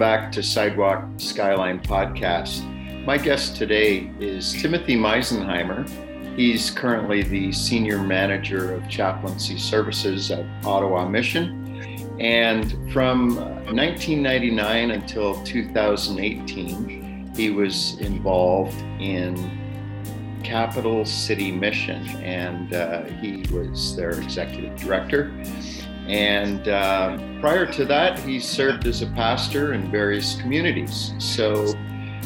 back 0.00 0.32
to 0.32 0.42
Sidewalk 0.42 1.04
Skyline 1.18 1.78
Podcast. 1.78 2.64
My 3.04 3.18
guest 3.18 3.56
today 3.56 4.10
is 4.18 4.54
Timothy 4.54 4.96
Meisenheimer. 4.96 5.86
He's 6.38 6.70
currently 6.70 7.22
the 7.22 7.52
Senior 7.52 7.98
Manager 7.98 8.72
of 8.72 8.88
Chaplaincy 8.88 9.58
Services 9.58 10.30
at 10.30 10.46
Ottawa 10.64 11.06
Mission. 11.06 12.16
And 12.18 12.70
from 12.90 13.36
1999 13.36 14.92
until 14.92 15.44
2018, 15.44 17.32
he 17.36 17.50
was 17.50 17.98
involved 18.00 18.80
in 19.00 19.36
Capital 20.42 21.04
City 21.04 21.52
Mission, 21.52 22.06
and 22.22 22.72
uh, 22.72 23.04
he 23.20 23.44
was 23.52 23.94
their 23.96 24.12
executive 24.12 24.74
director. 24.76 25.30
And 26.10 26.66
uh, 26.66 27.18
prior 27.40 27.64
to 27.66 27.84
that, 27.84 28.18
he 28.18 28.40
served 28.40 28.84
as 28.88 29.00
a 29.00 29.06
pastor 29.06 29.74
in 29.74 29.92
various 29.92 30.40
communities. 30.40 31.14
So, 31.18 31.72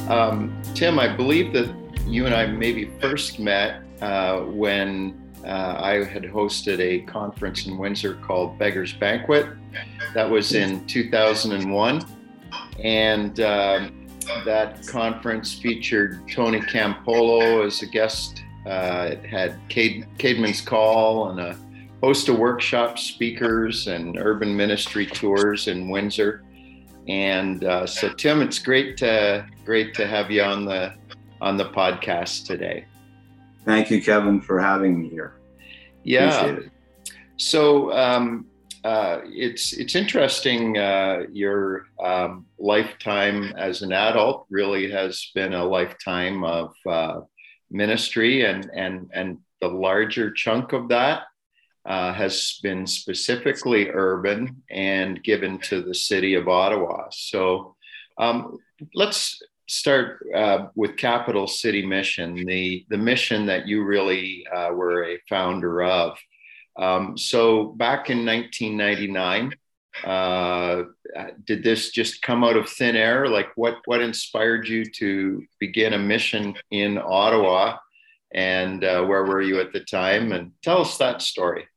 um, 0.08 0.58
Tim, 0.74 0.98
I 0.98 1.14
believe 1.14 1.52
that 1.52 1.70
you 2.06 2.24
and 2.24 2.34
I 2.34 2.46
maybe 2.46 2.90
first 2.98 3.38
met 3.38 3.82
uh, 4.00 4.40
when 4.40 5.20
uh, 5.44 5.76
I 5.78 6.02
had 6.02 6.22
hosted 6.22 6.78
a 6.80 7.00
conference 7.00 7.66
in 7.66 7.76
Windsor 7.76 8.14
called 8.26 8.58
Beggar's 8.58 8.94
Banquet. 8.94 9.48
That 10.14 10.30
was 10.30 10.54
in 10.54 10.86
2001. 10.86 12.06
And 12.82 13.40
um, 13.40 14.08
that 14.46 14.86
conference 14.86 15.58
featured 15.58 16.26
Tony 16.26 16.60
Campolo 16.60 17.66
as 17.66 17.82
a 17.82 17.86
guest. 17.86 18.42
Uh, 18.64 19.10
it 19.12 19.26
had 19.26 19.58
Cade, 19.68 20.06
Caedmon's 20.16 20.62
Call 20.62 21.28
and 21.28 21.38
a 21.38 21.58
host 22.04 22.28
of 22.28 22.38
workshops, 22.38 23.02
speakers, 23.02 23.86
and 23.86 24.18
urban 24.18 24.54
ministry 24.54 25.06
tours 25.06 25.68
in 25.68 25.88
Windsor. 25.88 26.44
And 27.08 27.64
uh, 27.64 27.86
so, 27.86 28.12
Tim, 28.12 28.42
it's 28.42 28.58
great 28.58 28.98
to 28.98 29.46
great 29.64 29.94
to 29.94 30.06
have 30.06 30.30
you 30.30 30.42
on 30.42 30.66
the 30.66 30.92
on 31.40 31.56
the 31.56 31.70
podcast 31.70 32.44
today. 32.44 32.84
Thank 33.64 33.90
you, 33.90 34.02
Kevin, 34.02 34.42
for 34.42 34.60
having 34.60 35.00
me 35.00 35.08
here. 35.08 35.36
Yeah. 36.02 36.58
So 37.38 37.90
um, 37.92 38.48
uh, 38.84 39.20
it's 39.24 39.72
it's 39.72 39.94
interesting. 39.94 40.76
Uh, 40.76 41.22
your 41.32 41.86
um, 42.04 42.44
lifetime 42.58 43.54
as 43.56 43.80
an 43.80 43.92
adult 43.92 44.44
really 44.50 44.90
has 44.90 45.30
been 45.34 45.54
a 45.54 45.64
lifetime 45.64 46.44
of 46.44 46.74
uh, 46.86 47.20
ministry, 47.70 48.44
and 48.44 48.70
and 48.74 49.10
and 49.14 49.38
the 49.62 49.68
larger 49.68 50.30
chunk 50.30 50.74
of 50.74 50.88
that 50.88 51.22
uh, 51.86 52.12
has 52.12 52.58
been 52.62 52.86
specifically 52.86 53.90
urban 53.90 54.62
and 54.70 55.22
given 55.22 55.58
to 55.58 55.82
the 55.82 55.94
city 55.94 56.34
of 56.34 56.48
Ottawa. 56.48 57.08
So 57.10 57.76
um, 58.18 58.58
let's 58.94 59.42
start 59.66 60.24
uh, 60.34 60.66
with 60.74 60.96
Capital 60.96 61.46
City 61.46 61.84
Mission, 61.84 62.34
the, 62.46 62.86
the 62.88 62.96
mission 62.96 63.46
that 63.46 63.66
you 63.66 63.84
really 63.84 64.46
uh, 64.54 64.70
were 64.72 65.04
a 65.04 65.18
founder 65.28 65.82
of. 65.82 66.16
Um, 66.76 67.16
so 67.16 67.66
back 67.66 68.10
in 68.10 68.24
1999, 68.24 69.52
uh, 70.04 70.82
did 71.44 71.62
this 71.62 71.90
just 71.90 72.22
come 72.22 72.42
out 72.42 72.56
of 72.56 72.68
thin 72.68 72.96
air? 72.96 73.28
Like 73.28 73.48
what, 73.56 73.78
what 73.84 74.00
inspired 74.00 74.66
you 74.68 74.84
to 74.96 75.44
begin 75.60 75.92
a 75.92 75.98
mission 75.98 76.54
in 76.70 76.98
Ottawa? 76.98 77.76
And 78.32 78.82
uh, 78.82 79.04
where 79.04 79.24
were 79.24 79.42
you 79.42 79.60
at 79.60 79.72
the 79.72 79.80
time? 79.80 80.32
And 80.32 80.52
tell 80.62 80.80
us 80.80 80.98
that 80.98 81.22
story. 81.22 81.68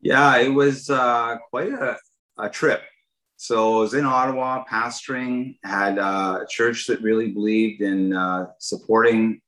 Yeah, 0.00 0.36
it 0.38 0.48
was 0.48 0.90
uh, 0.90 1.36
quite 1.50 1.72
a, 1.72 1.96
a, 2.38 2.48
trip. 2.48 2.82
So 3.36 3.78
I 3.78 3.80
was 3.80 3.94
in 3.94 4.04
Ottawa 4.04 4.64
pastoring, 4.70 5.58
had 5.64 5.98
uh, 5.98 6.40
a 6.42 6.46
church 6.48 6.86
that 6.86 7.02
really 7.02 7.32
believed 7.32 7.82
in 7.82 8.12
uh, 8.12 8.46
supporting 8.58 9.40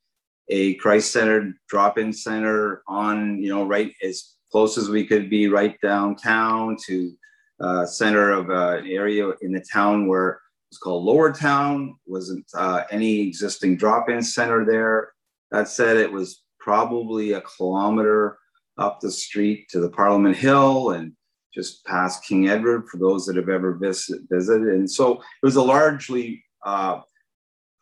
a 0.49 0.75
Christ-centered 0.75 1.53
drop-in 1.67 2.11
center 2.11 2.81
on, 2.87 3.41
you 3.41 3.49
know, 3.49 3.65
right 3.65 3.93
as 4.03 4.35
close 4.51 4.77
as 4.77 4.89
we 4.89 5.05
could 5.05 5.29
be 5.29 5.47
right 5.47 5.79
downtown 5.81 6.75
to 6.87 7.13
uh, 7.59 7.85
center 7.85 8.31
of 8.31 8.49
uh, 8.49 8.77
an 8.77 8.87
area 8.87 9.29
in 9.41 9.51
the 9.51 9.63
town 9.71 10.07
where 10.07 10.29
it 10.29 10.37
was 10.71 10.77
called 10.77 11.03
Lower 11.03 11.31
Town. 11.31 11.95
Wasn't 12.05 12.45
uh, 12.55 12.83
any 12.89 13.21
existing 13.21 13.77
drop-in 13.77 14.23
center 14.23 14.65
there. 14.65 15.11
That 15.51 15.67
said, 15.67 15.97
it 15.97 16.11
was 16.11 16.43
probably 16.59 17.33
a 17.33 17.41
kilometer 17.41 18.37
up 18.79 18.99
the 18.99 19.11
street 19.11 19.69
to 19.69 19.79
the 19.79 19.89
Parliament 19.89 20.35
Hill 20.35 20.91
and 20.91 21.13
just 21.53 21.85
past 21.85 22.25
King 22.25 22.49
Edward 22.49 22.87
for 22.87 22.97
those 22.97 23.25
that 23.25 23.35
have 23.35 23.49
ever 23.49 23.73
visit, 23.73 24.21
visited. 24.31 24.73
And 24.79 24.89
so 24.89 25.13
it 25.13 25.45
was 25.49 25.57
a 25.57 25.61
largely 25.61 26.43
uh, 26.65 27.01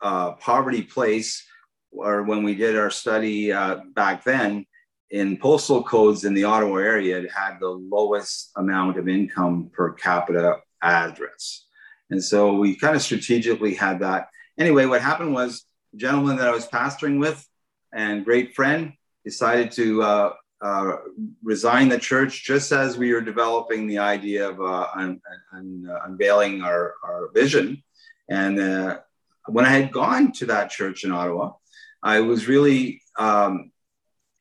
uh, 0.01 0.31
poverty 0.33 0.81
place, 0.81 1.45
or 1.91 2.23
when 2.23 2.43
we 2.43 2.55
did 2.55 2.77
our 2.77 2.89
study 2.89 3.51
uh, 3.51 3.81
back 3.93 4.23
then, 4.23 4.65
in 5.09 5.37
postal 5.37 5.83
codes 5.83 6.25
in 6.25 6.33
the 6.33 6.43
Ottawa 6.43 6.77
area, 6.77 7.17
it 7.19 7.31
had 7.31 7.59
the 7.59 7.69
lowest 7.69 8.51
amount 8.57 8.97
of 8.97 9.07
income 9.07 9.69
per 9.73 9.93
capita 9.93 10.57
address. 10.81 11.65
And 12.09 12.23
so 12.23 12.53
we 12.53 12.75
kind 12.75 12.95
of 12.95 13.01
strategically 13.01 13.73
had 13.73 13.99
that. 13.99 14.27
Anyway, 14.57 14.85
what 14.85 15.01
happened 15.01 15.33
was, 15.33 15.63
the 15.93 15.99
gentleman 15.99 16.35
that 16.37 16.47
I 16.47 16.51
was 16.51 16.67
pastoring 16.67 17.19
with 17.19 17.39
and 17.93 18.25
great 18.25 18.53
friend 18.53 18.93
decided 19.23 19.71
to 19.71 20.03
uh, 20.61 20.97
resigned 21.43 21.91
the 21.91 21.99
church 21.99 22.43
just 22.43 22.71
as 22.71 22.97
we 22.97 23.13
were 23.13 23.21
developing 23.21 23.87
the 23.87 23.99
idea 23.99 24.49
of 24.49 24.59
uh, 24.59 24.87
un, 24.95 25.21
un, 25.53 25.87
uh, 25.89 25.99
unveiling 26.05 26.61
our, 26.61 26.95
our 27.03 27.29
vision. 27.33 27.83
And 28.29 28.59
uh, 28.59 28.99
when 29.47 29.65
I 29.65 29.69
had 29.69 29.91
gone 29.91 30.31
to 30.33 30.45
that 30.47 30.69
church 30.69 31.03
in 31.03 31.11
Ottawa, 31.11 31.53
I 32.01 32.21
was 32.21 32.47
really, 32.47 33.01
um, 33.17 33.71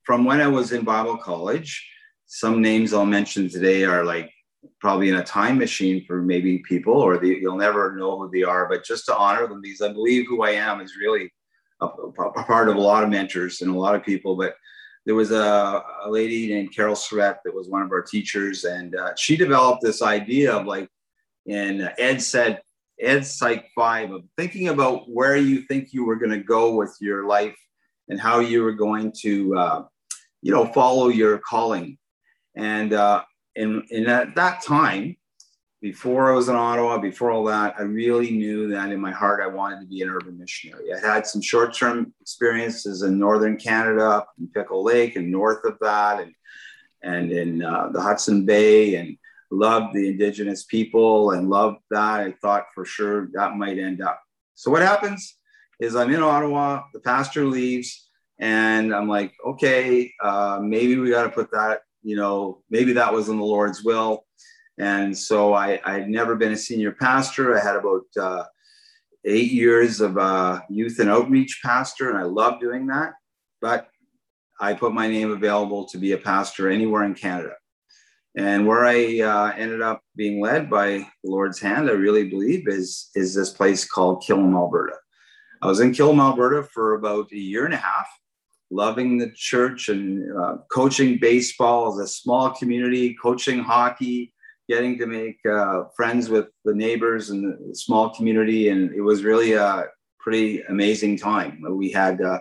from 0.04 0.24
when 0.24 0.40
I 0.40 0.48
was 0.48 0.72
in 0.72 0.84
Bible 0.84 1.16
college, 1.16 1.88
some 2.26 2.62
names 2.62 2.92
I'll 2.92 3.06
mention 3.06 3.48
today 3.48 3.84
are 3.84 4.04
like 4.04 4.32
probably 4.80 5.08
in 5.08 5.16
a 5.16 5.24
time 5.24 5.58
machine 5.58 6.04
for 6.06 6.22
maybe 6.22 6.58
people, 6.58 6.94
or 6.94 7.18
the, 7.18 7.28
you'll 7.28 7.56
never 7.56 7.94
know 7.96 8.18
who 8.18 8.30
they 8.30 8.42
are, 8.42 8.68
but 8.68 8.84
just 8.84 9.06
to 9.06 9.16
honor 9.16 9.46
them 9.46 9.60
because 9.60 9.80
I 9.80 9.92
believe 9.92 10.26
who 10.26 10.42
I 10.42 10.50
am 10.50 10.80
is 10.80 10.96
really 11.00 11.32
a, 11.80 11.86
a 11.86 12.44
part 12.44 12.68
of 12.68 12.76
a 12.76 12.80
lot 12.80 13.04
of 13.04 13.10
mentors 13.10 13.62
and 13.62 13.74
a 13.74 13.78
lot 13.78 13.94
of 13.94 14.02
people. 14.02 14.36
But 14.36 14.56
there 15.06 15.14
was 15.14 15.30
a, 15.30 15.84
a 16.04 16.10
lady 16.10 16.48
named 16.48 16.74
Carol 16.74 16.96
Surratt 16.96 17.38
that 17.44 17.54
was 17.54 17.68
one 17.68 17.80
of 17.80 17.92
our 17.92 18.02
teachers, 18.02 18.64
and 18.64 18.96
uh, 18.96 19.14
she 19.16 19.36
developed 19.36 19.82
this 19.82 20.02
idea 20.02 20.52
of 20.52 20.66
like, 20.66 20.88
and 21.48 21.92
Ed 21.96 22.20
said, 22.20 22.60
Ed 23.00 23.24
Psych 23.24 23.68
5, 23.74 24.10
of 24.10 24.24
thinking 24.36 24.68
about 24.68 25.08
where 25.08 25.36
you 25.36 25.62
think 25.62 25.92
you 25.92 26.04
were 26.04 26.16
going 26.16 26.32
to 26.32 26.42
go 26.42 26.74
with 26.74 26.96
your 27.00 27.26
life 27.26 27.56
and 28.08 28.20
how 28.20 28.40
you 28.40 28.64
were 28.64 28.72
going 28.72 29.12
to, 29.20 29.56
uh, 29.56 29.84
you 30.42 30.50
know, 30.52 30.66
follow 30.72 31.08
your 31.08 31.38
calling. 31.38 31.98
And, 32.56 32.92
uh, 32.92 33.22
and, 33.54 33.84
and 33.92 34.08
at 34.08 34.34
that 34.34 34.64
time, 34.64 35.16
before 35.82 36.30
I 36.30 36.34
was 36.34 36.48
in 36.48 36.56
Ottawa, 36.56 36.98
before 36.98 37.30
all 37.30 37.44
that, 37.44 37.74
I 37.78 37.82
really 37.82 38.30
knew 38.30 38.68
that 38.68 38.90
in 38.90 39.00
my 39.00 39.12
heart 39.12 39.42
I 39.42 39.46
wanted 39.46 39.80
to 39.80 39.86
be 39.86 40.00
an 40.00 40.08
urban 40.08 40.38
missionary. 40.38 40.92
I 40.92 40.98
had 40.98 41.26
some 41.26 41.42
short 41.42 41.74
term 41.74 42.14
experiences 42.20 43.02
in 43.02 43.18
northern 43.18 43.56
Canada, 43.56 44.24
in 44.38 44.48
Pickle 44.48 44.82
Lake, 44.82 45.16
and 45.16 45.30
north 45.30 45.64
of 45.64 45.76
that, 45.82 46.20
and, 46.20 46.34
and 47.02 47.30
in 47.30 47.62
uh, 47.62 47.90
the 47.92 48.00
Hudson 48.00 48.46
Bay, 48.46 48.94
and 48.94 49.18
loved 49.50 49.94
the 49.94 50.08
Indigenous 50.08 50.64
people 50.64 51.32
and 51.32 51.50
loved 51.50 51.78
that. 51.90 52.20
I 52.20 52.32
thought 52.32 52.66
for 52.74 52.84
sure 52.84 53.28
that 53.34 53.56
might 53.56 53.78
end 53.78 54.00
up. 54.00 54.20
So, 54.54 54.70
what 54.70 54.82
happens 54.82 55.36
is 55.78 55.94
I'm 55.94 56.12
in 56.12 56.22
Ottawa, 56.22 56.84
the 56.94 57.00
pastor 57.00 57.44
leaves, 57.44 58.08
and 58.40 58.94
I'm 58.94 59.08
like, 59.08 59.34
okay, 59.46 60.10
uh, 60.22 60.58
maybe 60.62 60.96
we 60.96 61.10
got 61.10 61.24
to 61.24 61.28
put 61.28 61.50
that, 61.52 61.82
you 62.02 62.16
know, 62.16 62.62
maybe 62.70 62.94
that 62.94 63.12
was 63.12 63.28
in 63.28 63.36
the 63.36 63.44
Lord's 63.44 63.84
will 63.84 64.24
and 64.78 65.16
so 65.16 65.54
I, 65.54 65.80
I'd 65.84 66.08
never 66.08 66.36
been 66.36 66.52
a 66.52 66.56
senior 66.56 66.92
pastor. 66.92 67.56
I 67.56 67.62
had 67.62 67.76
about 67.76 68.04
uh, 68.20 68.44
eight 69.24 69.50
years 69.50 70.00
of 70.00 70.18
uh, 70.18 70.60
youth 70.68 70.98
and 70.98 71.10
outreach 71.10 71.60
pastor, 71.64 72.10
and 72.10 72.18
I 72.18 72.22
love 72.22 72.60
doing 72.60 72.86
that. 72.88 73.14
But 73.60 73.88
I 74.60 74.74
put 74.74 74.92
my 74.92 75.08
name 75.08 75.30
available 75.30 75.86
to 75.86 75.98
be 75.98 76.12
a 76.12 76.18
pastor 76.18 76.70
anywhere 76.70 77.04
in 77.04 77.14
Canada. 77.14 77.54
And 78.36 78.66
where 78.66 78.84
I 78.84 79.20
uh, 79.20 79.52
ended 79.56 79.80
up 79.80 80.02
being 80.14 80.42
led 80.42 80.68
by 80.68 81.06
the 81.24 81.30
Lord's 81.30 81.58
hand, 81.58 81.88
I 81.88 81.92
really 81.92 82.28
believe, 82.28 82.68
is, 82.68 83.08
is 83.14 83.34
this 83.34 83.50
place 83.50 83.88
called 83.88 84.22
Killam, 84.22 84.54
Alberta. 84.54 84.96
I 85.62 85.66
was 85.66 85.80
in 85.80 85.92
Killam, 85.92 86.20
Alberta 86.20 86.62
for 86.62 86.94
about 86.94 87.32
a 87.32 87.38
year 87.38 87.64
and 87.64 87.72
a 87.72 87.78
half, 87.78 88.06
loving 88.70 89.16
the 89.16 89.30
church 89.34 89.88
and 89.88 90.30
uh, 90.38 90.56
coaching 90.70 91.18
baseball 91.18 91.94
as 91.94 91.98
a 91.98 92.12
small 92.12 92.50
community, 92.50 93.16
coaching 93.22 93.60
hockey, 93.60 94.34
getting 94.68 94.98
to 94.98 95.06
make 95.06 95.38
uh, 95.46 95.84
friends 95.96 96.28
with 96.28 96.48
the 96.64 96.74
neighbors 96.74 97.30
and 97.30 97.70
the 97.70 97.74
small 97.74 98.10
community. 98.10 98.68
And 98.68 98.92
it 98.92 99.00
was 99.00 99.24
really 99.24 99.52
a 99.52 99.86
pretty 100.18 100.62
amazing 100.62 101.18
time. 101.18 101.62
We 101.68 101.90
had 101.90 102.20
uh, 102.20 102.40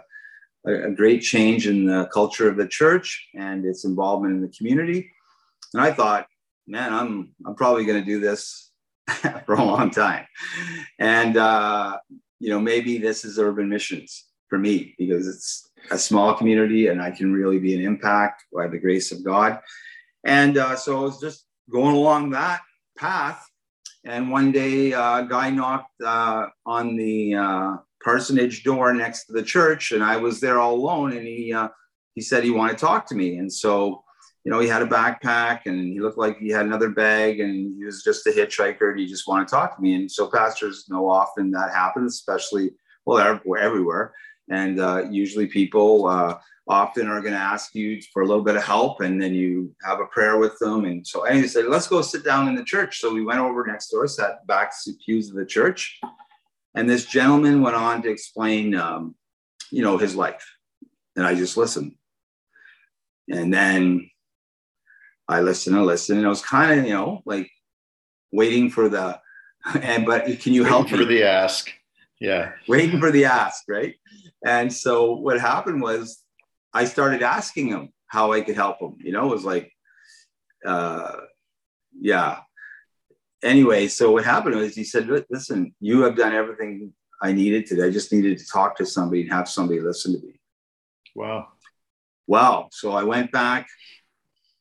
a, 0.66 0.88
a, 0.88 0.92
great 0.92 1.22
change 1.22 1.68
in 1.68 1.86
the 1.86 2.10
culture 2.12 2.50
of 2.50 2.58
the 2.58 2.68
church 2.68 3.28
and 3.36 3.64
its 3.64 3.86
involvement 3.86 4.34
in 4.34 4.42
the 4.42 4.54
community. 4.58 5.12
And 5.74 5.82
I 5.82 5.92
thought, 5.92 6.26
man, 6.68 6.94
I'm, 6.94 7.34
I'm 7.46 7.56
probably 7.56 7.86
going 7.86 8.00
to 8.00 8.06
do 8.06 8.20
this 8.20 8.72
for 9.46 9.54
a 9.54 9.64
long 9.64 9.92
time. 9.92 10.26
And, 11.00 11.38
uh, 11.38 12.00
you 12.40 12.50
know, 12.50 12.60
maybe 12.60 12.98
this 12.98 13.24
is 13.24 13.38
urban 13.38 13.70
missions 13.70 14.26
for 14.50 14.58
me 14.58 14.96
because 14.98 15.28
it's 15.28 15.70
a 15.92 15.98
small 15.98 16.34
community 16.34 16.88
and 16.88 17.02
I 17.02 17.12
can 17.12 17.34
really 17.34 17.60
be 17.60 17.76
an 17.76 17.82
impact 17.82 18.46
by 18.54 18.68
the 18.68 18.80
grace 18.80 19.12
of 19.12 19.24
God. 19.24 19.60
And 20.26 20.58
uh, 20.58 20.76
so 20.76 20.98
I 20.98 21.02
was 21.02 21.20
just 21.20 21.46
going 21.72 21.96
along 21.96 22.32
that 22.32 22.62
path. 22.98 23.46
And 24.06 24.30
one 24.30 24.52
day, 24.52 24.94
uh, 24.94 25.20
a 25.20 25.26
guy 25.26 25.50
knocked 25.50 26.02
uh, 26.04 26.48
on 26.66 26.96
the 26.96 27.36
uh, 27.36 27.78
parsonage 28.04 28.64
door 28.64 28.94
next 28.94 29.26
to 29.26 29.34
the 29.34 29.42
church, 29.42 29.92
and 29.92 30.04
I 30.04 30.18
was 30.18 30.40
there 30.40 30.60
all 30.60 30.76
alone. 30.76 31.14
And 31.14 31.26
he 31.26 31.52
uh, 31.52 31.70
he 32.14 32.22
said 32.22 32.44
he 32.44 32.52
wanted 32.52 32.78
to 32.78 32.86
talk 32.86 33.08
to 33.08 33.16
me. 33.16 33.38
And 33.38 33.52
so, 33.52 34.04
you 34.44 34.52
know, 34.52 34.60
he 34.60 34.68
had 34.68 34.84
a 34.84 34.88
backpack, 34.88 35.62
and 35.66 35.92
he 35.92 36.00
looked 36.00 36.20
like 36.20 36.38
he 36.38 36.50
had 36.50 36.68
another 36.68 36.90
bag, 36.90 37.40
and 37.40 37.76
he 37.78 37.84
was 37.84 38.04
just 38.04 38.28
a 38.28 38.30
hitchhiker, 38.30 38.92
and 38.92 39.00
he 39.00 39.08
just 39.08 39.28
wanted 39.28 39.48
to 39.48 39.56
talk 39.56 39.76
to 39.76 39.82
me. 39.82 39.96
And 39.96 40.12
so, 40.12 40.30
pastors 40.30 40.86
know 40.88 41.10
often 41.10 41.50
that 41.52 41.74
happens, 41.74 42.14
especially 42.14 42.72
well, 43.06 43.38
everywhere. 43.58 44.14
And 44.52 44.80
uh, 44.80 45.06
usually, 45.10 45.48
people 45.48 46.06
uh, 46.06 46.38
often 46.68 47.08
are 47.08 47.22
going 47.22 47.34
to 47.34 47.40
ask 47.40 47.76
you 47.76 48.02
for 48.12 48.24
a 48.24 48.26
little 48.26 48.44
bit 48.44 48.56
of 48.56 48.64
help 48.64 49.02
and 49.02 49.22
then 49.22 49.34
you 49.34 49.74
have 49.84 50.00
a 50.00 50.06
prayer 50.06 50.38
with 50.38 50.58
them. 50.60 50.86
And 50.86 51.06
so 51.06 51.22
anyway, 51.24 51.48
said, 51.48 51.66
let's 51.66 51.88
go 51.88 52.02
sit 52.02 52.24
down 52.24 52.48
in 52.48 52.56
the 52.56 52.64
church. 52.64 53.00
So 53.00 53.14
we 53.14 53.24
went 53.24 53.40
over 53.40 53.66
next 53.66 53.90
door, 53.90 54.08
sat 54.08 54.46
back 54.48 54.72
to 54.72 54.92
the 54.92 54.98
pews 55.06 55.30
of 55.30 55.36
the 55.36 55.46
church. 55.46 56.00
And 56.74 56.90
this 56.90 57.06
gentleman 57.06 57.62
went 57.62 57.76
on 57.76 58.02
to 58.02 58.10
explain, 58.10 58.76
um, 58.76 59.16
you 59.72 59.84
know, 59.84 59.98
his 59.98 60.16
life. 60.16 60.46
And 61.16 61.26
I 61.26 61.36
just 61.36 61.56
listened. 61.56 61.94
And 63.30 63.54
then 63.54 64.10
I 65.28 65.42
listened 65.42 65.76
and 65.76 65.86
listened. 65.86 66.18
And 66.18 66.26
I 66.26 66.30
was 66.30 66.42
kind 66.42 66.80
of, 66.80 66.86
you 66.86 66.94
know, 66.94 67.22
like 67.26 67.50
waiting 68.32 68.72
for 68.72 68.90
the, 68.90 69.20
and, 69.82 70.06
but 70.06 70.26
can 70.40 70.54
you 70.54 70.64
help 70.64 70.90
for 70.90 70.98
me? 70.98 71.06
the 71.06 71.24
ask? 71.24 71.72
Yeah. 72.20 72.54
Waiting 72.68 73.00
for 73.00 73.12
the 73.12 73.26
ask, 73.26 73.64
right? 73.70 73.96
And 74.46 74.72
so 74.72 75.14
what 75.14 75.40
happened 75.40 75.82
was 75.82 76.25
I 76.76 76.84
started 76.84 77.24
asking 77.24 77.70
him 77.70 77.94
how 78.08 78.34
I 78.34 78.42
could 78.42 78.58
help 78.58 78.82
him. 78.82 78.98
You 79.00 79.14
know, 79.14 79.26
it 79.28 79.36
was 79.36 79.46
like, 79.46 79.72
uh, 80.66 81.16
yeah. 81.98 82.40
Anyway, 83.42 83.88
so 83.88 84.12
what 84.12 84.26
happened 84.26 84.56
was 84.56 84.76
he 84.76 84.84
said, 84.84 85.08
"Listen, 85.30 85.74
you 85.80 86.02
have 86.02 86.18
done 86.18 86.34
everything 86.34 86.94
I 87.22 87.32
needed 87.32 87.66
to. 87.68 87.86
I 87.86 87.92
just 87.92 88.12
needed 88.12 88.38
to 88.40 88.48
talk 88.48 88.76
to 88.78 88.86
somebody 88.86 89.22
and 89.22 89.32
have 89.32 89.48
somebody 89.48 89.80
listen 89.80 90.20
to 90.20 90.28
me." 90.28 90.34
Wow. 91.16 91.48
Wow. 92.28 92.68
So 92.72 92.92
I 92.92 93.04
went 93.04 93.32
back. 93.32 93.68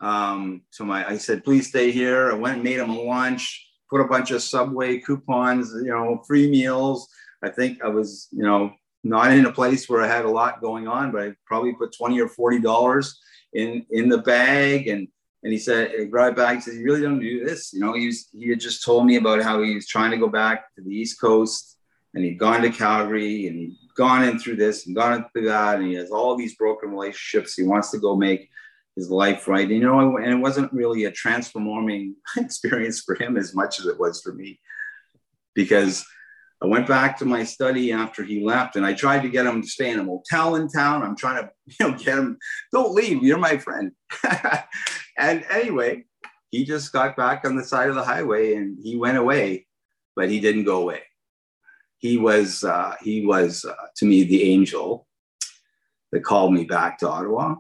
Um, 0.01 0.63
so 0.71 0.85
my, 0.85 1.09
I 1.09 1.17
said, 1.19 1.45
"Please 1.45 1.67
stay 1.69 1.91
here." 1.91 2.31
I 2.31 2.35
went 2.35 2.57
and 2.57 2.65
made 2.65 2.79
him 2.79 2.91
a 2.91 3.01
lunch, 3.01 3.45
put 3.91 4.01
a 4.01 4.09
bunch 4.15 4.31
of 4.31 4.43
Subway 4.43 5.01
coupons, 5.01 5.73
you 5.85 5.91
know, 5.91 6.23
free 6.29 6.49
meals. 6.49 7.09
I 7.43 7.51
think 7.51 7.83
I 7.83 7.89
was, 7.89 8.29
you 8.31 8.45
know, 8.45 8.73
not 9.05 9.31
in 9.33 9.45
a 9.45 9.53
place 9.53 9.89
where 9.89 10.03
I 10.03 10.09
had 10.09 10.25
a 10.25 10.31
lot 10.31 10.61
going 10.61 10.89
on, 10.89 11.13
but 11.13 11.23
I 11.23 11.33
probably 11.47 11.75
put 11.75 11.95
20 11.97 12.21
or 12.21 12.29
40 12.29 12.61
dollars 12.61 13.21
in 13.53 13.87
in 13.91 14.09
the 14.09 14.19
bag. 14.19 14.89
And 14.89 15.09
and 15.43 15.53
he 15.53 15.59
said, 15.59 15.91
he 15.91 16.07
brought 16.07 16.33
it 16.33 16.37
back. 16.37 16.57
He 16.57 16.61
said, 16.63 16.75
You 16.75 16.85
really 16.85 17.03
don't 17.03 17.21
do 17.21 17.45
this. 17.45 17.73
You 17.73 17.81
know, 17.81 17.93
he 17.93 18.07
was 18.07 18.29
he 18.33 18.49
had 18.49 18.61
just 18.61 18.83
told 18.83 19.07
me 19.07 19.17
about 19.17 19.43
how 19.43 19.63
he 19.63 19.75
was 19.75 19.87
trying 19.87 20.11
to 20.11 20.17
go 20.17 20.29
back 20.29 20.75
to 20.75 20.83
the 20.83 20.91
East 20.91 21.21
Coast 21.21 21.79
and 22.15 22.25
he'd 22.25 22.39
gone 22.39 22.63
to 22.63 22.71
Calgary 22.71 23.47
and 23.47 23.57
he'd 23.57 23.77
gone 23.97 24.25
in 24.25 24.39
through 24.39 24.57
this 24.57 24.87
and 24.87 24.97
gone 24.97 25.27
through 25.33 25.47
that. 25.47 25.79
And 25.79 25.87
he 25.87 25.95
has 25.95 26.11
all 26.11 26.37
these 26.37 26.57
broken 26.57 26.91
relationships. 26.91 27.55
He 27.55 27.63
wants 27.63 27.91
to 27.91 27.99
go 27.99 28.17
make 28.17 28.49
his 28.97 29.11
life 29.11 29.49
right. 29.49 29.69
And, 29.69 29.77
you 29.77 29.81
know, 29.81 30.17
and 30.17 30.33
it 30.33 30.37
wasn't 30.37 30.73
really 30.73 31.05
a 31.05 31.11
transforming 31.11 32.15
experience 32.37 33.01
for 33.01 33.15
him 33.17 33.37
as 33.37 33.55
much 33.55 33.81
as 33.81 33.87
it 33.87 33.99
was 33.99 34.23
for 34.23 34.33
me 34.33 34.61
because 35.55 36.07
I 36.65 36.67
went 36.67 36.89
back 36.89 37.19
to 37.19 37.27
my 37.27 37.45
study 37.45 37.93
after 37.93 38.25
he 38.25 38.43
left 38.43 38.77
and 38.77 38.87
I 38.87 38.95
tried 38.95 39.21
to 39.21 39.29
get 39.29 39.45
him 39.45 39.61
to 39.61 39.69
stay 39.69 39.91
in 39.91 39.99
a 39.99 40.03
motel 40.03 40.55
in 40.55 40.67
town. 40.67 41.03
I'm 41.03 41.15
trying 41.15 41.45
to, 41.45 41.51
you 41.67 41.91
know, 41.91 41.99
get 41.99 42.17
him, 42.17 42.39
don't 42.73 42.95
leave, 42.95 43.23
you're 43.23 43.37
my 43.37 43.59
friend. 43.59 43.93
and 45.19 45.45
anyway, 45.51 46.05
he 46.51 46.65
just 46.65 46.91
got 46.91 47.19
back 47.19 47.45
on 47.45 47.55
the 47.55 47.65
side 47.65 47.91
of 47.91 47.97
the 47.97 48.03
highway 48.03 48.55
and 48.55 48.79
he 48.83 48.97
went 48.97 49.19
away, 49.19 49.67
but 50.17 50.31
he 50.31 50.41
didn't 50.41 50.65
go 50.65 50.81
away. 50.81 51.03
He 51.99 52.17
was, 52.17 52.65
uh, 52.65 52.95
he 53.03 53.27
was 53.27 53.67
uh, 53.67 53.75
to 53.97 54.07
me 54.07 54.25
the 54.25 54.45
angel 54.45 55.07
that 56.13 56.25
called 56.25 56.55
me 56.55 56.65
back 56.65 56.97
to 57.01 57.11
Ottawa. 57.11 57.57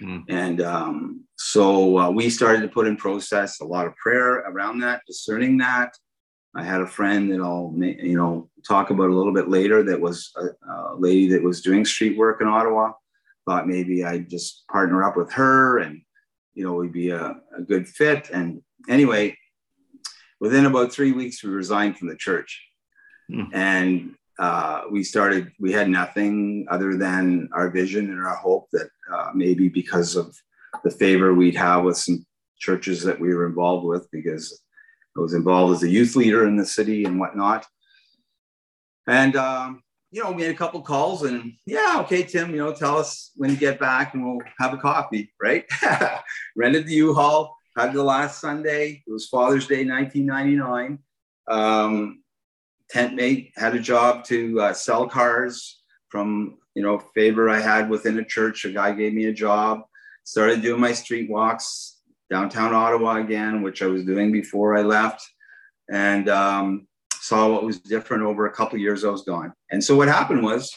Mm. 0.00 0.24
And 0.28 0.60
um, 0.60 1.24
so 1.36 1.96
uh, 1.96 2.10
we 2.10 2.28
started 2.28 2.62
to 2.62 2.68
put 2.68 2.88
in 2.88 2.96
process 2.96 3.60
a 3.60 3.64
lot 3.64 3.86
of 3.86 3.94
prayer 3.94 4.38
around 4.38 4.80
that, 4.80 5.02
discerning 5.06 5.58
that. 5.58 5.92
I 6.54 6.62
had 6.62 6.80
a 6.80 6.86
friend 6.86 7.32
that 7.32 7.40
I'll 7.40 7.72
you 7.76 8.16
know 8.16 8.50
talk 8.66 8.90
about 8.90 9.10
a 9.10 9.14
little 9.14 9.32
bit 9.32 9.48
later 9.48 9.82
that 9.84 10.00
was 10.00 10.32
a, 10.36 10.70
a 10.70 10.96
lady 10.96 11.28
that 11.28 11.42
was 11.42 11.62
doing 11.62 11.84
street 11.84 12.16
work 12.16 12.40
in 12.40 12.46
Ottawa. 12.46 12.92
Thought 13.46 13.66
maybe 13.66 14.04
I'd 14.04 14.28
just 14.28 14.66
partner 14.68 15.02
up 15.02 15.16
with 15.16 15.32
her 15.32 15.78
and 15.78 16.02
you 16.54 16.64
know 16.64 16.74
we'd 16.74 16.92
be 16.92 17.10
a, 17.10 17.36
a 17.56 17.62
good 17.62 17.88
fit. 17.88 18.30
And 18.30 18.62
anyway, 18.88 19.36
within 20.40 20.66
about 20.66 20.92
three 20.92 21.12
weeks 21.12 21.42
we 21.42 21.50
resigned 21.50 21.98
from 21.98 22.08
the 22.08 22.16
church, 22.16 22.62
mm. 23.30 23.48
and 23.52 24.14
uh, 24.38 24.82
we 24.90 25.04
started. 25.04 25.52
We 25.58 25.72
had 25.72 25.88
nothing 25.88 26.66
other 26.70 26.96
than 26.96 27.48
our 27.52 27.70
vision 27.70 28.10
and 28.10 28.20
our 28.20 28.36
hope 28.36 28.68
that 28.72 28.90
uh, 29.12 29.30
maybe 29.34 29.68
because 29.68 30.16
of 30.16 30.36
the 30.84 30.90
favor 30.90 31.34
we'd 31.34 31.56
have 31.56 31.84
with 31.84 31.96
some 31.96 32.24
churches 32.58 33.02
that 33.02 33.18
we 33.18 33.34
were 33.34 33.46
involved 33.46 33.86
with 33.86 34.08
because 34.10 34.61
I 35.16 35.20
was 35.20 35.34
involved 35.34 35.74
as 35.74 35.82
a 35.82 35.90
youth 35.90 36.16
leader 36.16 36.46
in 36.46 36.56
the 36.56 36.64
city 36.64 37.04
and 37.04 37.18
whatnot. 37.18 37.66
And, 39.06 39.36
um, 39.36 39.82
you 40.10 40.22
know, 40.22 40.30
we 40.30 40.42
made 40.42 40.50
a 40.50 40.54
couple 40.54 40.80
calls 40.82 41.22
and 41.22 41.52
yeah, 41.66 41.96
okay, 42.00 42.22
Tim, 42.22 42.50
you 42.50 42.58
know, 42.58 42.72
tell 42.72 42.98
us 42.98 43.32
when 43.36 43.50
you 43.50 43.56
get 43.56 43.80
back 43.80 44.14
and 44.14 44.24
we'll 44.24 44.42
have 44.58 44.74
a 44.74 44.78
coffee, 44.78 45.32
right? 45.40 45.64
Rented 46.56 46.86
the 46.86 46.94
U-Haul, 46.94 47.54
had 47.76 47.92
the 47.92 48.02
last 48.02 48.40
Sunday. 48.40 49.02
It 49.06 49.10
was 49.10 49.28
Father's 49.28 49.66
Day, 49.66 49.84
1999. 49.86 50.98
Um, 51.48 52.22
tent 52.90 53.14
mate 53.14 53.52
had 53.56 53.74
a 53.74 53.80
job 53.80 54.24
to 54.24 54.60
uh, 54.60 54.72
sell 54.74 55.08
cars 55.08 55.82
from, 56.10 56.58
you 56.74 56.82
know, 56.82 56.98
favor 57.14 57.48
I 57.48 57.60
had 57.60 57.88
within 57.88 58.18
a 58.18 58.24
church. 58.24 58.64
A 58.64 58.70
guy 58.70 58.92
gave 58.92 59.14
me 59.14 59.26
a 59.26 59.32
job. 59.32 59.82
Started 60.24 60.62
doing 60.62 60.80
my 60.80 60.92
street 60.92 61.28
walks, 61.30 61.91
downtown 62.32 62.72
Ottawa 62.72 63.16
again, 63.16 63.60
which 63.60 63.82
I 63.82 63.86
was 63.86 64.06
doing 64.06 64.32
before 64.32 64.74
I 64.74 64.80
left, 64.80 65.22
and 65.92 66.30
um, 66.30 66.88
saw 67.12 67.52
what 67.52 67.62
was 67.62 67.78
different 67.78 68.22
over 68.22 68.46
a 68.46 68.52
couple 68.52 68.78
years 68.78 69.04
I 69.04 69.10
was 69.10 69.22
gone. 69.22 69.52
And 69.70 69.84
so 69.84 69.96
what 69.96 70.08
happened 70.08 70.42
was 70.42 70.74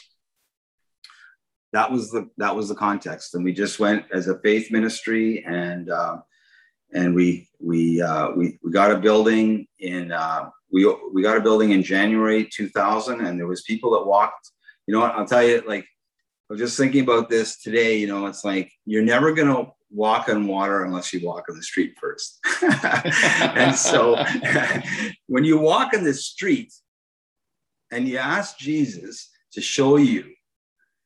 that 1.72 1.90
was 1.90 2.10
the 2.10 2.28
that 2.36 2.54
was 2.54 2.68
the 2.68 2.74
context, 2.74 3.34
and 3.34 3.42
we 3.42 3.54
just 3.54 3.80
went 3.80 4.04
as 4.12 4.28
a 4.28 4.38
faith 4.40 4.70
ministry, 4.70 5.44
and 5.46 5.88
uh, 5.88 6.18
and 6.92 7.14
we 7.14 7.48
we 7.58 8.02
uh, 8.02 8.32
we 8.32 8.58
we 8.62 8.70
got 8.70 8.92
a 8.92 8.98
building 8.98 9.66
in 9.78 10.12
uh, 10.12 10.50
we 10.70 10.84
we 11.14 11.22
got 11.22 11.38
a 11.38 11.46
building 11.48 11.70
in 11.70 11.82
January 11.82 12.46
2000, 12.52 13.24
and 13.24 13.40
there 13.40 13.46
was 13.46 13.62
people 13.62 13.92
that 13.92 14.06
walked. 14.06 14.50
You 14.86 14.92
know 14.92 15.00
what? 15.00 15.14
I'll 15.14 15.26
tell 15.26 15.42
you, 15.42 15.62
like 15.66 15.84
I 15.84 16.52
was 16.52 16.60
just 16.60 16.76
thinking 16.76 17.02
about 17.02 17.30
this 17.30 17.62
today. 17.62 17.96
You 17.96 18.08
know, 18.08 18.26
it's 18.26 18.44
like 18.44 18.70
you're 18.84 19.02
never 19.02 19.32
gonna 19.32 19.70
walk 19.96 20.28
on 20.28 20.46
water 20.46 20.84
unless 20.84 21.12
you 21.12 21.26
walk 21.26 21.46
on 21.48 21.56
the 21.56 21.62
street 21.62 21.94
first. 21.98 22.38
and 22.62 23.74
so 23.74 24.22
when 25.26 25.42
you 25.42 25.58
walk 25.58 25.94
on 25.94 26.04
the 26.04 26.12
street 26.12 26.72
and 27.90 28.06
you 28.06 28.18
ask 28.18 28.58
Jesus 28.58 29.30
to 29.52 29.62
show 29.62 29.96
you 29.96 30.24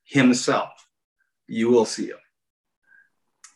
himself, 0.04 0.70
you 1.46 1.70
will 1.70 1.84
see 1.84 2.08
him. 2.08 2.18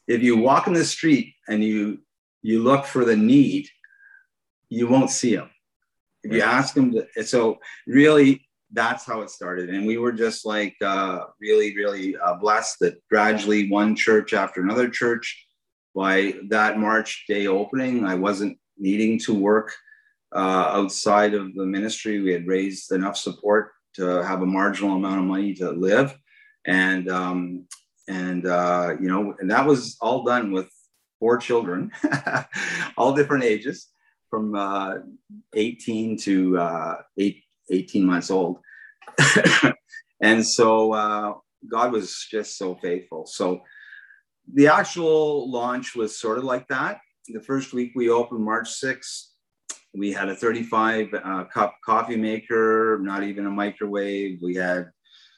If 0.07 0.23
you 0.23 0.37
walk 0.37 0.69
in 0.69 0.73
the 0.73 0.85
street 0.85 1.35
and 1.49 1.63
you 1.65 1.99
you 2.43 2.63
look 2.63 2.85
for 2.85 3.05
the 3.05 3.17
need, 3.17 3.69
you 4.69 4.87
won't 4.87 5.11
see 5.11 5.35
him. 5.35 5.51
If 6.23 6.33
you 6.33 6.43
ask 6.43 6.77
him 6.77 6.93
to, 6.93 7.25
so 7.25 7.59
really 7.87 8.44
that's 8.75 9.05
how 9.05 9.23
it 9.23 9.31
started. 9.31 9.71
And 9.71 9.87
we 9.87 9.97
were 9.99 10.13
just 10.13 10.45
like 10.45 10.77
uh, 10.83 11.21
really, 11.41 11.75
really 11.77 12.17
uh, 12.17 12.35
blessed 12.35 12.81
that 12.81 13.01
gradually 13.09 13.71
one 13.71 13.97
church 13.97 14.35
after 14.35 14.61
another 14.61 14.89
church, 14.89 15.47
by 15.95 16.35
that 16.49 16.79
March 16.79 17.25
day 17.29 17.47
opening, 17.47 18.05
I 18.05 18.17
wasn't 18.17 18.59
needing 18.77 19.19
to 19.21 19.35
work 19.35 19.73
uh, 20.35 20.67
outside 20.73 21.35
of 21.35 21.55
the 21.55 21.65
ministry. 21.65 22.21
We 22.21 22.33
had 22.33 22.49
raised 22.49 22.91
enough 22.91 23.17
support 23.17 23.71
to 23.95 24.23
have 24.25 24.43
a 24.43 24.47
marginal 24.47 24.97
amount 24.97 25.21
of 25.21 25.27
money 25.27 25.55
to 25.55 25.71
live. 25.71 26.19
And, 26.67 27.09
um, 27.09 27.67
and 28.09 28.45
uh, 28.47 28.97
you 29.01 29.09
know, 29.09 29.37
and 29.39 29.51
that 29.51 29.67
was 29.67 29.97
all 30.01 30.25
done 30.25 30.51
with 30.51 30.69
four 31.21 31.37
children, 31.39 31.93
all 32.97 33.15
different 33.15 33.45
ages 33.45 33.89
from 34.29 34.57
uh, 34.57 34.97
18 35.55 36.19
to 36.19 36.59
uh, 36.59 36.97
eight, 37.19 37.44
18 37.71 38.05
months 38.05 38.31
old. 38.31 38.59
and 40.21 40.45
so 40.47 40.93
uh, 40.93 41.35
God 41.71 41.93
was 41.93 42.27
just 42.31 42.59
so 42.59 42.75
faithful. 42.77 43.27
So 43.27 43.63
the 44.53 44.69
actual 44.69 45.51
launch 45.51 45.95
was 45.95 46.19
sort 46.19 46.39
of 46.39 46.45
like 46.45 46.69
that. 46.69 47.01
The 47.29 47.41
first 47.41 47.73
week 47.73 47.93
we 47.95 48.11
opened 48.11 48.45
March 48.45 48.69
6th, 48.69 49.29
we 49.95 50.13
had 50.13 50.29
a 50.29 50.35
35 50.35 51.15
uh, 51.15 51.45
cup 51.45 51.77
coffee 51.85 52.17
maker, 52.17 52.99
not 53.01 53.23
even 53.23 53.47
a 53.47 53.51
microwave. 53.51 54.41
We 54.43 54.57
had 54.57 54.91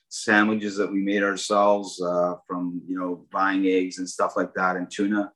sandwiches 0.08 0.76
that 0.76 0.90
we 0.90 1.00
made 1.00 1.22
ourselves 1.22 2.00
uh, 2.00 2.34
from 2.46 2.80
you 2.88 2.98
know 2.98 3.26
buying 3.30 3.66
eggs 3.66 3.98
and 3.98 4.08
stuff 4.08 4.32
like 4.36 4.54
that 4.54 4.76
and 4.76 4.90
tuna. 4.90 5.30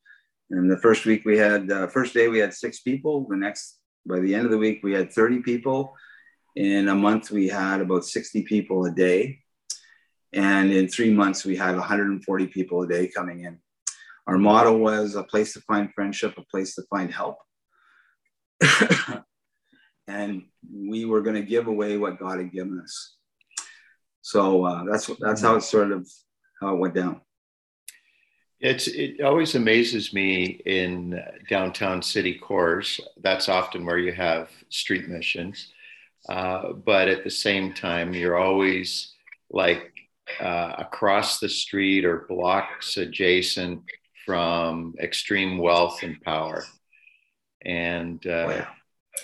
And 0.51 0.71
the 0.71 0.79
first 0.79 1.05
week 1.05 1.25
we 1.25 1.37
had 1.37 1.71
uh, 1.71 1.87
first 1.89 2.15
day 2.15 2.29
we 2.29 2.39
had 2.39 2.55
six 2.55 2.81
people. 2.81 3.27
The 3.29 3.37
next 3.37 3.79
by 4.07 4.21
the 4.21 4.35
end 4.35 4.47
of 4.47 4.51
the 4.51 4.59
week 4.59 4.81
we 4.83 4.93
had 4.93 5.13
30 5.13 5.41
people. 5.41 5.95
In 6.57 6.89
a 6.89 6.95
month 6.95 7.31
we 7.31 7.49
had 7.49 7.81
about 7.81 8.05
60 8.05 8.43
people 8.43 8.85
a 8.87 8.91
day. 8.91 9.41
And 10.33 10.73
in 10.73 10.89
three 10.89 11.13
months 11.13 11.45
we 11.45 11.57
had 11.57 11.75
140 11.75 12.47
people 12.49 12.83
a 12.83 12.89
day 12.89 13.09
coming 13.09 13.45
in. 13.45 13.59
Our 14.27 14.39
motto 14.39 14.77
was 14.77 15.15
a 15.15 15.25
place 15.25 15.55
to 15.55 15.61
find 15.63 15.93
friendship, 15.93 16.35
a 16.37 16.45
place 16.45 16.75
to 16.77 16.83
find 16.91 17.13
help. 17.13 17.39
and 20.07 20.43
we 20.73 21.05
were 21.05 21.23
going 21.23 21.37
to 21.37 21.43
give 21.43 21.67
away 21.67 21.97
what 21.97 22.19
God 22.19 22.39
had 22.39 22.53
given 22.53 22.81
us. 22.81 23.17
So 24.23 24.65
uh, 24.65 24.85
that's 24.85 25.11
that's 25.19 25.41
how 25.41 25.57
it 25.57 25.63
sort 25.63 25.93
of 25.93 26.09
how 26.61 26.75
it 26.75 26.79
went 26.79 26.95
down. 26.95 27.21
It's 28.61 28.87
it 28.89 29.23
always 29.23 29.55
amazes 29.55 30.13
me 30.13 30.61
in 30.67 31.21
downtown 31.49 32.03
city 32.03 32.35
cores. 32.35 33.01
That's 33.23 33.49
often 33.49 33.87
where 33.87 33.99
you 33.99 34.13
have 34.13 34.51
street 34.69 35.09
missions, 35.09 35.73
uh, 36.29 36.73
but 36.73 37.09
at 37.09 37.25
the 37.25 37.31
same 37.31 37.73
time, 37.73 38.15
you're 38.15 38.37
always 38.37 39.15
like 39.51 39.93
uh, 40.41 40.75
across 40.79 41.41
the 41.41 41.49
street 41.49 42.05
or 42.05 42.27
blocks 42.29 42.97
adjacent 42.97 43.83
from 44.27 44.95
extreme 45.01 45.59
wealth 45.59 46.03
and 46.03 46.21
power. 46.21 46.65
And 47.65 48.25
uh, 48.27 48.49
yeah. 48.49 48.67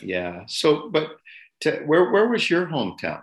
yeah. 0.03 0.43
so 0.47 0.91
but 0.91 1.17
to, 1.61 1.83
where 1.87 2.11
where 2.11 2.29
was 2.29 2.50
your 2.50 2.67
hometown? 2.67 3.23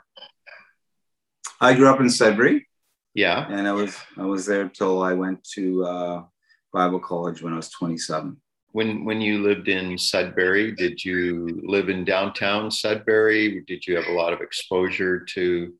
I 1.59 1.73
grew 1.73 1.87
up 1.87 1.99
in 1.99 2.09
Sudbury. 2.09 2.67
Yeah. 3.13 3.45
And 3.49 3.67
I 3.67 3.73
was 3.73 3.97
I 4.17 4.25
was 4.25 4.45
there 4.45 4.69
till 4.69 5.03
I 5.03 5.13
went 5.13 5.43
to 5.55 5.85
uh, 5.85 6.23
Bible 6.71 6.99
college 6.99 7.41
when 7.41 7.53
I 7.53 7.57
was 7.57 7.69
27. 7.69 8.37
When 8.73 9.05
when 9.05 9.21
you 9.21 9.43
lived 9.43 9.67
in 9.67 9.97
Sudbury, 9.99 10.71
did 10.71 11.05
you 11.05 11.61
live 11.63 11.89
in 11.89 12.03
downtown 12.03 12.71
Sudbury? 12.71 13.61
Did 13.67 13.85
you 13.85 13.95
have 13.95 14.07
a 14.07 14.13
lot 14.13 14.33
of 14.33 14.41
exposure 14.41 15.19
to 15.35 15.73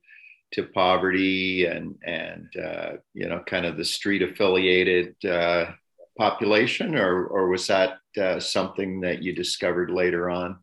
to 0.53 0.67
poverty 0.67 1.65
and 1.65 1.95
and 2.05 2.47
uh, 2.63 2.91
you 3.15 3.27
know 3.27 3.41
kind 3.47 3.65
of 3.65 3.77
the 3.77 3.83
street 3.83 4.21
affiliated 4.21 5.15
uh, 5.25 5.71
population, 6.19 6.95
or 6.95 7.25
or 7.25 7.47
was 7.47 7.65
that 7.65 7.97
uh, 8.21 8.39
something 8.39 9.01
that 9.01 9.23
you 9.23 9.33
discovered 9.33 9.89
later 9.89 10.29
on? 10.29 10.59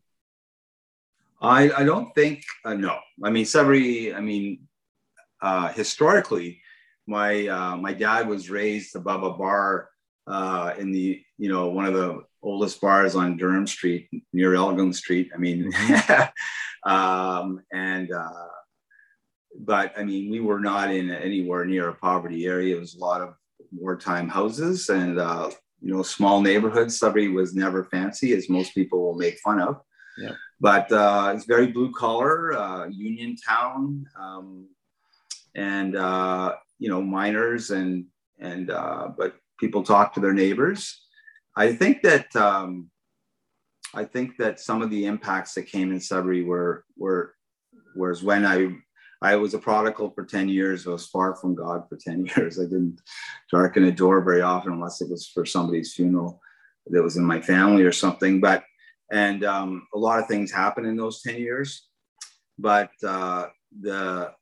I 1.41 1.69
I 1.71 1.83
don't 1.83 2.15
think 2.15 2.45
uh, 2.63 2.75
no. 2.75 2.97
I 3.21 3.29
mean 3.29 3.45
Sudbury. 3.45 4.13
I 4.13 4.21
mean 4.21 4.69
uh, 5.41 5.73
historically, 5.73 6.61
my 7.07 7.47
uh, 7.47 7.75
my 7.75 7.91
dad 7.91 8.29
was 8.29 8.49
raised 8.49 8.95
above 8.95 9.23
a 9.23 9.33
bar 9.33 9.89
in 10.79 10.93
the 10.93 11.21
you 11.41 11.49
know 11.49 11.69
one 11.69 11.87
of 11.87 11.95
the 11.95 12.21
oldest 12.43 12.79
bars 12.79 13.15
on 13.15 13.35
Durham 13.35 13.65
Street 13.65 14.07
near 14.31 14.53
Elgin 14.53 14.93
Street. 14.93 15.31
I 15.33 15.39
mean, 15.39 15.71
um, 16.85 17.61
and 17.73 18.11
uh, 18.11 18.47
but 19.59 19.91
I 19.97 20.03
mean 20.03 20.29
we 20.29 20.39
were 20.39 20.59
not 20.59 20.93
in 20.93 21.09
anywhere 21.09 21.65
near 21.65 21.89
a 21.89 21.95
poverty 21.95 22.45
area. 22.45 22.75
It 22.75 22.79
was 22.79 22.93
a 22.93 22.99
lot 22.99 23.21
of 23.21 23.33
wartime 23.75 24.29
houses 24.29 24.89
and 24.89 25.17
uh, 25.17 25.49
you 25.81 25.91
know 25.91 26.03
small 26.03 26.41
neighborhoods. 26.41 26.99
Sudbury 26.99 27.29
was 27.29 27.55
never 27.55 27.85
fancy, 27.85 28.33
as 28.33 28.47
most 28.47 28.75
people 28.75 29.01
will 29.01 29.17
make 29.17 29.39
fun 29.39 29.59
of. 29.59 29.81
Yeah. 30.19 30.33
But 30.59 30.91
uh, 30.91 31.33
it's 31.35 31.45
very 31.45 31.67
blue 31.71 31.91
collar, 31.91 32.53
uh, 32.53 32.85
Union 32.85 33.35
Town. 33.35 34.05
Um, 34.15 34.67
and 35.55 35.95
uh, 35.95 36.53
you 36.77 36.89
know 36.89 37.01
miners 37.01 37.71
and 37.71 38.05
and 38.39 38.69
uh, 38.69 39.09
but 39.17 39.37
people 39.59 39.81
talk 39.81 40.13
to 40.13 40.19
their 40.19 40.33
neighbors. 40.33 41.01
I 41.55 41.73
think 41.73 42.01
that 42.03 42.33
um, 42.35 42.89
I 43.93 44.05
think 44.05 44.37
that 44.37 44.59
some 44.59 44.81
of 44.81 44.89
the 44.89 45.05
impacts 45.05 45.53
that 45.55 45.63
came 45.63 45.91
in 45.91 45.99
Sudbury 45.99 46.43
were 46.43 46.85
were 46.97 47.33
was 47.95 48.23
when 48.23 48.45
I 48.45 48.75
I 49.21 49.35
was 49.35 49.53
a 49.53 49.59
prodigal 49.59 50.09
for 50.11 50.25
10 50.25 50.49
years. 50.49 50.87
I 50.87 50.91
was 50.91 51.05
far 51.05 51.35
from 51.35 51.53
God 51.53 51.87
for 51.87 51.95
10 51.95 52.25
years. 52.37 52.59
I 52.59 52.63
didn't 52.63 53.01
darken 53.51 53.83
a 53.83 53.91
door 53.91 54.21
very 54.21 54.41
often 54.41 54.73
unless 54.73 55.01
it 55.01 55.09
was 55.09 55.27
for 55.27 55.45
somebody's 55.45 55.93
funeral 55.93 56.41
that 56.87 57.03
was 57.03 57.17
in 57.17 57.23
my 57.23 57.39
family 57.39 57.83
or 57.83 57.91
something. 57.91 58.39
But 58.39 58.63
and 59.11 59.43
um, 59.43 59.87
a 59.93 59.97
lot 59.97 60.19
of 60.19 60.27
things 60.27 60.51
happened 60.51 60.87
in 60.87 60.95
those 60.95 61.21
10 61.21 61.35
years. 61.35 61.87
But 62.57 62.91
uh, 63.05 63.47
the 63.79 64.33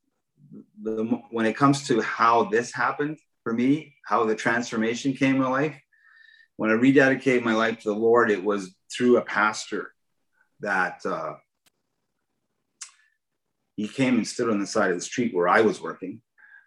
the, 0.82 1.22
when 1.32 1.46
it 1.46 1.58
comes 1.58 1.88
to 1.88 2.01
how 2.01 2.46
this 2.46 2.74
happened 2.74 3.20
for 3.44 3.54
me, 3.54 3.96
how 4.06 4.25
the 4.25 4.36
transformation 4.36 5.13
came 5.13 5.36
in 5.36 5.42
my 5.42 5.50
life, 5.50 5.75
when 6.60 6.72
I 6.72 6.74
rededicated 6.74 7.44
my 7.44 7.54
life 7.54 7.80
to 7.80 7.88
the 7.88 7.96
Lord, 7.96 8.30
it 8.30 8.44
was 8.44 8.75
through 8.92 9.16
a 9.16 9.22
pastor 9.22 9.94
that 10.60 11.00
uh, 11.06 11.36
he 13.78 13.88
came 13.88 14.16
and 14.16 14.28
stood 14.28 14.50
on 14.50 14.60
the 14.60 14.68
side 14.68 14.92
of 14.92 14.98
the 14.98 15.01
street 15.01 15.34
where 15.34 15.48
I 15.48 15.62
was 15.62 15.82
working 15.82 16.22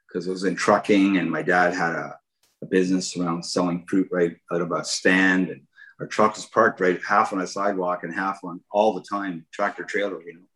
because 0.08 0.26
I 0.26 0.30
was 0.30 0.44
in 0.44 0.56
trucking 0.56 1.18
and 1.18 1.30
my 1.30 1.42
dad 1.42 1.74
had 1.74 1.92
a, 1.92 2.18
a, 2.62 2.66
business 2.66 3.14
around 3.18 3.44
selling 3.44 3.84
fruit 3.86 4.08
right 4.10 4.34
out 4.50 4.62
of 4.62 4.72
a 4.72 4.82
stand 4.82 5.50
and 5.50 5.60
our 6.00 6.06
truck 6.06 6.36
was 6.36 6.46
parked 6.46 6.80
right 6.80 6.98
half 7.06 7.34
on 7.34 7.42
a 7.42 7.46
sidewalk 7.46 8.02
and 8.02 8.14
half 8.14 8.42
on 8.44 8.62
all 8.70 8.94
the 8.94 9.04
time 9.04 9.44
tractor 9.52 9.84
trailer, 9.84 10.22
you 10.22 10.32
know. 10.32 10.46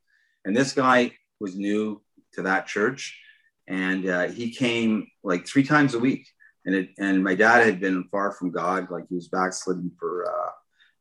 And 0.47 0.57
this 0.57 0.73
guy 0.73 1.13
was 1.41 1.55
new 1.55 2.01
to 2.33 2.43
that 2.43 2.69
church, 2.69 3.21
and 3.69 4.09
uh, 4.09 4.29
he 4.29 4.51
came 4.51 5.09
like 5.23 5.47
three 5.47 5.65
times 5.65 5.93
a 5.93 5.99
week. 5.99 6.27
And 6.67 6.75
it, 6.75 6.91
and 6.99 7.23
my 7.23 7.35
dad 7.35 7.65
had 7.65 7.81
been 7.81 8.05
far 8.11 8.33
from 8.33 8.51
God, 8.51 8.91
like 8.91 9.09
he 9.09 9.15
was 9.15 9.29
backslidden 9.29 9.93
for, 9.99 10.27
uh, 10.29 10.51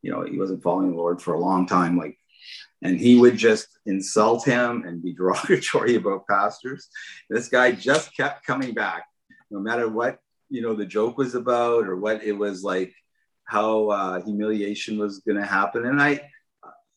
you 0.00 0.10
know, 0.10 0.22
he 0.22 0.38
wasn't 0.38 0.62
following 0.62 0.92
the 0.92 0.96
Lord 0.96 1.20
for 1.20 1.34
a 1.34 1.40
long 1.40 1.66
time, 1.66 1.98
like, 1.98 2.16
and 2.82 2.98
he 2.98 3.18
would 3.18 3.36
just 3.36 3.68
insult 3.84 4.44
him 4.44 4.84
and 4.86 5.02
be 5.02 5.12
derogatory 5.16 5.96
about 5.96 6.26
pastors. 6.28 6.88
This 7.28 7.48
guy 7.48 7.72
just 7.72 8.16
kept 8.16 8.46
coming 8.46 8.74
back, 8.74 9.04
no 9.50 9.58
matter 9.58 9.88
what 9.88 10.20
you 10.48 10.62
know 10.62 10.74
the 10.74 10.86
joke 10.86 11.18
was 11.18 11.34
about 11.34 11.88
or 11.88 11.96
what 11.96 12.22
it 12.22 12.32
was 12.32 12.62
like, 12.62 12.94
how 13.44 13.88
uh, 13.88 14.22
humiliation 14.22 14.98
was 14.98 15.18
going 15.20 15.38
to 15.38 15.46
happen. 15.46 15.86
And 15.86 16.00
I, 16.00 16.30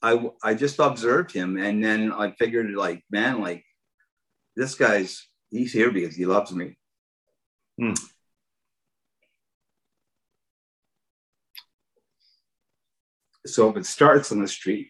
I, 0.01 0.29
I 0.43 0.53
just 0.53 0.79
observed 0.79 1.31
him, 1.31 1.57
and 1.57 1.83
then 1.83 2.11
I 2.11 2.31
figured, 2.31 2.69
like, 2.71 3.03
man, 3.09 3.41
like 3.41 3.65
this 4.55 4.75
guy's 4.75 5.27
he's 5.49 5.73
here 5.73 5.91
because 5.91 6.15
he 6.15 6.25
loves 6.25 6.51
me. 6.51 6.77
Hmm. 7.79 7.93
So 13.46 13.69
if 13.69 13.77
it 13.77 13.86
starts 13.86 14.31
on 14.31 14.41
the 14.41 14.48
street, 14.48 14.89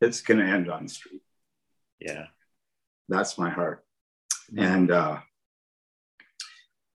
it's 0.00 0.20
going 0.20 0.38
to 0.38 0.46
end 0.46 0.70
on 0.70 0.84
the 0.84 0.88
street. 0.88 1.22
Yeah. 2.00 2.26
That's 3.08 3.38
my 3.38 3.50
heart. 3.50 3.84
And 4.56 4.90
uh, 4.90 5.18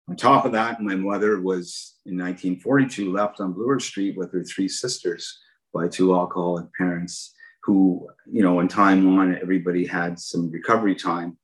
on 0.10 0.16
top 0.16 0.46
of 0.46 0.52
that, 0.54 0.82
my 0.82 0.96
mother 0.96 1.40
was 1.40 1.96
in 2.06 2.18
1942 2.18 3.12
left 3.12 3.40
on 3.40 3.54
Bloor 3.54 3.80
Street 3.80 4.18
with 4.18 4.34
her 4.34 4.44
three 4.44 4.68
sisters 4.68 5.40
by 5.74 5.88
two 5.88 6.16
alcoholic 6.16 6.66
parents 6.74 7.34
who, 7.64 8.08
you 8.26 8.42
know, 8.42 8.60
in 8.60 8.68
time 8.68 9.16
one, 9.16 9.38
everybody 9.40 9.86
had 9.86 10.20
some 10.20 10.50
recovery 10.50 10.96
time, 10.96 11.38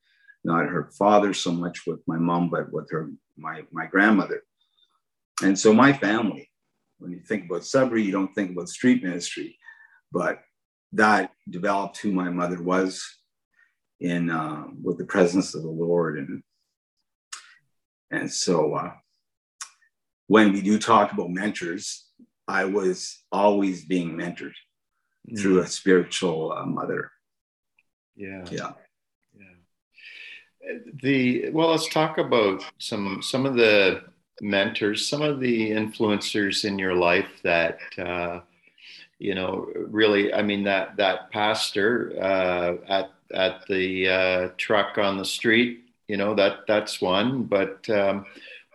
not 0.43 0.65
her 0.65 0.91
father 0.97 1.33
so 1.33 1.51
much 1.51 1.85
with 1.85 1.99
my 2.07 2.17
mom, 2.17 2.49
but 2.49 2.71
with 2.71 2.89
her, 2.91 3.11
my, 3.37 3.63
my 3.71 3.85
grandmother. 3.85 4.41
And 5.43 5.57
so 5.57 5.73
my 5.73 5.93
family, 5.93 6.49
when 7.05 7.13
you 7.13 7.19
think 7.19 7.45
about 7.45 7.63
Sudbury, 7.63 8.01
you 8.01 8.11
don't 8.11 8.33
think 8.33 8.51
about 8.51 8.67
street 8.67 9.03
ministry, 9.03 9.59
but 10.11 10.39
that 10.93 11.31
developed 11.47 11.97
who 11.99 12.11
my 12.11 12.29
mother 12.29 12.61
was 12.61 13.05
in 13.99 14.31
uh, 14.31 14.65
with 14.81 14.97
the 14.97 15.05
presence 15.05 15.53
of 15.53 15.61
the 15.61 15.69
Lord. 15.69 16.17
And, 16.17 16.41
and 18.09 18.31
so 18.31 18.73
uh, 18.73 18.91
when 20.25 20.51
we 20.51 20.63
do 20.63 20.79
talk 20.79 21.11
about 21.11 21.29
mentors, 21.29 22.07
I 22.47 22.65
was 22.65 23.23
always 23.31 23.85
being 23.85 24.17
mentored 24.17 24.53
mm. 25.29 25.39
through 25.39 25.59
a 25.59 25.67
spiritual 25.67 26.53
uh, 26.53 26.65
mother. 26.65 27.11
Yeah. 28.15 28.45
Yeah. 28.49 28.71
Yeah. 29.37 30.77
The 31.03 31.51
well, 31.51 31.69
let's 31.69 31.87
talk 31.87 32.17
about 32.17 32.65
some 32.79 33.21
some 33.21 33.45
of 33.45 33.55
the 33.55 34.01
mentors, 34.41 35.07
some 35.07 35.21
of 35.21 35.39
the 35.39 35.71
influencers 35.71 36.65
in 36.65 36.77
your 36.79 36.95
life 36.95 37.29
that 37.43 37.79
uh, 37.97 38.41
you 39.19 39.35
know 39.35 39.67
really. 39.75 40.33
I 40.33 40.41
mean 40.41 40.63
that 40.63 40.97
that 40.97 41.31
pastor 41.31 42.13
uh, 42.21 42.75
at 42.87 43.11
at 43.33 43.65
the 43.67 44.09
uh, 44.09 44.49
truck 44.57 44.97
on 44.97 45.17
the 45.17 45.25
street. 45.25 45.85
You 46.07 46.17
know 46.17 46.35
that 46.35 46.67
that's 46.67 47.01
one, 47.01 47.43
but. 47.43 47.89
Um, 47.89 48.25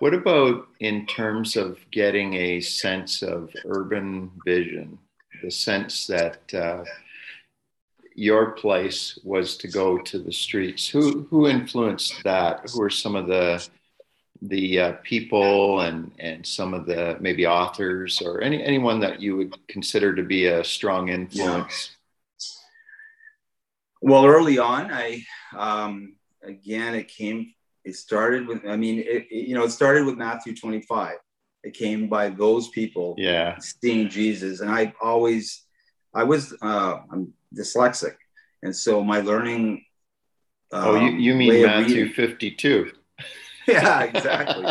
what 0.00 0.14
about 0.14 0.66
in 0.80 1.04
terms 1.04 1.56
of 1.58 1.78
getting 1.90 2.32
a 2.32 2.62
sense 2.62 3.20
of 3.20 3.54
urban 3.66 4.30
vision? 4.46 4.98
the 5.42 5.50
sense 5.50 6.06
that 6.06 6.54
uh, 6.54 6.84
your 8.14 8.52
place 8.52 9.18
was 9.24 9.56
to 9.58 9.68
go 9.68 9.98
to 9.98 10.18
the 10.18 10.32
streets. 10.32 10.88
Who 10.88 11.26
who 11.30 11.48
influenced 11.48 12.22
that? 12.24 12.68
Who 12.70 12.82
are 12.82 12.90
some 12.90 13.16
of 13.16 13.26
the 13.26 13.66
the 14.42 14.80
uh, 14.80 14.92
people 15.02 15.80
and 15.80 16.12
and 16.18 16.46
some 16.46 16.72
of 16.72 16.86
the 16.86 17.16
maybe 17.20 17.46
authors 17.46 18.22
or 18.22 18.40
any 18.40 18.62
anyone 18.62 19.00
that 19.00 19.20
you 19.20 19.36
would 19.36 19.66
consider 19.68 20.14
to 20.14 20.22
be 20.22 20.46
a 20.46 20.64
strong 20.64 21.08
influence? 21.08 21.90
Yeah. 21.90 21.96
Well, 24.02 24.26
early 24.26 24.58
on, 24.58 24.90
I 24.90 25.24
um, 25.56 26.14
again 26.42 26.94
it 26.94 27.08
came. 27.08 27.52
It 27.84 27.96
started 27.96 28.46
with. 28.46 28.66
I 28.66 28.76
mean, 28.76 29.00
it, 29.00 29.26
it, 29.30 29.48
you 29.48 29.54
know, 29.54 29.64
it 29.64 29.70
started 29.70 30.06
with 30.06 30.16
Matthew 30.16 30.54
twenty 30.56 30.82
five. 30.82 31.16
It 31.62 31.74
came 31.74 32.08
by 32.08 32.30
those 32.30 32.68
people. 32.68 33.14
Yeah, 33.18 33.58
seeing 33.58 34.08
Jesus, 34.08 34.60
and 34.60 34.70
I 34.70 34.94
always, 35.02 35.64
I 36.14 36.24
was, 36.24 36.54
uh, 36.62 37.00
I'm 37.10 37.34
dyslexic, 37.54 38.16
and 38.62 38.74
so 38.74 39.04
my 39.04 39.20
learning. 39.20 39.84
Um, 40.72 40.84
oh, 40.84 40.94
you, 40.96 41.10
you 41.10 41.34
mean 41.34 41.62
Matthew 41.62 42.12
fifty 42.12 42.50
two? 42.50 42.92
yeah, 43.82 44.02
exactly. 44.02 44.66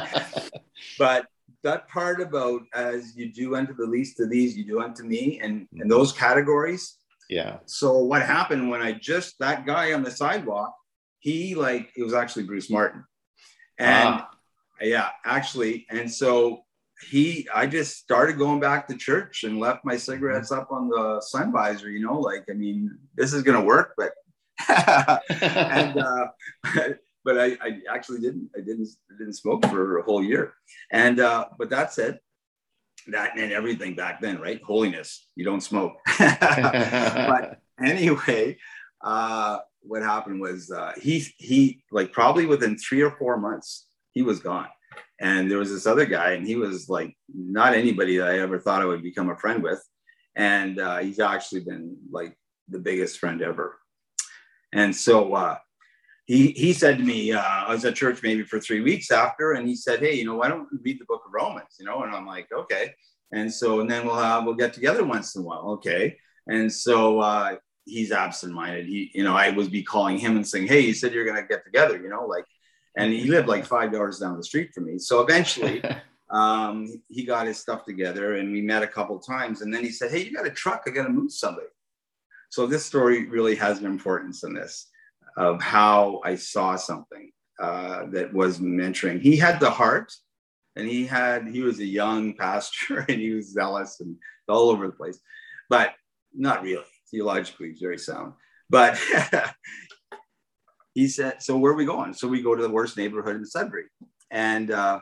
but 0.97 1.27
that 1.63 1.87
part 1.89 2.21
about 2.21 2.61
as 2.73 3.15
you 3.15 3.31
do 3.31 3.55
unto 3.55 3.73
the 3.73 3.85
least 3.85 4.19
of 4.19 4.29
these, 4.29 4.57
you 4.57 4.65
do 4.65 4.81
unto 4.81 5.03
me, 5.03 5.39
and 5.41 5.67
and 5.71 5.81
mm-hmm. 5.81 5.89
those 5.89 6.11
categories. 6.11 6.97
Yeah. 7.29 7.57
So 7.65 7.97
what 7.99 8.21
happened 8.21 8.69
when 8.69 8.81
I 8.81 8.93
just 8.93 9.37
that 9.39 9.65
guy 9.65 9.93
on 9.93 10.03
the 10.03 10.11
sidewalk, 10.11 10.73
he 11.19 11.55
like 11.55 11.91
it 11.95 12.03
was 12.03 12.13
actually 12.13 12.43
Bruce 12.43 12.69
Martin, 12.69 13.03
and 13.77 14.09
ah. 14.09 14.29
yeah, 14.81 15.09
actually, 15.25 15.85
and 15.89 16.11
so 16.11 16.63
he 17.09 17.47
I 17.53 17.67
just 17.67 17.97
started 17.97 18.37
going 18.37 18.59
back 18.59 18.87
to 18.87 18.97
church 18.97 19.43
and 19.43 19.59
left 19.59 19.85
my 19.85 19.95
cigarettes 19.97 20.51
up 20.51 20.71
on 20.71 20.89
the 20.89 21.21
sun 21.21 21.51
visor. 21.51 21.89
You 21.89 22.05
know, 22.05 22.19
like 22.19 22.45
I 22.49 22.53
mean, 22.53 22.97
this 23.15 23.33
is 23.33 23.43
gonna 23.43 23.63
work, 23.63 23.93
but 23.97 24.13
and 25.41 25.97
uh, 25.97 26.27
but 27.23 27.39
I, 27.39 27.57
I 27.61 27.79
actually 27.93 28.19
didn't. 28.19 28.49
I 28.55 28.59
didn't 28.59 28.89
I 29.11 29.17
didn't 29.17 29.33
smoke 29.33 29.65
for 29.65 29.99
a 29.99 30.03
whole 30.03 30.23
year. 30.23 30.53
And 30.91 31.19
uh, 31.19 31.45
but 31.57 31.69
that 31.69 31.93
said, 31.93 32.19
that 33.07 33.37
and 33.37 33.51
everything 33.51 33.95
back 33.95 34.21
then, 34.21 34.39
right? 34.39 34.61
Holiness, 34.63 35.27
you 35.35 35.45
don't 35.45 35.61
smoke. 35.61 35.93
but 36.19 37.59
anyway, 37.83 38.57
uh, 39.03 39.59
what 39.81 40.01
happened 40.01 40.41
was 40.41 40.71
uh, 40.71 40.93
he 41.01 41.25
he 41.37 41.83
like 41.91 42.11
probably 42.11 42.45
within 42.45 42.77
three 42.77 43.01
or 43.01 43.11
four 43.11 43.37
months 43.37 43.87
he 44.11 44.21
was 44.21 44.39
gone. 44.39 44.67
And 45.21 45.51
there 45.51 45.57
was 45.57 45.71
this 45.71 45.85
other 45.85 46.05
guy, 46.05 46.31
and 46.31 46.47
he 46.47 46.55
was 46.55 46.89
like 46.89 47.15
not 47.33 47.73
anybody 47.73 48.17
that 48.17 48.29
I 48.29 48.39
ever 48.39 48.59
thought 48.59 48.81
I 48.81 48.85
would 48.85 49.03
become 49.03 49.29
a 49.29 49.37
friend 49.37 49.61
with. 49.61 49.83
And 50.35 50.79
uh, 50.79 50.99
he's 50.99 51.19
actually 51.19 51.61
been 51.61 51.97
like 52.11 52.37
the 52.69 52.79
biggest 52.79 53.19
friend 53.19 53.41
ever. 53.41 53.77
And 54.71 54.95
so 54.95 55.33
uh, 55.33 55.57
he 56.29 56.51
he 56.51 56.73
said 56.73 56.99
to 56.99 57.03
me, 57.03 57.31
uh, 57.31 57.41
I 57.41 57.73
was 57.73 57.83
at 57.85 57.95
church 57.95 58.21
maybe 58.21 58.43
for 58.43 58.59
three 58.59 58.81
weeks 58.81 59.09
after, 59.09 59.53
and 59.53 59.67
he 59.67 59.75
said, 59.75 59.99
"Hey, 59.99 60.13
you 60.13 60.25
know, 60.25 60.35
why 60.35 60.47
don't 60.47 60.67
we 60.71 60.77
read 60.83 61.01
the 61.01 61.05
Book 61.05 61.23
of 61.25 61.33
Romans?" 61.33 61.75
You 61.79 61.87
know, 61.87 62.03
and 62.03 62.15
I'm 62.15 62.27
like, 62.27 62.47
"Okay." 62.53 62.93
And 63.31 63.51
so, 63.51 63.79
and 63.79 63.89
then 63.89 64.05
we'll 64.05 64.15
have 64.15 64.45
we'll 64.45 64.53
get 64.53 64.71
together 64.71 65.03
once 65.03 65.35
in 65.35 65.41
a 65.41 65.45
while, 65.45 65.71
okay? 65.71 66.17
And 66.45 66.71
so 66.71 67.19
uh, 67.19 67.55
he's 67.85 68.11
absent-minded. 68.11 68.85
He, 68.85 69.09
you 69.15 69.23
know, 69.23 69.35
I 69.35 69.49
would 69.49 69.71
be 69.71 69.81
calling 69.81 70.19
him 70.19 70.35
and 70.35 70.47
saying, 70.47 70.67
"Hey, 70.67 70.81
you 70.81 70.93
said 70.93 71.13
you're 71.13 71.25
gonna 71.25 71.47
get 71.47 71.65
together," 71.65 71.97
you 71.97 72.09
know, 72.09 72.25
like, 72.27 72.45
and 72.95 73.11
he 73.11 73.25
lived 73.25 73.47
like 73.47 73.65
five 73.65 73.91
yards 73.91 74.19
down 74.19 74.37
the 74.37 74.43
street 74.43 74.71
from 74.73 74.85
me. 74.85 74.99
So 74.99 75.21
eventually. 75.21 75.83
Um, 76.31 77.01
he 77.07 77.23
got 77.25 77.47
his 77.47 77.57
stuff 77.57 77.85
together 77.85 78.35
and 78.35 78.51
we 78.51 78.61
met 78.61 78.83
a 78.83 78.87
couple 78.87 79.17
times 79.17 79.61
and 79.61 79.73
then 79.73 79.83
he 79.83 79.89
said 79.89 80.11
hey 80.11 80.21
you 80.21 80.31
got 80.31 80.45
a 80.45 80.51
truck 80.51 80.83
i 80.85 80.91
got 80.91 81.07
to 81.07 81.09
move 81.09 81.31
somebody 81.31 81.65
so 82.51 82.67
this 82.67 82.85
story 82.85 83.27
really 83.27 83.55
has 83.55 83.79
an 83.79 83.87
importance 83.87 84.43
in 84.43 84.53
this 84.53 84.91
of 85.39 85.61
how 85.61 86.21
I 86.23 86.35
saw 86.35 86.75
something 86.75 87.31
uh, 87.59 88.05
that 88.11 88.33
was 88.33 88.59
mentoring. 88.59 89.21
He 89.21 89.37
had 89.37 89.59
the 89.59 89.71
heart, 89.71 90.13
and 90.75 90.87
he 90.87 91.05
had 91.05 91.47
he 91.47 91.61
was 91.61 91.79
a 91.79 91.85
young 91.85 92.33
pastor, 92.37 93.05
and 93.09 93.19
he 93.19 93.31
was 93.31 93.53
zealous 93.53 94.01
and 94.01 94.17
all 94.47 94.69
over 94.69 94.87
the 94.87 94.93
place, 94.93 95.19
but 95.69 95.93
not 96.35 96.61
really 96.61 96.83
theologically. 97.09 97.73
Very 97.79 97.97
sound, 97.97 98.33
but. 98.69 98.99
he 100.95 101.07
said, 101.07 101.41
"So 101.41 101.57
where 101.57 101.71
are 101.71 101.75
we 101.75 101.85
going?" 101.85 102.13
So 102.13 102.27
we 102.27 102.41
go 102.41 102.55
to 102.55 102.61
the 102.61 102.69
worst 102.69 102.97
neighborhood 102.97 103.37
in 103.37 103.45
Sudbury, 103.45 103.85
and 104.31 104.71
uh, 104.71 104.99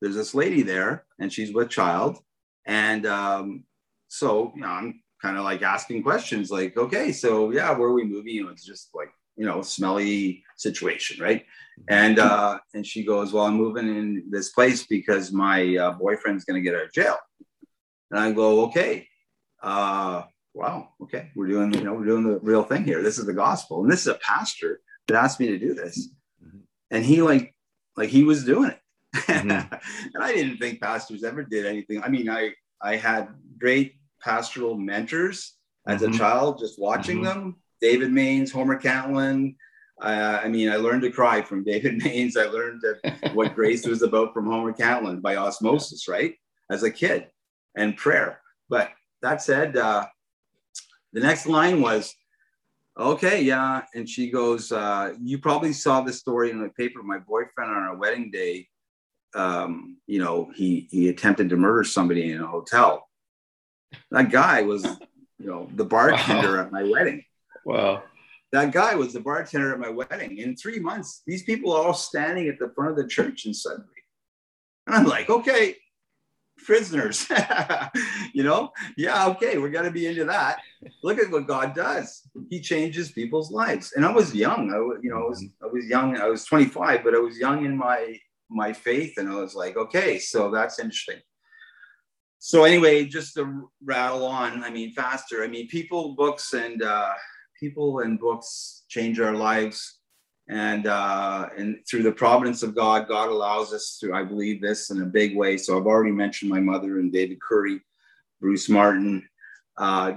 there's 0.00 0.14
this 0.14 0.34
lady 0.34 0.62
there, 0.62 1.04
and 1.18 1.32
she's 1.32 1.52
with 1.52 1.70
child, 1.70 2.18
and 2.66 3.06
um, 3.06 3.64
so 4.08 4.52
you 4.54 4.60
know, 4.60 4.68
I'm 4.68 5.02
kind 5.20 5.36
of 5.36 5.44
like 5.44 5.62
asking 5.62 6.02
questions, 6.02 6.50
like, 6.50 6.76
"Okay, 6.76 7.10
so 7.10 7.50
yeah, 7.50 7.72
where 7.72 7.88
are 7.88 7.94
we 7.94 8.04
moving?" 8.04 8.34
You 8.34 8.44
know, 8.44 8.50
it's 8.50 8.64
just 8.64 8.90
like 8.94 9.10
you 9.40 9.46
know, 9.46 9.62
smelly 9.62 10.44
situation, 10.58 11.18
right? 11.18 11.46
And 11.88 12.18
uh, 12.18 12.58
and 12.74 12.86
she 12.86 13.02
goes, 13.02 13.32
"Well, 13.32 13.46
I'm 13.46 13.54
moving 13.54 13.88
in 13.88 14.24
this 14.28 14.50
place 14.50 14.86
because 14.86 15.32
my 15.32 15.76
uh, 15.76 15.92
boyfriend's 15.92 16.44
going 16.44 16.62
to 16.62 16.70
get 16.70 16.76
out 16.76 16.84
of 16.84 16.92
jail." 16.92 17.16
And 18.10 18.20
I 18.20 18.32
go, 18.32 18.66
"Okay, 18.66 19.08
uh, 19.62 20.24
wow, 20.52 20.90
okay, 21.02 21.30
we're 21.34 21.46
doing, 21.46 21.72
you 21.72 21.84
know, 21.84 21.94
we're 21.94 22.04
doing 22.04 22.24
the 22.24 22.38
real 22.40 22.62
thing 22.62 22.84
here. 22.84 23.02
This 23.02 23.18
is 23.18 23.24
the 23.24 23.32
gospel, 23.32 23.82
and 23.82 23.90
this 23.90 24.02
is 24.02 24.08
a 24.08 24.18
pastor 24.22 24.82
that 25.08 25.16
asked 25.16 25.40
me 25.40 25.46
to 25.46 25.58
do 25.58 25.72
this, 25.72 26.10
mm-hmm. 26.44 26.58
and 26.90 27.02
he 27.02 27.22
like, 27.22 27.54
like 27.96 28.10
he 28.10 28.24
was 28.24 28.44
doing 28.44 28.72
it, 28.72 28.80
mm-hmm. 29.16 29.50
and 30.14 30.22
I 30.22 30.34
didn't 30.34 30.58
think 30.58 30.82
pastors 30.82 31.24
ever 31.24 31.44
did 31.44 31.64
anything. 31.64 32.02
I 32.02 32.10
mean, 32.10 32.28
I 32.28 32.52
I 32.82 32.96
had 32.96 33.28
great 33.58 33.94
pastoral 34.22 34.76
mentors 34.76 35.56
as 35.86 36.02
mm-hmm. 36.02 36.12
a 36.12 36.18
child, 36.18 36.58
just 36.58 36.78
watching 36.78 37.22
mm-hmm. 37.22 37.40
them 37.40 37.56
David 37.80 38.12
Mains, 38.12 38.52
Homer 38.52 38.76
Catlin. 38.76 39.56
Uh, 40.00 40.40
I 40.42 40.48
mean, 40.48 40.70
I 40.70 40.76
learned 40.76 41.02
to 41.02 41.10
cry 41.10 41.42
from 41.42 41.64
David 41.70 42.02
Mains. 42.02 42.36
I 42.36 42.44
learned 42.44 42.82
what 43.32 43.54
grace 43.54 43.86
was 43.86 44.02
about 44.02 44.32
from 44.32 44.46
Homer 44.46 44.72
Catlin 44.72 45.20
by 45.20 45.36
osmosis, 45.36 46.08
right? 46.08 46.34
As 46.70 46.82
a 46.82 46.90
kid 46.90 47.28
and 47.76 47.96
prayer. 47.96 48.40
But 48.68 48.90
that 49.22 49.42
said, 49.42 49.76
uh, 49.76 50.06
the 51.12 51.20
next 51.20 51.46
line 51.46 51.80
was, 51.80 52.14
okay, 52.98 53.42
yeah. 53.42 53.82
And 53.94 54.08
she 54.08 54.30
goes, 54.30 54.72
uh, 54.72 55.14
you 55.20 55.38
probably 55.38 55.72
saw 55.72 56.00
the 56.00 56.12
story 56.12 56.50
in 56.50 56.60
the 56.60 56.68
paper. 56.70 57.02
My 57.02 57.18
boyfriend 57.18 57.70
on 57.70 57.82
our 57.82 57.96
wedding 57.96 58.30
day, 58.30 58.68
um, 59.34 59.98
you 60.06 60.18
know, 60.22 60.50
he, 60.54 60.88
he 60.90 61.08
attempted 61.08 61.50
to 61.50 61.56
murder 61.56 61.84
somebody 61.84 62.32
in 62.32 62.40
a 62.40 62.46
hotel. 62.46 63.08
That 64.10 64.30
guy 64.30 64.62
was, 64.62 64.84
you 64.84 65.46
know, 65.46 65.68
the 65.74 65.84
bartender 65.84 66.56
wow. 66.56 66.62
at 66.62 66.72
my 66.72 66.84
wedding. 66.84 67.24
Wow. 67.64 68.02
That 68.52 68.72
guy 68.72 68.94
was 68.94 69.12
the 69.12 69.20
bartender 69.20 69.72
at 69.72 69.78
my 69.78 69.88
wedding. 69.88 70.38
In 70.38 70.56
three 70.56 70.80
months, 70.80 71.22
these 71.26 71.44
people 71.44 71.72
are 71.72 71.86
all 71.86 71.94
standing 71.94 72.48
at 72.48 72.58
the 72.58 72.72
front 72.74 72.90
of 72.90 72.96
the 72.96 73.06
church 73.06 73.46
in 73.46 73.54
Sudbury. 73.54 73.86
And 74.86 74.96
I'm 74.96 75.06
like, 75.06 75.30
okay, 75.30 75.76
prisoners, 76.58 77.28
you 78.32 78.42
know? 78.42 78.72
Yeah, 78.96 79.28
okay, 79.28 79.58
we're 79.58 79.70
going 79.70 79.84
to 79.84 79.92
be 79.92 80.06
into 80.06 80.24
that. 80.24 80.58
Look 81.04 81.18
at 81.18 81.30
what 81.30 81.46
God 81.46 81.74
does. 81.74 82.22
He 82.48 82.60
changes 82.60 83.12
people's 83.12 83.52
lives. 83.52 83.92
And 83.94 84.04
I 84.04 84.10
was 84.10 84.34
young. 84.34 84.72
I 84.72 84.78
was, 84.78 84.98
you 85.02 85.10
know, 85.10 85.18
I 85.18 85.28
was, 85.28 85.44
I 85.62 85.66
was 85.66 85.86
young. 85.86 86.18
I 86.18 86.26
was 86.26 86.44
25, 86.44 87.04
but 87.04 87.14
I 87.14 87.18
was 87.18 87.38
young 87.38 87.64
in 87.64 87.76
my 87.76 88.18
my 88.52 88.72
faith. 88.72 89.16
And 89.16 89.28
I 89.28 89.36
was 89.36 89.54
like, 89.54 89.76
okay, 89.76 90.18
so 90.18 90.50
that's 90.50 90.80
interesting 90.80 91.20
so 92.42 92.64
anyway 92.64 93.04
just 93.04 93.34
to 93.34 93.70
rattle 93.84 94.24
on 94.26 94.64
i 94.64 94.70
mean 94.70 94.90
faster 94.92 95.44
i 95.44 95.46
mean 95.46 95.68
people 95.68 96.14
books 96.14 96.54
and 96.54 96.82
uh, 96.82 97.12
people 97.60 98.00
and 98.00 98.18
books 98.18 98.84
change 98.88 99.20
our 99.20 99.34
lives. 99.34 99.98
And, 100.48 100.88
uh, 100.88 101.48
and 101.56 101.78
through 101.88 102.02
the 102.02 102.10
providence 102.10 102.64
of 102.64 102.74
God, 102.74 103.06
God 103.06 103.28
allows 103.28 103.72
us 103.72 103.98
to, 104.00 104.12
I 104.12 104.24
believe 104.24 104.60
this 104.60 104.90
in 104.90 105.02
a 105.02 105.06
big 105.06 105.36
way. 105.36 105.56
So 105.56 105.78
I've 105.78 105.86
already 105.86 106.10
mentioned 106.10 106.50
my 106.50 106.58
mother 106.58 106.98
and 106.98 107.12
David 107.12 107.38
Curry, 107.40 107.80
Bruce 108.40 108.68
Martin, 108.68 109.28
uh, 109.78 110.14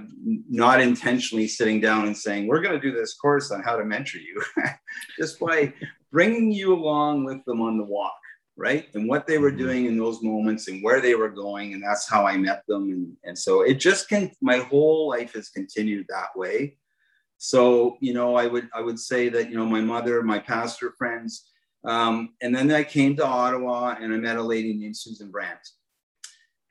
not 0.49 0.81
intentionally 0.81 1.47
sitting 1.47 1.79
down 1.79 2.07
and 2.07 2.17
saying, 2.17 2.47
we're 2.47 2.61
going 2.61 2.73
to 2.73 2.81
do 2.81 2.95
this 2.95 3.13
course 3.13 3.51
on 3.51 3.61
how 3.61 3.75
to 3.75 3.85
mentor 3.85 4.17
you, 4.17 4.41
just 5.19 5.39
by 5.39 5.71
bringing 6.11 6.51
you 6.51 6.73
along 6.73 7.25
with 7.25 7.45
them 7.45 7.61
on 7.61 7.77
the 7.77 7.83
walk, 7.83 8.17
right? 8.57 8.87
And 8.95 9.07
what 9.07 9.27
they 9.27 9.37
were 9.37 9.49
mm-hmm. 9.49 9.57
doing 9.57 9.85
in 9.85 9.97
those 9.97 10.23
moments 10.23 10.67
and 10.67 10.83
where 10.83 10.99
they 10.99 11.13
were 11.13 11.29
going. 11.29 11.73
And 11.73 11.83
that's 11.83 12.09
how 12.09 12.25
I 12.25 12.37
met 12.37 12.63
them. 12.67 12.89
And, 12.89 13.17
and 13.23 13.37
so 13.37 13.61
it 13.61 13.75
just 13.75 14.09
can, 14.09 14.31
my 14.41 14.57
whole 14.57 15.09
life 15.09 15.33
has 15.33 15.49
continued 15.49 16.07
that 16.09 16.29
way. 16.35 16.77
So, 17.45 17.97
you 17.99 18.13
know, 18.13 18.37
I 18.37 18.47
would 18.47 18.69
I 18.73 18.79
would 18.79 18.97
say 18.97 19.27
that, 19.27 19.49
you 19.49 19.57
know, 19.57 19.65
my 19.65 19.81
mother, 19.81 20.23
my 20.23 20.39
pastor 20.39 20.93
friends, 20.97 21.49
um, 21.83 22.35
and 22.41 22.55
then 22.55 22.71
I 22.71 22.85
came 22.85 23.17
to 23.17 23.25
Ottawa 23.27 23.97
and 23.99 24.13
I 24.13 24.17
met 24.17 24.37
a 24.37 24.41
lady 24.41 24.73
named 24.73 24.95
Susan 24.95 25.29
Brandt. 25.29 25.59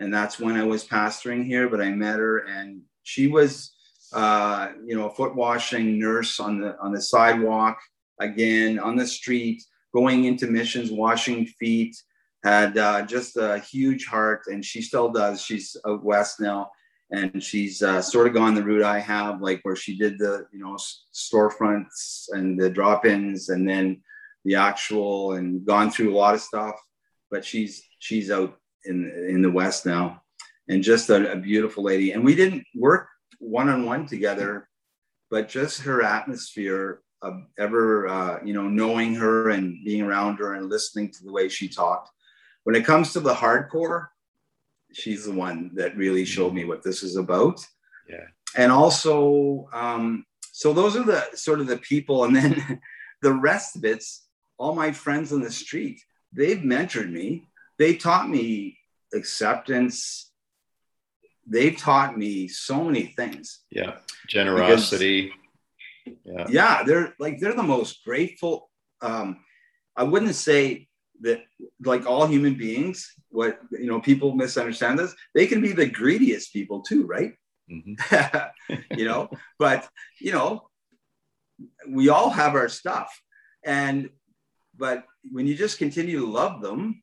And 0.01 0.13
that's 0.13 0.41
when 0.41 0.57
I 0.57 0.65
was 0.65 0.89
pastoring 0.89 1.45
here, 1.45 1.69
but 1.69 1.83
I 1.83 1.91
met 1.91 2.19
her 2.19 2.47
and 2.47 2.81
she 3.03 3.27
was, 3.27 3.75
uh, 4.15 4.69
you 4.83 4.97
know, 4.97 5.11
a 5.11 5.15
foot 5.15 5.35
washing 5.35 5.99
nurse 5.99 6.41
on 6.41 6.59
the 6.59 6.81
on 6.81 6.93
the 6.93 7.03
sidewalk, 7.03 7.79
again 8.19 8.79
on 8.79 8.97
the 8.97 9.07
street, 9.07 9.63
going 9.93 10.25
into 10.25 10.47
missions, 10.47 10.91
washing 10.91 11.45
feet, 11.45 11.95
had 12.45 12.79
uh, 12.79 13.03
just 13.03 13.37
a 13.37 13.59
huge 13.59 14.07
heart, 14.07 14.45
and 14.47 14.65
she 14.65 14.81
still 14.81 15.11
does. 15.13 15.43
She's 15.43 15.77
out 15.87 16.03
west 16.03 16.41
now, 16.41 16.71
and 17.13 17.43
she's 17.43 17.83
uh, 17.83 18.01
sort 18.01 18.27
of 18.27 18.33
gone 18.33 18.55
the 18.55 18.65
route 18.65 18.83
I 18.83 18.99
have, 18.99 19.43
like 19.43 19.61
where 19.63 19.77
she 19.77 19.97
did 19.97 20.19
the 20.19 20.47
you 20.51 20.59
know 20.59 20.77
storefronts 21.15 22.29
and 22.31 22.59
the 22.59 22.71
drop-ins, 22.71 23.51
and 23.51 23.69
then 23.69 24.03
the 24.45 24.57
actual, 24.57 25.35
and 25.35 25.65
gone 25.65 25.91
through 25.91 26.15
a 26.15 26.19
lot 26.19 26.35
of 26.35 26.41
stuff. 26.41 26.75
But 27.31 27.45
she's 27.45 27.83
she's 27.99 28.31
out 28.31 28.57
in 28.87 29.11
in 29.29 29.43
the 29.43 29.51
West 29.51 29.85
now, 29.85 30.23
and 30.69 30.83
just 30.83 31.11
a, 31.11 31.33
a 31.33 31.37
beautiful 31.37 31.85
lady. 31.85 32.13
And 32.13 32.25
we 32.25 32.35
didn't 32.35 32.65
work 32.75 33.09
one 33.39 33.69
on 33.69 33.85
one 33.85 34.07
together, 34.07 34.69
but 35.31 35.49
just 35.49 35.83
her 35.83 36.03
atmosphere 36.03 37.03
of 37.21 37.43
ever 37.59 38.09
uh, 38.09 38.39
you 38.43 38.55
know 38.55 38.69
knowing 38.69 39.15
her 39.17 39.51
and 39.51 39.85
being 39.85 40.03
around 40.03 40.39
her 40.39 40.55
and 40.55 40.71
listening 40.71 41.11
to 41.13 41.25
the 41.25 41.33
way 41.33 41.49
she 41.49 41.69
talked. 41.69 42.09
When 42.65 42.77
it 42.77 42.87
comes 42.87 43.13
to 43.13 43.21
the 43.21 43.35
hardcore, 43.35 44.07
she's 44.93 45.25
the 45.25 45.33
one 45.33 45.71
that 45.75 45.97
really 45.97 46.25
showed 46.25 46.55
me 46.55 46.65
what 46.65 46.83
this 46.83 47.03
is 47.03 47.17
about. 47.17 47.65
Yeah. 48.09 48.27
And 48.57 48.71
also, 48.71 49.69
um, 49.73 50.25
so 50.53 50.73
those 50.73 50.97
are 50.97 51.05
the 51.05 51.25
sort 51.35 51.61
of 51.61 51.67
the 51.67 51.79
people, 51.79 52.25
and 52.25 52.37
then 52.37 52.81
the 53.23 53.33
rest 53.33 53.77
of 53.77 53.85
it's 53.85 54.27
all 54.59 54.75
my 54.75 54.93
friends 54.93 55.33
on 55.33 55.41
the 55.41 55.51
street. 55.51 56.01
They've 56.33 56.59
mentored 56.59 57.11
me. 57.11 57.49
They 57.79 57.97
taught 57.97 58.29
me 58.29 58.79
acceptance. 59.15 60.31
They've 61.47 61.77
taught 61.77 62.17
me 62.17 62.49
so 62.49 62.85
many 62.85 63.07
things. 63.07 63.61
Yeah. 63.71 63.97
Generosity. 64.29 65.33
Because, 66.05 66.21
yeah. 66.25 66.47
Yeah. 66.49 66.83
They're 66.85 67.15
like, 67.19 67.39
they're 67.39 67.55
the 67.55 67.63
most 67.63 68.05
grateful. 68.05 68.71
Um, 69.01 69.41
I 69.97 70.05
wouldn't 70.05 70.35
say 70.35 70.89
that 71.23 71.41
like 71.85 72.07
all 72.07 72.27
human 72.27 72.55
beings 72.55 73.13
what 73.31 73.59
you 73.71 73.87
know 73.87 74.01
people 74.01 74.35
misunderstand 74.35 74.99
this 74.99 75.15
they 75.35 75.47
can 75.47 75.61
be 75.61 75.73
the 75.73 75.87
greediest 75.87 76.53
people 76.53 76.83
too 76.83 77.07
right? 77.07 77.33
Mm-hmm. 77.71 78.75
you 78.99 79.05
know 79.05 79.31
but 79.59 79.89
you 80.21 80.33
know 80.33 80.69
we 81.89 82.09
all 82.09 82.31
have 82.31 82.55
our 82.55 82.69
stuff. 82.69 83.21
And 83.65 84.11
but 84.77 85.05
when 85.31 85.47
you 85.47 85.55
just 85.55 85.79
continue 85.79 86.19
to 86.21 86.27
love 86.27 86.63
them 86.63 87.03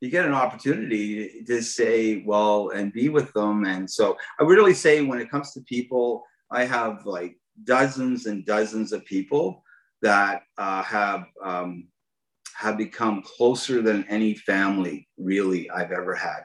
you 0.00 0.08
get 0.08 0.24
an 0.24 0.32
opportunity 0.32 1.44
to 1.46 1.62
say 1.62 2.22
well 2.24 2.70
and 2.70 2.90
be 2.90 3.10
with 3.10 3.30
them. 3.34 3.64
And 3.64 3.88
so 3.88 4.16
i 4.38 4.42
would 4.42 4.56
really 4.56 4.74
say 4.74 5.02
when 5.02 5.20
it 5.20 5.30
comes 5.30 5.52
to 5.52 5.60
people 5.62 6.24
i 6.50 6.64
have 6.64 7.06
like 7.06 7.36
dozens 7.64 8.26
and 8.26 8.46
dozens 8.46 8.92
of 8.92 9.04
people 9.04 9.62
that 10.02 10.42
uh, 10.56 10.82
have 10.82 11.26
um, 11.44 11.88
have 12.60 12.76
become 12.76 13.22
closer 13.22 13.80
than 13.80 14.04
any 14.10 14.34
family 14.34 15.08
really 15.16 15.70
I've 15.70 15.92
ever 15.92 16.14
had. 16.14 16.42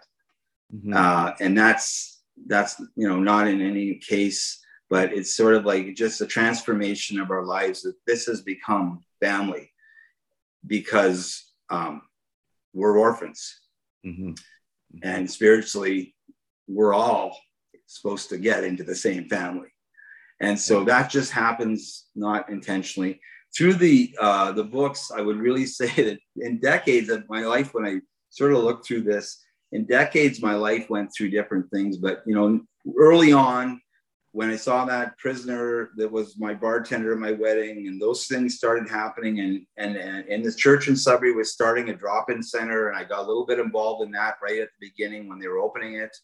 Mm-hmm. 0.74 0.94
Uh, 0.96 1.32
and 1.42 1.58
that's 1.58 2.24
that's 2.48 2.80
you 2.96 3.08
know 3.10 3.20
not 3.20 3.50
in 3.50 3.62
any 3.62 3.96
case, 3.96 4.64
but 4.90 5.12
it's 5.12 5.36
sort 5.36 5.56
of 5.56 5.66
like 5.66 5.94
just 5.94 6.22
a 6.22 6.26
transformation 6.26 7.20
of 7.20 7.32
our 7.32 7.44
lives 7.44 7.82
that 7.82 7.96
this 8.08 8.28
has 8.28 8.42
become 8.42 9.04
family 9.20 9.70
because 10.66 11.52
um, 11.70 12.02
we're 12.74 12.98
orphans, 12.98 13.60
mm-hmm. 14.06 14.30
Mm-hmm. 14.30 14.98
and 15.04 15.30
spiritually 15.30 16.16
we're 16.70 16.94
all 16.94 17.38
supposed 17.88 18.30
to 18.30 18.38
get 18.38 18.64
into 18.64 18.86
the 18.86 18.96
same 18.96 19.28
family, 19.28 19.74
and 20.40 20.58
so 20.58 20.86
that 20.86 21.10
just 21.10 21.34
happens 21.34 22.06
not 22.16 22.50
intentionally 22.50 23.20
through 23.56 23.76
the 23.76 24.16
uh, 24.20 24.52
the 24.52 24.64
books, 24.64 25.12
I 25.16 25.22
would 25.22 25.38
really 25.38 25.66
say 25.80 25.88
that 25.88 26.20
in 26.38 26.60
decades 26.60 27.10
of 27.10 27.24
my 27.30 27.42
life, 27.42 27.74
when 27.74 27.86
I 27.86 28.00
sort 28.30 28.54
of 28.54 28.64
looked 28.64 28.86
through 28.86 29.02
this, 29.02 29.42
in 29.72 29.86
decades 29.86 30.42
my 30.42 30.56
life 30.56 30.90
went 30.90 31.12
through 31.16 31.30
different 31.32 31.70
things. 31.72 31.98
But 31.98 32.24
you 32.26 32.36
know, 32.36 32.62
early 32.98 33.34
on, 33.34 33.82
when 34.32 34.50
I 34.50 34.58
saw 34.58 34.84
that 34.84 35.18
prisoner 35.18 35.92
that 35.96 36.12
was 36.12 36.38
my 36.38 36.54
bartender 36.54 37.14
at 37.14 37.20
my 37.20 37.32
wedding, 37.32 37.88
and 37.88 38.02
those 38.02 38.28
things 38.28 38.56
started 38.58 38.90
happening, 38.90 39.40
and 39.40 39.66
and 39.78 39.96
and, 39.96 40.44
the 40.44 40.54
church 40.54 40.88
in 40.88 40.96
Sudbury 40.96 41.34
was 41.34 41.54
starting 41.54 41.90
a 41.90 41.96
drop-in 41.96 42.44
center, 42.44 42.90
and 42.90 42.98
I 42.98 43.06
got 43.06 43.24
a 43.24 43.28
little 43.28 43.46
bit 43.46 43.60
involved 43.60 44.06
in 44.06 44.12
that 44.12 44.36
right 44.44 44.60
at 44.60 44.70
the 44.80 44.90
beginning 44.90 45.30
when 45.30 45.40
they 45.40 45.48
were 45.48 45.60
opening 45.60 45.96
it, 45.96 46.16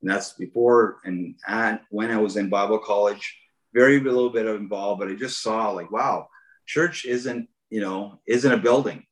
and 0.00 0.10
that's 0.10 0.32
before 0.32 0.98
and 1.04 1.36
at, 1.46 1.82
when 1.90 2.10
I 2.10 2.18
was 2.18 2.36
in 2.36 2.48
Bible 2.48 2.78
college. 2.78 3.38
Very 3.74 4.00
little 4.00 4.28
bit 4.28 4.44
of 4.44 4.56
involved, 4.56 5.00
but 5.00 5.08
I 5.08 5.14
just 5.14 5.40
saw 5.40 5.70
like, 5.70 5.90
wow, 5.90 6.28
church 6.72 7.04
isn't 7.04 7.48
you 7.70 7.80
know 7.80 8.20
isn't 8.26 8.52
a 8.52 8.64
building. 8.68 9.04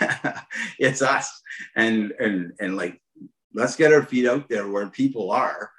It's 0.78 1.02
us. 1.02 1.28
And 1.76 2.12
and 2.18 2.52
and 2.60 2.76
like 2.76 3.00
let's 3.54 3.76
get 3.76 3.92
our 3.92 4.04
feet 4.04 4.26
out 4.26 4.48
there 4.48 4.68
where 4.68 4.88
people 4.88 5.30
are 5.30 5.70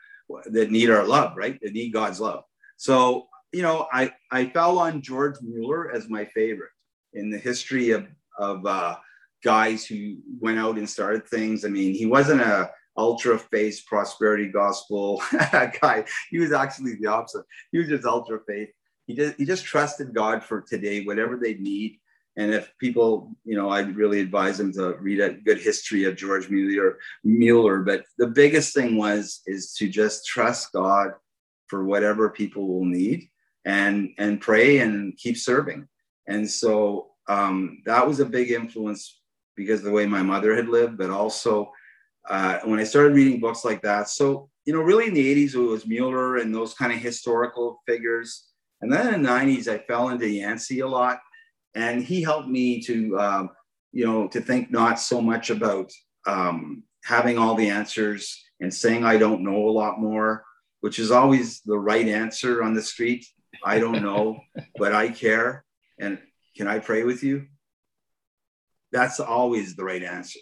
that 0.45 0.71
need 0.71 0.89
our 0.89 1.05
love 1.05 1.35
right? 1.35 1.57
That 1.61 1.73
need 1.73 1.93
god's 1.93 2.19
love. 2.19 2.43
So 2.77 3.27
you 3.51 3.63
know 3.63 3.87
i 3.91 4.03
i 4.31 4.45
fell 4.55 4.77
on 4.77 5.01
george 5.01 5.37
mueller 5.41 5.91
as 5.91 6.07
my 6.07 6.23
favorite 6.37 6.69
in 7.13 7.31
the 7.31 7.37
history 7.49 7.89
of 7.97 8.05
of 8.37 8.63
uh, 8.65 8.95
guys 9.43 9.85
who 9.87 10.17
went 10.39 10.59
out 10.59 10.77
and 10.77 10.89
started 10.89 11.27
things. 11.27 11.65
I 11.65 11.69
mean 11.69 11.93
he 11.93 12.05
wasn't 12.05 12.41
a 12.41 12.71
ultra 12.97 13.39
faith 13.39 13.77
prosperity 13.87 14.47
gospel 14.47 15.21
guy. 15.81 16.05
He 16.29 16.37
was 16.39 16.51
actually 16.51 16.95
the 16.95 17.07
opposite. 17.07 17.45
He 17.71 17.77
was 17.79 17.87
just 17.87 18.05
ultra 18.05 18.39
faith 18.47 18.69
he 19.09 19.15
just 19.15 19.37
he 19.39 19.45
just 19.45 19.65
trusted 19.65 20.13
God 20.13 20.43
for 20.43 20.61
today, 20.61 21.03
whatever 21.03 21.35
they 21.35 21.55
need. 21.55 21.97
And 22.37 22.53
if 22.53 22.71
people, 22.77 23.35
you 23.43 23.57
know, 23.57 23.71
I'd 23.71 23.95
really 23.95 24.21
advise 24.21 24.59
them 24.59 24.71
to 24.73 24.93
read 24.99 25.19
a 25.19 25.33
good 25.33 25.59
history 25.59 26.03
of 26.03 26.15
George 26.15 26.47
Mueller. 26.51 26.99
Mueller. 27.23 27.79
But 27.79 28.05
the 28.19 28.27
biggest 28.27 28.75
thing 28.75 28.97
was 28.97 29.41
is 29.47 29.73
to 29.79 29.89
just 29.89 30.27
trust 30.27 30.71
God 30.73 31.13
for 31.65 31.85
whatever 31.85 32.29
people 32.29 32.67
will 32.67 32.85
need, 32.85 33.27
and 33.65 34.11
and 34.19 34.39
pray 34.39 34.77
and 34.77 35.17
keep 35.17 35.37
serving. 35.37 35.87
And 36.27 36.47
so 36.47 37.07
um, 37.27 37.81
that 37.85 38.05
was 38.05 38.19
a 38.19 38.25
big 38.25 38.51
influence 38.51 39.21
because 39.55 39.81
the 39.81 39.91
way 39.91 40.05
my 40.05 40.21
mother 40.21 40.55
had 40.55 40.69
lived, 40.69 40.99
but 40.99 41.09
also 41.09 41.71
uh, 42.29 42.59
when 42.63 42.77
I 42.77 42.83
started 42.83 43.15
reading 43.15 43.39
books 43.39 43.65
like 43.65 43.81
that. 43.81 44.07
So 44.07 44.51
you 44.65 44.73
know, 44.73 44.81
really 44.81 45.07
in 45.07 45.15
the 45.15 45.47
'80s, 45.47 45.55
it 45.55 45.57
was 45.57 45.87
Mueller 45.87 46.37
and 46.37 46.53
those 46.53 46.75
kind 46.75 46.93
of 46.93 46.99
historical 46.99 47.81
figures 47.87 48.48
and 48.81 48.91
then 48.91 49.13
in 49.13 49.23
the 49.23 49.29
90s, 49.29 49.67
I 49.67 49.77
fell 49.79 50.09
into 50.09 50.29
Yancey 50.29 50.79
a 50.79 50.87
lot. 50.87 51.19
And 51.75 52.03
he 52.03 52.21
helped 52.21 52.47
me 52.47 52.81
to, 52.83 53.19
um, 53.19 53.49
you 53.91 54.05
know, 54.05 54.27
to 54.29 54.41
think 54.41 54.71
not 54.71 54.99
so 54.99 55.21
much 55.21 55.49
about 55.49 55.91
um, 56.25 56.83
having 57.03 57.37
all 57.37 57.55
the 57.55 57.69
answers 57.69 58.43
and 58.59 58.73
saying 58.73 59.03
I 59.03 59.17
don't 59.17 59.43
know 59.43 59.67
a 59.67 59.71
lot 59.71 59.99
more, 59.99 60.43
which 60.81 60.99
is 60.99 61.11
always 61.11 61.61
the 61.61 61.77
right 61.77 62.07
answer 62.07 62.63
on 62.63 62.73
the 62.73 62.81
street. 62.81 63.25
I 63.63 63.79
don't 63.79 64.01
know, 64.01 64.39
but 64.77 64.93
I 64.93 65.09
care. 65.09 65.65
And 65.99 66.19
can 66.55 66.67
I 66.67 66.79
pray 66.79 67.03
with 67.03 67.23
you? 67.23 67.47
That's 68.91 69.19
always 69.19 69.75
the 69.75 69.83
right 69.83 70.03
answer. 70.03 70.39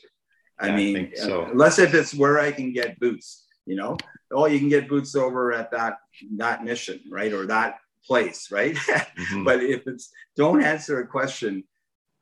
I 0.60 0.70
yeah, 0.70 0.76
mean, 0.76 1.12
I 1.16 1.20
so. 1.20 1.46
unless 1.46 1.78
if 1.78 1.94
it's 1.94 2.14
where 2.14 2.40
I 2.40 2.52
can 2.52 2.72
get 2.72 3.00
boots, 3.00 3.46
you 3.66 3.76
know, 3.76 3.98
oh, 4.32 4.46
you 4.48 4.60
can 4.60 4.70
get 4.70 4.88
boots 4.88 5.16
over 5.16 5.52
at 5.54 5.70
that 5.72 5.98
that 6.38 6.64
mission, 6.64 7.02
right, 7.12 7.32
or 7.34 7.46
that 7.48 7.78
place, 8.08 8.52
right? 8.52 8.76
Mm-hmm. 9.18 9.46
but 9.46 9.64
if 9.64 9.88
it's 9.88 10.12
don't 10.36 10.62
answer 10.64 11.00
a 11.00 11.08
question, 11.08 11.64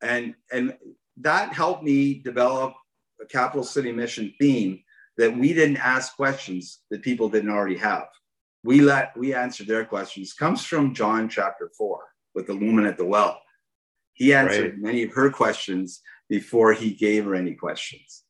and 0.02 0.34
and 0.50 0.78
that 1.18 1.52
helped 1.52 1.84
me 1.84 2.14
develop 2.14 2.74
a 3.22 3.26
capital 3.26 3.66
city 3.66 3.92
mission 3.92 4.34
theme 4.40 4.82
that 5.18 5.38
we 5.38 5.54
didn't 5.54 5.78
ask 5.78 6.16
questions 6.16 6.80
that 6.90 7.02
people 7.02 7.28
didn't 7.28 7.50
already 7.50 7.76
have. 7.78 8.08
We 8.64 8.80
let 8.80 9.16
we 9.18 9.34
answered 9.34 9.68
their 9.68 9.84
questions. 9.84 10.34
Comes 10.34 10.64
from 10.64 10.94
John 10.94 11.28
chapter 11.28 11.70
four 11.78 12.00
with 12.34 12.48
the 12.48 12.56
woman 12.56 12.86
at 12.86 12.98
the 12.98 13.06
well. 13.06 13.42
He 14.14 14.34
answered 14.34 14.72
right. 14.76 14.80
many 14.80 15.04
of 15.04 15.12
her 15.14 15.30
questions 15.30 16.02
before 16.30 16.72
he 16.72 16.92
gave 16.94 17.26
her 17.26 17.36
any 17.36 17.56
questions 17.56 18.25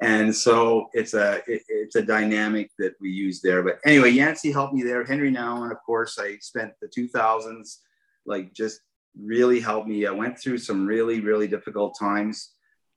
and 0.00 0.34
so 0.34 0.88
it's 0.92 1.14
a 1.14 1.42
it, 1.46 1.62
it's 1.68 1.96
a 1.96 2.02
dynamic 2.02 2.70
that 2.78 2.94
we 3.00 3.10
use 3.10 3.40
there. 3.40 3.62
But 3.62 3.78
anyway 3.84 4.10
yancey 4.10 4.52
helped 4.52 4.74
me 4.74 4.82
there. 4.82 5.04
Henry 5.04 5.30
Nouwen, 5.30 5.64
and 5.64 5.72
of 5.72 5.78
course 5.84 6.18
i 6.18 6.36
spent 6.38 6.72
the 6.80 6.88
2000s 6.88 7.78
like 8.26 8.52
just 8.52 8.80
really 9.20 9.60
helped 9.60 9.88
me. 9.88 10.06
I 10.06 10.12
went 10.12 10.38
through 10.38 10.58
some 10.58 10.86
really 10.86 11.20
really 11.20 11.48
difficult 11.48 11.96
times 11.98 12.54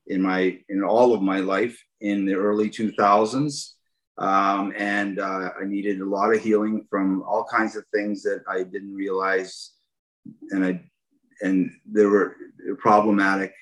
in 0.07 0.21
my 0.21 0.59
in 0.69 0.83
all 0.83 1.13
of 1.13 1.21
my 1.21 1.39
life 1.39 1.77
in 2.01 2.25
the 2.25 2.33
early 2.33 2.69
2000s 2.69 3.73
um, 4.17 4.73
and 4.77 5.19
uh, 5.19 5.49
i 5.61 5.65
needed 5.65 6.01
a 6.01 6.05
lot 6.05 6.33
of 6.33 6.41
healing 6.41 6.85
from 6.89 7.23
all 7.23 7.45
kinds 7.45 7.77
of 7.77 7.85
things 7.93 8.21
that 8.23 8.43
i 8.49 8.63
didn't 8.63 8.93
realize. 8.93 9.71
And 10.51 10.65
i 10.65 10.81
and 11.41 11.71
they 11.85 12.05
were 12.05 12.35
problematic 12.79 13.53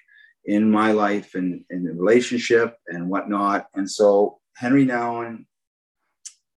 in 0.45 0.71
my 0.71 0.91
life 0.91 1.35
and 1.35 1.63
in 1.69 1.83
the 1.83 1.93
relationship 1.93 2.77
and 2.87 3.09
whatnot. 3.09 3.67
And 3.75 3.89
so 3.89 4.39
Henry 4.55 4.85
Nouwen 4.85 5.45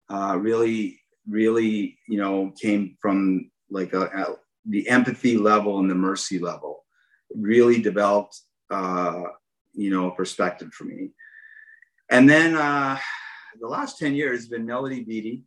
uh, 0.10 0.38
really, 0.39 1.00
really, 1.28 1.98
you 2.08 2.17
know, 2.17 2.54
came 2.62 2.98
from 3.02 3.50
like 3.70 3.94
a, 3.94 4.02
a, 4.02 4.36
the 4.65 4.88
empathy 4.89 5.38
level 5.38 5.80
and 5.80 5.89
the 5.89 5.96
mercy 5.96 6.38
level. 6.39 6.86
really 7.36 7.82
developed, 7.82 8.39
uh, 8.70 9.24
you 9.74 9.89
know, 9.89 10.12
perspective 10.12 10.72
for 10.74 10.84
me. 10.84 11.12
And 12.10 12.30
then 12.30 12.56
uh, 12.56 13.00
the 13.60 13.67
last 13.67 13.98
10 13.98 14.13
years 14.15 14.41
has 14.41 14.48
been 14.50 14.65
Melody 14.65 15.04
Beattie. 15.04 15.44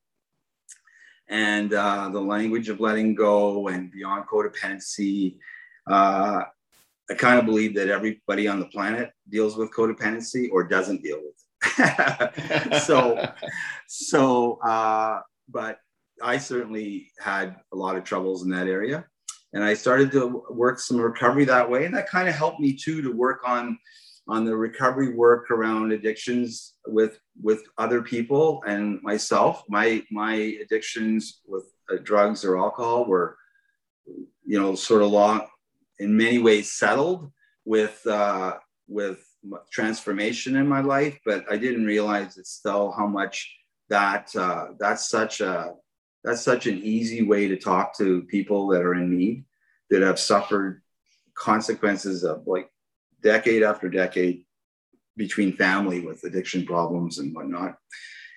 and 1.28 1.72
uh, 1.72 2.08
the 2.10 2.20
language 2.20 2.68
of 2.68 2.80
letting 2.80 3.14
go 3.14 3.68
and 3.68 3.90
beyond 3.90 4.26
codependency. 4.26 5.36
Uh, 5.86 6.44
I 7.10 7.14
kind 7.14 7.38
of 7.38 7.44
believe 7.44 7.74
that 7.74 7.88
everybody 7.88 8.48
on 8.48 8.60
the 8.60 8.66
planet 8.66 9.10
deals 9.28 9.56
with 9.56 9.72
codependency 9.72 10.48
or 10.50 10.64
doesn't 10.64 11.02
deal 11.02 11.20
with 11.22 11.34
it. 11.78 12.82
so, 12.82 13.30
so, 13.88 14.58
uh, 14.64 15.20
but 15.48 15.78
I 16.22 16.38
certainly 16.38 17.10
had 17.18 17.56
a 17.72 17.76
lot 17.76 17.96
of 17.96 18.04
troubles 18.04 18.42
in 18.42 18.50
that 18.50 18.68
area. 18.68 19.04
And 19.52 19.62
I 19.62 19.74
started 19.74 20.10
to 20.12 20.44
work 20.50 20.80
some 20.80 20.96
recovery 20.96 21.44
that 21.44 21.68
way. 21.68 21.84
And 21.84 21.94
that 21.94 22.08
kind 22.08 22.28
of 22.28 22.34
helped 22.34 22.60
me 22.60 22.72
too 22.72 23.02
to 23.02 23.12
work 23.12 23.40
on 23.46 23.78
on 24.26 24.44
the 24.44 24.56
recovery 24.56 25.14
work 25.14 25.50
around 25.50 25.92
addictions 25.92 26.74
with 26.86 27.18
with 27.42 27.62
other 27.76 28.00
people 28.00 28.62
and 28.66 29.00
myself 29.02 29.62
my 29.68 30.02
my 30.10 30.34
addictions 30.62 31.42
with 31.46 31.64
uh, 31.92 31.96
drugs 32.02 32.44
or 32.44 32.56
alcohol 32.56 33.04
were 33.04 33.36
you 34.06 34.58
know 34.58 34.74
sort 34.74 35.02
of 35.02 35.10
long 35.10 35.46
in 36.04 36.16
many 36.16 36.38
ways 36.38 36.72
settled 36.72 37.30
with 37.64 38.06
uh, 38.06 38.54
with 38.86 39.18
transformation 39.70 40.56
in 40.56 40.66
my 40.66 40.80
life 40.80 41.18
but 41.26 41.44
i 41.50 41.56
didn't 41.56 41.84
realize 41.84 42.38
it's 42.38 42.50
still 42.52 42.90
how 42.92 43.06
much 43.06 43.36
that 43.88 44.34
uh, 44.36 44.68
that's 44.78 45.08
such 45.08 45.40
a 45.40 45.74
that's 46.24 46.40
such 46.40 46.66
an 46.66 46.78
easy 46.78 47.22
way 47.22 47.46
to 47.48 47.56
talk 47.56 47.96
to 47.98 48.22
people 48.22 48.68
that 48.68 48.82
are 48.82 48.94
in 48.94 49.14
need 49.16 49.44
that 49.90 50.02
have 50.02 50.18
suffered 50.18 50.82
consequences 51.34 52.24
of 52.24 52.46
like 52.46 52.70
decade 53.22 53.62
after 53.62 53.88
decade 53.88 54.44
between 55.16 55.56
family 55.56 56.00
with 56.00 56.24
addiction 56.24 56.64
problems 56.64 57.18
and 57.18 57.34
whatnot. 57.34 57.76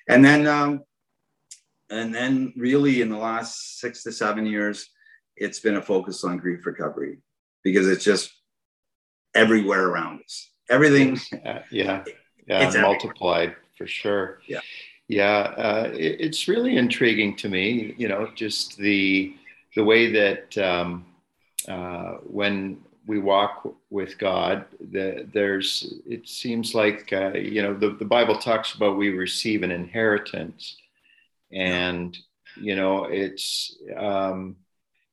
And 0.07 0.23
then, 0.23 0.45
um, 0.47 0.83
and 1.89 2.13
then 2.13 2.53
really 2.57 3.01
in 3.01 3.09
the 3.09 3.17
last 3.17 3.79
six 3.79 4.03
to 4.03 4.11
seven 4.11 4.45
years, 4.45 4.89
it's 5.35 5.59
been 5.59 5.77
a 5.77 5.81
focus 5.81 6.23
on 6.23 6.37
grief 6.37 6.65
recovery 6.65 7.19
because 7.71 7.87
it's 7.87 8.03
just 8.03 8.33
everywhere 9.33 9.87
around 9.87 10.21
us. 10.23 10.49
Everything. 10.69 11.19
Uh, 11.45 11.59
yeah. 11.71 12.03
Yeah. 12.47 12.81
multiplied 12.81 13.55
for 13.77 13.87
sure. 13.87 14.39
Yeah. 14.47 14.61
Yeah. 15.07 15.53
Uh, 15.57 15.91
it, 15.93 16.21
it's 16.21 16.47
really 16.47 16.77
intriguing 16.77 17.35
to 17.37 17.49
me, 17.49 17.93
you 17.97 18.07
know, 18.07 18.29
just 18.35 18.77
the, 18.77 19.35
the 19.75 19.83
way 19.83 20.11
that 20.11 20.57
um, 20.57 21.05
uh, 21.67 22.17
when 22.23 22.79
we 23.07 23.19
walk 23.19 23.73
with 23.89 24.17
God, 24.17 24.65
the, 24.91 25.27
there's 25.33 25.93
it 26.05 26.27
seems 26.27 26.75
like 26.75 27.11
uh, 27.13 27.33
you 27.33 27.61
know 27.61 27.73
the, 27.73 27.91
the 27.91 28.05
Bible 28.05 28.37
talks 28.37 28.73
about 28.73 28.97
we 28.97 29.09
receive 29.09 29.63
an 29.63 29.71
inheritance, 29.71 30.75
and 31.51 32.15
you 32.57 32.75
know 32.75 33.05
it's 33.05 33.77
um, 33.95 34.57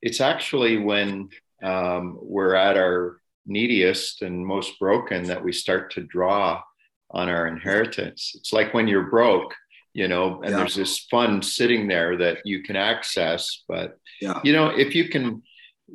it's 0.03 0.21
actually 0.21 0.77
when 0.79 1.31
um, 1.65 2.19
we're 2.21 2.55
at 2.55 2.77
our 2.77 3.21
neediest 3.47 4.23
and 4.23 4.47
most 4.47 4.79
broken 4.79 5.25
that 5.25 5.43
we 5.43 5.53
start 5.53 5.93
to 5.93 6.03
draw 6.03 6.63
on 7.11 7.29
our 7.29 7.47
inheritance. 7.47 8.33
It's 8.35 8.53
like 8.53 8.75
when 8.75 8.89
you're 8.89 9.11
broke, 9.11 9.55
you 9.93 10.09
know, 10.09 10.43
and 10.43 10.51
yeah. 10.51 10.59
there's 10.59 10.75
this 10.75 10.99
fund 11.11 11.45
sitting 11.45 11.89
there 11.89 12.17
that 12.19 12.39
you 12.45 12.63
can 12.63 12.77
access, 12.77 13.63
but 13.69 13.99
yeah. 14.21 14.41
you 14.45 14.53
know 14.53 14.69
if 14.69 14.95
you 14.95 15.09
can 15.09 15.43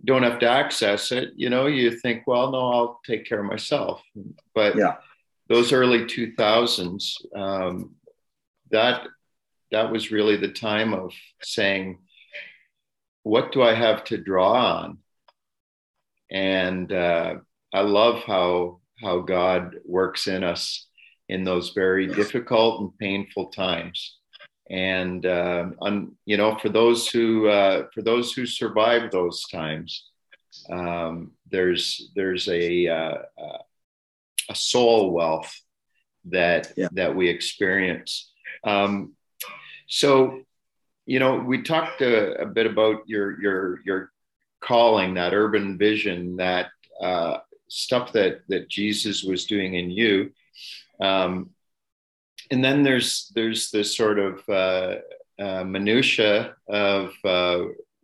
don't 0.05 0.23
have 0.23 0.39
to 0.39 0.47
access 0.47 1.11
it, 1.11 1.31
you 1.35 1.49
know, 1.49 1.65
you 1.65 1.91
think, 1.91 2.27
well, 2.27 2.51
no, 2.51 2.71
I'll 2.71 2.99
take 3.05 3.25
care 3.25 3.39
of 3.39 3.45
myself. 3.45 4.01
But 4.53 4.75
yeah. 4.75 4.97
those 5.47 5.73
early 5.73 6.05
2000s, 6.05 7.13
um, 7.35 7.95
that 8.71 9.07
that 9.71 9.91
was 9.91 10.11
really 10.11 10.37
the 10.37 10.51
time 10.51 10.93
of 10.93 11.11
saying, 11.41 11.99
what 13.23 13.51
do 13.51 13.61
I 13.61 13.73
have 13.73 14.03
to 14.05 14.17
draw 14.17 14.53
on? 14.53 14.99
And 16.31 16.91
uh, 16.91 17.35
I 17.73 17.81
love 17.81 18.23
how 18.23 18.79
how 19.01 19.21
God 19.21 19.75
works 19.85 20.27
in 20.27 20.43
us 20.43 20.87
in 21.29 21.43
those 21.43 21.69
very 21.69 22.07
difficult 22.07 22.81
and 22.81 22.97
painful 22.97 23.47
times 23.47 24.19
and 24.69 25.25
uh, 25.25 25.65
on, 25.79 26.15
you 26.25 26.37
know 26.37 26.57
for 26.57 26.69
those 26.69 27.09
who 27.09 27.47
uh, 27.47 27.87
for 27.93 28.01
those 28.01 28.33
who 28.33 28.45
survive 28.45 29.11
those 29.11 29.43
times 29.51 30.05
um, 30.69 31.31
there's 31.49 32.11
there's 32.15 32.47
a 32.47 32.87
uh, 32.87 33.17
uh, 33.37 33.57
a 34.49 34.55
soul 34.55 35.11
wealth 35.11 35.53
that 36.25 36.73
yeah. 36.77 36.87
that 36.91 37.15
we 37.15 37.27
experience 37.29 38.31
um, 38.63 39.13
so 39.87 40.41
you 41.05 41.19
know 41.19 41.37
we 41.37 41.63
talked 41.63 42.01
a, 42.01 42.41
a, 42.41 42.45
bit 42.45 42.67
about 42.67 43.01
your 43.07 43.41
your 43.41 43.79
your 43.85 44.11
calling 44.61 45.13
that 45.13 45.33
urban 45.33 45.77
vision 45.77 46.35
that 46.35 46.67
uh, 47.01 47.37
stuff 47.67 48.11
that 48.11 48.41
that 48.47 48.69
jesus 48.69 49.23
was 49.23 49.45
doing 49.45 49.75
in 49.75 49.89
you 49.89 50.31
um, 51.01 51.51
and 52.51 52.63
then 52.63 52.83
there's 52.83 53.31
there's 53.35 53.71
this 53.71 53.95
sort 53.95 54.19
of 54.19 54.47
uh, 54.49 54.95
uh, 55.39 55.63
minutia 55.63 56.55
of 56.67 57.13
uh, 57.23 57.59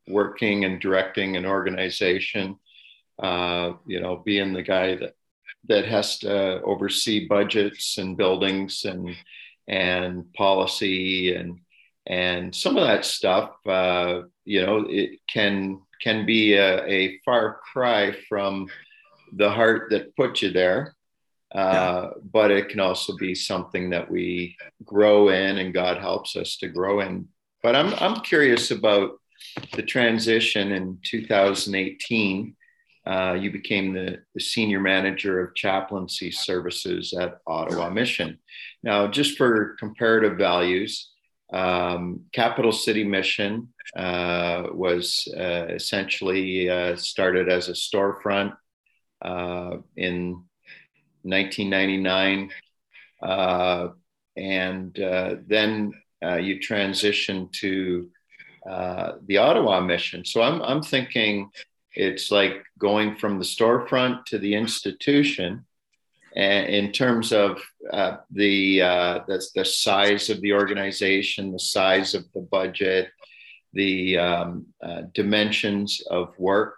working 0.08 0.65
and 0.65 0.80
directing 0.80 1.36
an 1.36 1.46
organization. 1.46 2.58
Uh, 3.18 3.74
you 3.88 4.00
know, 4.00 4.18
being 4.18 4.54
the 4.54 4.62
guy 4.62 4.96
that 4.96 5.13
that 5.68 5.86
has 5.86 6.20
to 6.20 6.62
oversee 6.63 7.28
budgets 7.28 7.98
and 7.98 8.18
buildings 8.18 8.86
and 8.86 9.15
and 9.68 10.32
policy 10.34 11.34
and 11.34 11.60
and 12.06 12.54
some 12.54 12.78
of 12.78 12.86
that 12.86 13.06
stuff. 13.06 13.56
Uh, 13.65 14.22
you 14.44 14.63
know, 14.63 14.86
it 14.88 15.20
can 15.28 15.82
can 16.02 16.26
be 16.26 16.54
a, 16.54 16.86
a 16.86 17.20
far 17.26 17.60
cry 17.72 18.16
from 18.28 18.68
the 19.34 19.50
heart 19.50 19.90
that 19.90 20.16
put 20.16 20.42
you 20.42 20.52
there 20.52 20.96
uh, 21.56 22.10
but 22.34 22.52
it 22.52 22.68
can 22.68 22.82
also 22.82 23.16
be 23.16 23.34
something 23.34 23.90
that 23.90 24.12
we 24.12 24.58
grow 24.84 25.30
in 25.30 25.58
and 25.58 25.74
God 25.74 25.98
helps 25.98 26.36
us 26.36 26.58
to 26.58 26.68
grow 26.68 27.00
in. 27.00 27.30
But 27.64 27.78
I'm, 27.78 27.94
I'm 27.96 28.22
curious 28.22 28.72
about 28.72 29.12
the 29.74 29.82
transition 29.82 30.74
in 30.74 31.00
2018. 31.04 32.56
Uh, 33.08 33.38
you 33.40 33.52
became 33.52 33.94
the, 33.94 34.18
the, 34.34 34.42
senior 34.42 34.80
manager 34.80 35.40
of 35.40 35.56
chaplaincy 35.56 36.32
services 36.32 37.14
at 37.14 37.38
Ottawa 37.46 37.90
Mission. 37.90 38.40
Now, 38.82 39.08
just 39.08 39.38
for 39.38 39.76
comparative 39.80 40.40
values, 40.40 41.12
um, 41.54 42.22
Capital 42.34 42.72
City 42.72 43.04
Mission 43.04 43.70
uh, 43.95 44.67
was 44.71 45.28
uh, 45.38 45.67
essentially 45.69 46.69
uh, 46.69 46.95
started 46.95 47.50
as 47.50 47.69
a 47.69 47.74
storefront 47.74 48.56
uh, 49.21 49.78
in 49.95 50.43
1999. 51.24 52.52
Uh, 53.21 53.89
and 54.38 55.00
uh, 55.00 55.36
then 55.48 55.93
you 56.39 56.60
transition 56.60 57.50
to 57.52 58.10
the 58.65 59.38
Ottawa 59.38 59.80
mission. 59.80 60.26
So 60.26 60.41
I'm, 60.41 60.62
I'm 60.62 60.82
thinking 60.82 61.50
it's 61.93 62.32
like 62.32 62.63
going 62.78 63.15
from 63.15 63.38
the 63.38 63.45
storefront 63.45 64.26
to 64.26 64.39
the 64.39 64.56
institution 64.56 65.65
and 66.36 66.67
in 66.67 66.91
terms 66.91 67.32
of 67.32 67.62
uh, 67.91 68.17
the, 68.30 68.82
uh, 68.82 69.19
the, 69.26 69.41
the 69.56 69.63
size 69.63 70.30
of 70.30 70.41
the 70.41 70.54
organization, 70.54 71.54
the 71.54 71.60
size 71.60 72.13
of 72.13 72.26
the 72.34 72.41
budget, 72.41 73.10
the 73.76 74.18
um, 74.18 74.66
dimensions 75.14 76.02
of 76.10 76.34
work. 76.40 76.78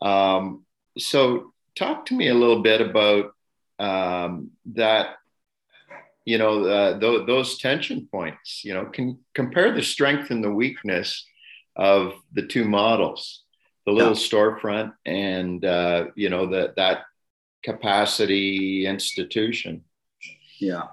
Um, 0.00 0.64
so 0.98 1.52
talk 1.76 2.06
to 2.06 2.14
me 2.14 2.28
a 2.28 2.34
little 2.34 2.62
bit 2.62 2.80
about 2.80 3.32
um, 3.78 4.50
that 4.74 5.16
you 6.24 6.38
know 6.38 6.64
uh, 6.64 6.98
th- 6.98 7.26
those 7.26 7.58
tension 7.58 8.08
points 8.10 8.62
you 8.64 8.74
know 8.74 8.86
can 8.86 9.18
compare 9.34 9.72
the 9.72 9.82
strength 9.82 10.30
and 10.30 10.42
the 10.42 10.50
weakness 10.50 11.26
of 11.76 12.14
the 12.32 12.46
two 12.46 12.64
models 12.64 13.44
the 13.86 13.92
little 13.92 14.14
yeah. 14.14 14.18
storefront 14.18 14.92
and 15.04 15.64
uh, 15.64 16.06
you 16.14 16.28
know 16.28 16.46
that 16.46 16.76
that 16.76 17.02
capacity 17.64 18.86
institution 18.86 19.82
yeah 20.60 20.84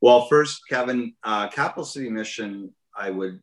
well 0.00 0.26
first 0.26 0.62
kevin 0.68 1.14
uh, 1.24 1.48
capital 1.48 1.84
city 1.84 2.10
mission 2.10 2.72
i 2.96 3.10
would 3.10 3.40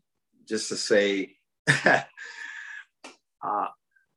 just 0.52 0.70
to 0.70 0.76
say 0.76 1.34
uh, 1.86 3.68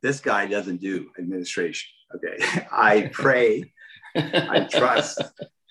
this 0.03 0.21
guy 0.21 0.47
doesn't 0.47 0.81
do 0.81 1.09
administration 1.19 1.89
okay 2.15 2.67
i 2.73 3.09
pray 3.13 3.73
I 4.15 4.69
trust, 4.71 5.23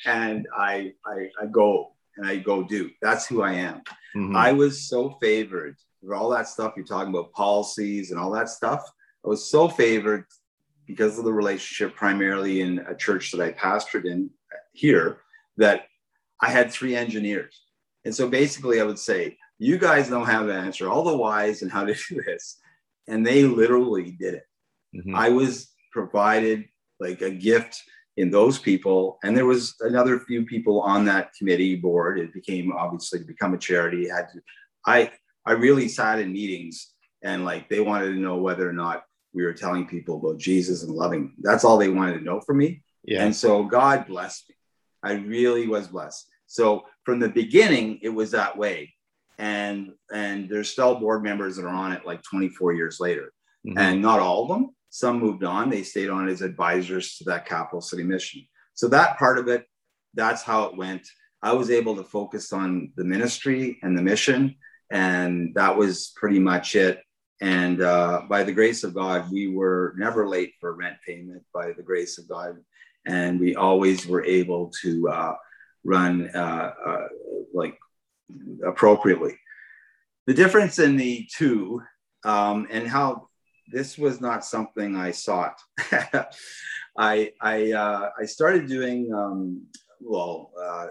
and 0.06 0.47
I, 0.56 0.93
I, 1.06 1.30
I 1.41 1.45
go 1.52 1.93
and 2.17 2.28
I 2.28 2.38
go 2.38 2.63
do. 2.63 2.91
That's 3.02 3.26
who 3.26 3.41
I 3.41 3.54
am. 3.54 3.82
Mm-hmm. 4.15 4.36
I 4.36 4.52
was 4.52 4.88
so 4.88 5.17
favored 5.21 5.76
for 6.02 6.15
all 6.15 6.30
that 6.30 6.47
stuff 6.47 6.73
you're 6.76 6.86
talking 6.86 7.10
about, 7.10 7.32
policies 7.34 8.12
and 8.12 8.19
all 8.19 8.32
that 8.32 8.49
stuff. 8.49 8.84
I 9.26 9.30
was 9.30 9.49
so 9.49 9.69
favored 9.69 10.26
because 10.86 11.17
of 11.17 11.26
the 11.26 11.34
relationship, 11.34 11.95
primarily 11.95 12.62
in 12.62 12.80
a 12.80 12.95
church 12.95 13.32
that 13.32 13.41
I 13.41 13.52
pastored 13.54 14.06
in 14.06 14.30
here, 14.73 15.19
that 15.58 15.86
I 16.41 16.49
had 16.49 16.71
three 16.71 16.95
engineers. 16.95 17.62
And 18.06 18.13
so 18.13 18.28
basically, 18.28 18.82
I 18.82 18.84
would 18.84 18.99
say, 18.99 19.38
you 19.63 19.78
guys 19.78 20.10
don't 20.10 20.26
have 20.26 20.47
the 20.47 20.54
answer, 20.54 20.89
all 20.89 21.04
the 21.04 21.15
whys 21.15 21.62
and 21.62 21.71
how 21.71 21.86
to 21.86 21.95
do 22.10 22.21
this. 22.21 22.60
And 23.08 23.26
they 23.26 23.43
literally 23.43 24.12
did 24.12 24.36
it. 24.36 24.43
Mm-hmm. 24.95 25.15
I 25.15 25.30
was 25.30 25.71
provided 25.91 26.65
like 26.99 27.21
a 27.21 27.32
gift 27.32 27.82
in 28.17 28.30
those 28.30 28.60
people. 28.60 29.19
And 29.23 29.36
there 29.36 29.45
was 29.45 29.76
another 29.80 30.19
few 30.19 30.45
people 30.45 30.82
on 30.82 31.06
that 31.06 31.34
committee 31.34 31.76
board. 31.76 32.19
It 32.19 32.34
became 32.34 32.73
obviously 32.73 33.19
to 33.19 33.26
become 33.26 33.54
a 33.54 33.58
charity. 33.58 34.10
Had 34.10 34.28
to, 34.34 34.41
I 34.86 35.12
I 35.45 35.54
really 35.54 35.88
sat 35.88 36.19
in 36.19 36.34
meetings 36.34 36.91
and 37.23 37.45
like 37.45 37.69
they 37.69 37.80
wanted 37.80 38.10
to 38.10 38.19
know 38.19 38.38
whether 38.38 38.69
or 38.69 38.73
not 38.73 39.04
we 39.34 39.43
were 39.43 39.54
telling 39.54 39.88
people 39.88 40.17
about 40.17 40.38
Jesus 40.38 40.84
and 40.84 40.93
loving. 40.93 41.34
That's 41.39 41.63
all 41.63 41.78
they 41.78 41.89
wanted 41.89 42.19
to 42.19 42.23
know 42.23 42.41
from 42.41 42.58
me. 42.58 42.84
Yeah. 43.04 43.23
And 43.23 43.36
so 43.36 43.63
God 43.63 44.08
blessed 44.08 44.49
me. 44.49 44.56
I 45.02 45.13
really 45.13 45.67
was 45.67 45.88
blessed. 45.88 46.28
So 46.47 46.86
from 47.04 47.19
the 47.19 47.30
beginning, 47.30 47.99
it 48.02 48.10
was 48.10 48.32
that 48.32 48.58
way. 48.58 48.93
And 49.39 49.93
and 50.13 50.49
there's 50.49 50.69
still 50.69 50.99
board 50.99 51.23
members 51.23 51.55
that 51.55 51.65
are 51.65 51.69
on 51.69 51.91
it 51.91 52.05
like 52.05 52.21
24 52.23 52.73
years 52.73 52.99
later. 52.99 53.33
Mm-hmm. 53.67 53.77
And 53.77 54.01
not 54.01 54.19
all 54.19 54.43
of 54.43 54.49
them. 54.49 54.75
Some 54.89 55.19
moved 55.19 55.43
on. 55.43 55.69
They 55.69 55.83
stayed 55.83 56.09
on 56.09 56.29
as 56.29 56.41
advisors 56.41 57.17
to 57.17 57.23
that 57.25 57.47
capital 57.47 57.81
city 57.81 58.03
mission. 58.03 58.45
So 58.75 58.87
that 58.89 59.17
part 59.17 59.39
of 59.39 59.47
it, 59.47 59.65
that's 60.13 60.43
how 60.43 60.65
it 60.65 60.77
went. 60.77 61.07
I 61.41 61.53
was 61.53 61.71
able 61.71 61.95
to 61.95 62.03
focus 62.03 62.53
on 62.53 62.91
the 62.95 63.03
ministry 63.03 63.79
and 63.81 63.97
the 63.97 64.01
mission. 64.01 64.55
And 64.91 65.53
that 65.55 65.75
was 65.75 66.13
pretty 66.15 66.39
much 66.39 66.75
it. 66.75 67.01
And 67.41 67.81
uh, 67.81 68.21
by 68.29 68.43
the 68.43 68.53
grace 68.53 68.83
of 68.83 68.93
God, 68.93 69.31
we 69.31 69.47
were 69.47 69.93
never 69.97 70.27
late 70.27 70.53
for 70.61 70.75
rent 70.75 70.97
payment 71.05 71.43
by 71.53 71.73
the 71.73 71.83
grace 71.83 72.17
of 72.17 72.27
God. 72.29 72.57
And 73.05 73.39
we 73.39 73.55
always 73.55 74.07
were 74.07 74.23
able 74.23 74.71
to 74.81 75.09
uh, 75.09 75.35
run 75.83 76.29
uh, 76.33 76.73
uh, 76.85 77.07
like 77.53 77.77
appropriately. 78.65 79.38
The 80.27 80.33
difference 80.33 80.79
in 80.79 80.95
the 80.95 81.27
two 81.36 81.81
um, 82.23 82.67
and 82.71 82.88
how 82.88 83.27
this 83.71 83.97
was 83.97 84.21
not 84.21 84.45
something 84.45 84.95
I 84.95 85.12
sought. 85.12 85.59
I, 86.97 87.31
I, 87.41 87.71
uh, 87.71 88.09
I 88.19 88.25
started 88.25 88.67
doing, 88.67 89.13
um, 89.13 89.65
well, 89.99 90.51
uh, 90.62 90.88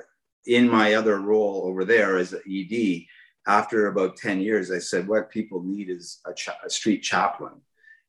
in 0.46 0.68
my 0.68 0.94
other 0.94 1.20
role 1.20 1.62
over 1.64 1.84
there 1.84 2.16
as 2.16 2.34
ED, 2.34 3.04
after 3.46 3.86
about 3.86 4.16
10 4.16 4.40
years, 4.40 4.70
I 4.70 4.78
said, 4.78 5.06
what 5.06 5.30
people 5.30 5.62
need 5.62 5.90
is 5.90 6.20
a, 6.26 6.34
cha- 6.34 6.58
a 6.64 6.70
street 6.70 7.02
chaplain. 7.02 7.60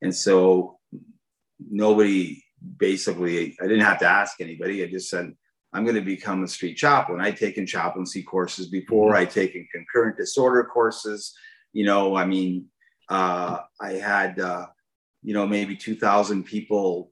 And 0.02 0.16
so 0.16 0.80
nobody 1.60 2.44
basically, 2.78 3.56
I 3.62 3.68
didn't 3.68 3.86
have 3.86 4.00
to 4.00 4.08
ask 4.08 4.40
anybody. 4.40 4.84
I 4.84 4.88
just 4.88 5.10
said, 5.10 5.34
I'm 5.74 5.84
going 5.84 5.96
to 5.96 6.02
become 6.02 6.44
a 6.44 6.48
street 6.48 6.76
chaplain. 6.76 7.22
I'd 7.22 7.38
taken 7.38 7.66
chaplaincy 7.66 8.24
courses 8.24 8.68
before, 8.68 9.14
mm-hmm. 9.14 9.22
I'd 9.22 9.32
taken 9.32 9.68
concurrent 9.74 10.18
disorder 10.18 10.64
courses. 10.64 11.34
You 11.72 11.86
know, 11.86 12.16
I 12.16 12.26
mean, 12.26 12.68
uh, 13.10 13.60
I 13.82 13.94
had, 13.94 14.40
uh, 14.40 14.68
you 15.24 15.34
know, 15.34 15.48
maybe 15.48 15.76
2,000 15.76 16.44
people 16.44 17.12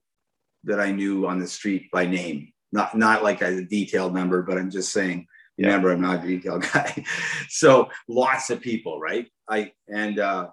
that 0.63 0.79
I 0.79 0.91
knew 0.91 1.25
on 1.25 1.39
the 1.39 1.47
street 1.47 1.89
by 1.91 2.05
name. 2.05 2.53
Not, 2.71 2.95
not 2.95 3.23
like 3.23 3.41
a 3.41 3.65
detailed 3.65 4.13
number, 4.13 4.43
but 4.43 4.57
I'm 4.57 4.69
just 4.69 4.93
saying 4.93 5.27
yeah. 5.61 5.67
Remember, 5.67 5.91
I'm 5.91 6.01
not 6.01 6.23
a 6.23 6.27
detail 6.27 6.57
guy. 6.73 7.05
so 7.49 7.89
lots 8.07 8.49
of 8.49 8.61
people, 8.61 8.99
right? 8.99 9.27
I 9.49 9.73
and 9.87 10.17
uh, 10.17 10.47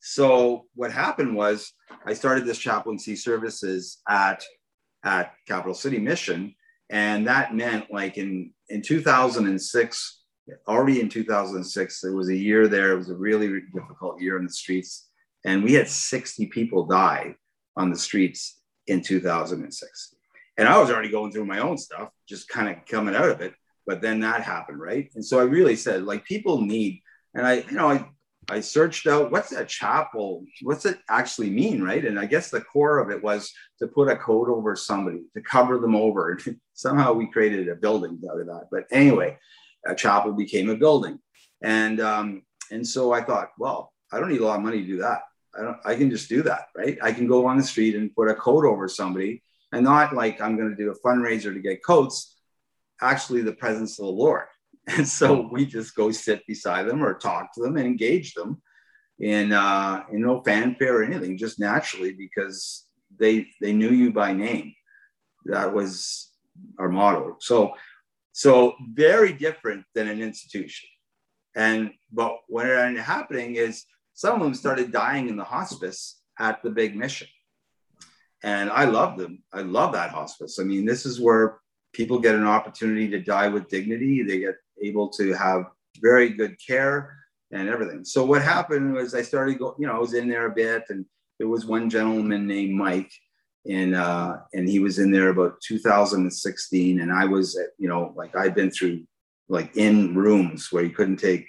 so 0.00 0.66
what 0.74 0.90
happened 0.90 1.36
was 1.36 1.72
I 2.04 2.14
started 2.14 2.44
this 2.44 2.58
chaplaincy 2.58 3.14
services 3.14 4.00
at 4.08 4.42
at 5.04 5.34
Capital 5.46 5.74
City 5.74 5.98
Mission, 5.98 6.54
and 6.92 7.26
that 7.26 7.54
meant 7.54 7.92
like 7.92 8.16
in 8.18 8.52
in 8.68 8.82
2006, 8.82 10.20
already 10.68 11.00
in 11.00 11.08
2006, 11.08 12.04
it 12.04 12.10
was 12.10 12.28
a 12.28 12.36
year 12.36 12.68
there. 12.68 12.92
It 12.92 12.98
was 12.98 13.10
a 13.10 13.16
really, 13.16 13.62
difficult 13.74 14.20
year 14.20 14.38
in 14.38 14.44
the 14.44 14.52
streets, 14.52 15.08
and 15.44 15.64
we 15.64 15.72
had 15.72 15.88
60 15.88 16.46
people 16.46 16.86
die 16.86 17.34
on 17.76 17.90
the 17.90 17.98
streets 17.98 18.60
in 18.86 19.02
2006. 19.02 20.14
And 20.58 20.68
I 20.68 20.78
was 20.78 20.90
already 20.90 21.08
going 21.08 21.32
through 21.32 21.46
my 21.46 21.58
own 21.58 21.76
stuff, 21.76 22.10
just 22.28 22.48
kind 22.48 22.68
of 22.68 22.86
coming 22.86 23.16
out 23.16 23.30
of 23.30 23.40
it 23.40 23.54
but 23.86 24.00
then 24.00 24.20
that 24.20 24.42
happened 24.42 24.80
right 24.80 25.10
and 25.14 25.24
so 25.24 25.38
i 25.38 25.42
really 25.42 25.76
said 25.76 26.04
like 26.04 26.24
people 26.24 26.60
need 26.60 27.00
and 27.34 27.46
i 27.46 27.54
you 27.54 27.72
know 27.72 27.90
i 27.90 28.04
i 28.50 28.60
searched 28.60 29.06
out 29.06 29.30
what's 29.30 29.52
a 29.52 29.64
chapel 29.64 30.44
what's 30.62 30.84
it 30.84 30.98
actually 31.08 31.50
mean 31.50 31.82
right? 31.82 32.04
And 32.04 32.18
i 32.18 32.26
guess 32.26 32.50
the 32.50 32.60
core 32.60 32.98
of 32.98 33.10
it 33.10 33.22
was 33.22 33.52
to 33.78 33.86
put 33.86 34.08
a 34.08 34.16
coat 34.16 34.48
over 34.48 34.74
somebody 34.76 35.22
to 35.34 35.42
cover 35.42 35.78
them 35.78 35.94
over. 35.94 36.38
Somehow 36.74 37.12
we 37.12 37.30
created 37.30 37.68
a 37.68 37.76
building 37.76 38.20
out 38.30 38.40
of 38.40 38.46
that. 38.46 38.68
But 38.70 38.84
anyway 38.90 39.38
a 39.86 39.94
chapel 39.94 40.32
became 40.32 40.70
a 40.70 40.76
building. 40.76 41.18
And 41.62 42.00
um 42.00 42.42
and 42.70 42.86
so 42.86 43.12
i 43.12 43.22
thought 43.22 43.50
well 43.58 43.92
i 44.12 44.18
don't 44.18 44.30
need 44.30 44.40
a 44.40 44.46
lot 44.46 44.58
of 44.58 44.64
money 44.64 44.80
to 44.80 44.86
do 44.86 44.98
that. 44.98 45.22
I 45.56 45.62
don't 45.62 45.78
i 45.84 45.94
can 45.94 46.10
just 46.10 46.28
do 46.28 46.42
that 46.42 46.66
right? 46.76 46.98
I 47.02 47.12
can 47.12 47.26
go 47.26 47.46
on 47.46 47.56
the 47.56 47.62
street 47.62 47.94
and 47.94 48.14
put 48.14 48.28
a 48.28 48.34
coat 48.34 48.64
over 48.64 48.88
somebody 48.88 49.42
and 49.72 49.84
not 49.84 50.14
like 50.14 50.40
i'm 50.40 50.56
going 50.56 50.70
to 50.70 50.76
do 50.76 50.90
a 50.90 51.06
fundraiser 51.06 51.54
to 51.54 51.60
get 51.60 51.84
coats. 51.84 52.36
Actually 53.00 53.42
the 53.42 53.52
presence 53.52 53.98
of 53.98 54.06
the 54.06 54.12
Lord. 54.12 54.46
And 54.88 55.06
so 55.06 55.48
we 55.50 55.64
just 55.64 55.94
go 55.94 56.10
sit 56.10 56.46
beside 56.46 56.88
them 56.88 57.04
or 57.04 57.14
talk 57.14 57.54
to 57.54 57.62
them 57.62 57.76
and 57.76 57.86
engage 57.86 58.34
them 58.34 58.60
in, 59.20 59.52
uh, 59.52 60.02
in 60.12 60.22
no 60.22 60.42
fanfare 60.42 60.98
or 60.98 61.04
anything, 61.04 61.38
just 61.38 61.60
naturally 61.60 62.12
because 62.12 62.86
they 63.18 63.46
they 63.60 63.72
knew 63.72 63.90
you 63.90 64.12
by 64.12 64.32
name. 64.32 64.74
That 65.44 65.72
was 65.72 66.30
our 66.78 66.88
motto. 66.88 67.36
So 67.40 67.74
so 68.32 68.74
very 68.92 69.32
different 69.32 69.84
than 69.94 70.08
an 70.08 70.22
institution. 70.22 70.88
And 71.54 71.92
but 72.10 72.38
what 72.48 72.66
ended 72.66 73.00
up 73.00 73.06
happening 73.06 73.56
is 73.56 73.84
some 74.14 74.34
of 74.34 74.40
them 74.40 74.54
started 74.54 74.92
dying 74.92 75.28
in 75.28 75.36
the 75.36 75.44
hospice 75.44 76.20
at 76.38 76.62
the 76.62 76.70
big 76.70 76.96
mission. 76.96 77.28
And 78.42 78.70
I 78.70 78.84
love 78.86 79.18
them. 79.18 79.42
I 79.52 79.60
love 79.60 79.92
that 79.92 80.10
hospice. 80.10 80.58
I 80.58 80.64
mean, 80.64 80.84
this 80.84 81.06
is 81.06 81.20
where 81.20 81.58
people 81.92 82.18
get 82.18 82.34
an 82.34 82.46
opportunity 82.46 83.08
to 83.08 83.20
die 83.20 83.48
with 83.48 83.68
dignity. 83.68 84.22
They 84.22 84.40
get 84.40 84.56
able 84.82 85.08
to 85.10 85.32
have 85.34 85.66
very 86.00 86.30
good 86.30 86.56
care 86.64 87.16
and 87.50 87.68
everything. 87.68 88.04
So 88.04 88.24
what 88.24 88.42
happened 88.42 88.94
was 88.94 89.14
I 89.14 89.22
started 89.22 89.58
going, 89.58 89.74
you 89.78 89.86
know, 89.86 89.94
I 89.94 89.98
was 89.98 90.14
in 90.14 90.28
there 90.28 90.46
a 90.46 90.54
bit 90.54 90.84
and 90.88 91.04
there 91.38 91.48
was 91.48 91.66
one 91.66 91.90
gentleman 91.90 92.46
named 92.46 92.74
Mike 92.74 93.12
and 93.68 93.94
uh, 93.94 94.38
and 94.52 94.68
he 94.68 94.78
was 94.78 94.98
in 94.98 95.10
there 95.10 95.28
about 95.28 95.60
2016 95.62 97.00
and 97.00 97.12
I 97.12 97.24
was 97.24 97.56
at, 97.56 97.68
you 97.78 97.88
know 97.88 98.12
like 98.16 98.36
I'd 98.36 98.54
been 98.54 98.70
through 98.70 99.04
like 99.48 99.76
in 99.76 100.14
rooms 100.14 100.72
where 100.72 100.82
you 100.82 100.90
couldn't 100.90 101.18
take 101.18 101.46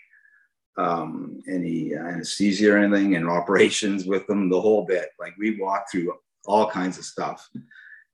um, 0.77 1.41
any 1.47 1.93
anesthesia 1.93 2.73
or 2.73 2.77
anything 2.77 3.15
and 3.15 3.29
operations 3.29 4.05
with 4.05 4.25
them 4.27 4.49
the 4.49 4.61
whole 4.61 4.85
bit 4.85 5.09
like 5.19 5.33
we 5.37 5.59
walked 5.59 5.91
through 5.91 6.13
all 6.45 6.69
kinds 6.69 6.97
of 6.97 7.05
stuff 7.05 7.47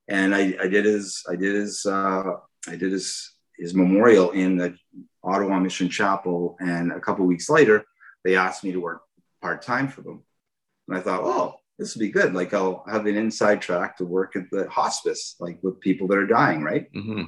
and 0.09 0.35
I, 0.35 0.55
I 0.61 0.67
did 0.67 0.85
his 0.85 1.23
I 1.29 1.35
did 1.35 1.55
his 1.55 1.85
uh, 1.85 2.23
I 2.67 2.75
did 2.75 2.91
his 2.91 3.31
his 3.57 3.73
memorial 3.73 4.31
in 4.31 4.57
the 4.57 4.75
Ottawa 5.23 5.59
Mission 5.59 5.89
Chapel, 5.89 6.57
and 6.59 6.91
a 6.91 6.99
couple 6.99 7.25
weeks 7.25 7.49
later, 7.49 7.85
they 8.23 8.35
asked 8.35 8.63
me 8.63 8.71
to 8.71 8.79
work 8.79 9.01
part 9.41 9.61
time 9.61 9.87
for 9.87 10.01
them, 10.01 10.23
and 10.87 10.97
I 10.97 11.01
thought, 11.01 11.21
oh, 11.23 11.55
this 11.77 11.95
would 11.95 12.01
be 12.01 12.09
good. 12.09 12.33
Like 12.33 12.53
I'll 12.53 12.83
have 12.89 13.05
an 13.05 13.15
inside 13.15 13.61
track 13.61 13.97
to 13.97 14.05
work 14.05 14.35
at 14.35 14.49
the 14.51 14.67
hospice, 14.69 15.35
like 15.39 15.59
with 15.61 15.79
people 15.79 16.07
that 16.07 16.17
are 16.17 16.27
dying, 16.27 16.63
right? 16.63 16.91
Mm-hmm. 16.93 17.23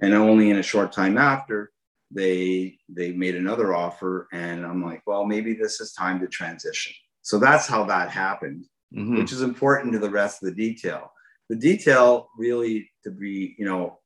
And 0.00 0.14
only 0.14 0.50
in 0.50 0.58
a 0.58 0.62
short 0.62 0.92
time 0.92 1.18
after, 1.18 1.70
they 2.10 2.78
they 2.88 3.12
made 3.12 3.34
another 3.34 3.74
offer, 3.74 4.28
and 4.32 4.64
I'm 4.64 4.82
like, 4.82 5.02
well, 5.06 5.26
maybe 5.26 5.52
this 5.52 5.80
is 5.80 5.92
time 5.92 6.20
to 6.20 6.28
transition. 6.28 6.94
So 7.20 7.38
that's 7.38 7.66
how 7.66 7.84
that 7.84 8.10
happened, 8.10 8.64
mm-hmm. 8.94 9.18
which 9.18 9.32
is 9.32 9.42
important 9.42 9.92
to 9.92 9.98
the 9.98 10.10
rest 10.10 10.42
of 10.42 10.48
the 10.48 10.54
detail 10.54 11.10
the 11.48 11.56
detail 11.56 12.28
really 12.38 12.90
to 13.04 13.10
be, 13.10 13.54
you 13.58 13.64
know, 13.64 13.98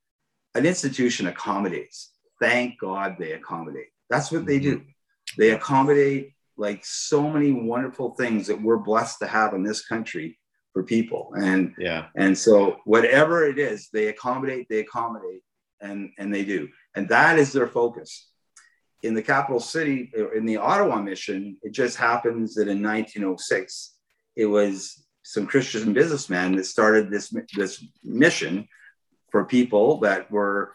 an 0.55 0.67
institution 0.67 1.27
accommodates. 1.27 2.13
Thank 2.41 2.79
God 2.79 3.17
they 3.19 3.33
accommodate. 3.33 3.89
That's 4.09 4.31
what 4.33 4.47
they 4.47 4.59
do. 4.59 4.79
Mm-hmm. 4.79 5.41
They 5.41 5.51
accommodate 5.51 6.33
like 6.57 6.85
so 6.85 7.29
many 7.29 7.53
wonderful 7.53 8.15
things 8.15 8.47
that 8.49 8.61
we're 8.61 8.77
blessed 8.77 9.21
to 9.21 9.27
have 9.27 9.55
in 9.55 9.63
this 9.63 9.87
country 9.87 10.39
for 10.73 10.83
people. 10.83 11.33
And 11.37 11.75
yeah, 11.79 12.07
and 12.17 12.37
so 12.37 12.77
whatever 12.85 13.47
it 13.47 13.59
is, 13.59 13.89
they 13.93 14.09
accommodate, 14.09 14.67
they 14.69 14.81
accommodate, 14.81 15.43
and 15.81 16.11
and 16.19 16.33
they 16.33 16.45
do. 16.45 16.69
And 16.95 17.09
that 17.09 17.39
is 17.39 17.53
their 17.53 17.67
focus. 17.67 18.29
In 19.03 19.15
the 19.15 19.23
capital 19.23 19.61
city, 19.61 20.13
in 20.35 20.45
the 20.45 20.59
Ottawa 20.59 21.01
mission, 21.01 21.57
it 21.63 21.73
just 21.73 21.97
happens 21.97 22.55
that 22.55 22.69
in 22.69 22.83
1906, 22.83 23.95
it 24.37 24.45
was 24.45 25.07
some 25.23 25.47
Christian 25.47 25.93
businessmen 25.93 26.57
that 26.57 26.67
started 26.67 27.11
this 27.11 27.35
this 27.55 27.85
mission 28.03 28.69
for 29.31 29.45
people 29.45 29.99
that 30.01 30.31
were 30.31 30.73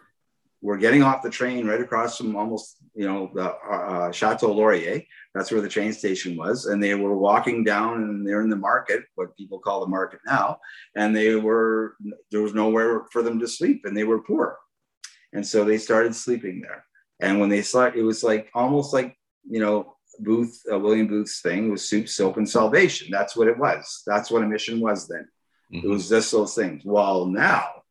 were 0.61 0.77
getting 0.77 1.03
off 1.03 1.21
the 1.21 1.29
train 1.29 1.67
right 1.67 1.81
across 1.81 2.17
from 2.17 2.35
almost 2.35 2.77
you 2.95 3.05
know 3.07 3.29
the 3.33 3.53
uh, 3.53 4.11
Chateau 4.11 4.51
Laurier. 4.51 5.03
That's 5.33 5.51
where 5.51 5.61
the 5.61 5.69
train 5.69 5.93
station 5.93 6.37
was, 6.37 6.65
and 6.65 6.81
they 6.81 6.95
were 6.95 7.17
walking 7.17 7.63
down, 7.63 8.03
and 8.03 8.27
they're 8.27 8.41
in 8.41 8.49
the 8.49 8.55
market, 8.55 9.03
what 9.15 9.35
people 9.37 9.59
call 9.59 9.81
the 9.81 9.87
market 9.87 10.21
now, 10.25 10.59
and 10.95 11.15
they 11.15 11.35
were 11.35 11.95
there 12.31 12.41
was 12.41 12.53
nowhere 12.53 13.05
for 13.11 13.21
them 13.21 13.39
to 13.39 13.47
sleep, 13.47 13.81
and 13.85 13.95
they 13.95 14.05
were 14.05 14.21
poor, 14.21 14.57
and 15.33 15.45
so 15.45 15.63
they 15.63 15.77
started 15.77 16.15
sleeping 16.15 16.61
there. 16.61 16.85
And 17.19 17.39
when 17.39 17.49
they 17.49 17.61
saw 17.61 17.85
it 17.85 18.01
was 18.01 18.23
like 18.23 18.49
almost 18.53 18.93
like 18.93 19.17
you 19.47 19.59
know, 19.59 19.94
Booth, 20.19 20.61
uh, 20.71 20.79
William 20.79 21.07
Booth's 21.07 21.41
thing 21.41 21.71
was 21.71 21.87
soup, 21.87 22.07
soap, 22.07 22.37
and 22.37 22.49
salvation. 22.49 23.07
That's 23.11 23.35
what 23.35 23.47
it 23.47 23.57
was. 23.57 24.03
That's 24.05 24.31
what 24.31 24.43
a 24.43 24.47
mission 24.47 24.79
was 24.79 25.07
then. 25.07 25.27
Mm-hmm. 25.73 25.87
It 25.87 25.89
was 25.89 26.09
just 26.09 26.31
those 26.31 26.55
things. 26.55 26.83
Well, 26.85 27.25
now 27.25 27.83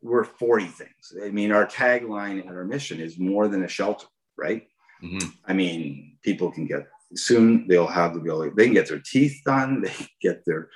we're 0.00 0.24
40 0.24 0.66
things. 0.66 1.16
I 1.22 1.30
mean, 1.30 1.52
our 1.52 1.66
tagline 1.66 2.40
and 2.40 2.50
our 2.50 2.64
mission 2.64 3.00
is 3.00 3.18
more 3.18 3.48
than 3.48 3.64
a 3.64 3.68
shelter, 3.68 4.06
right? 4.36 4.66
Mm-hmm. 5.02 5.28
I 5.46 5.52
mean, 5.52 6.18
people 6.22 6.50
can 6.52 6.66
get 6.66 6.86
soon 7.14 7.66
they'll 7.68 7.86
have 7.86 8.14
the 8.14 8.20
ability, 8.20 8.52
they 8.56 8.64
can 8.64 8.74
get 8.74 8.88
their 8.88 9.02
teeth 9.04 9.42
done, 9.44 9.82
they 9.82 9.92
get 10.20 10.44
their 10.46 10.68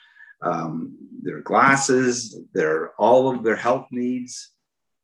um, 0.43 0.97
their 1.23 1.41
glasses, 1.41 2.39
their 2.53 2.91
all 2.99 3.35
of 3.35 3.43
their 3.43 3.57
health 3.57 3.87
needs. 3.91 4.51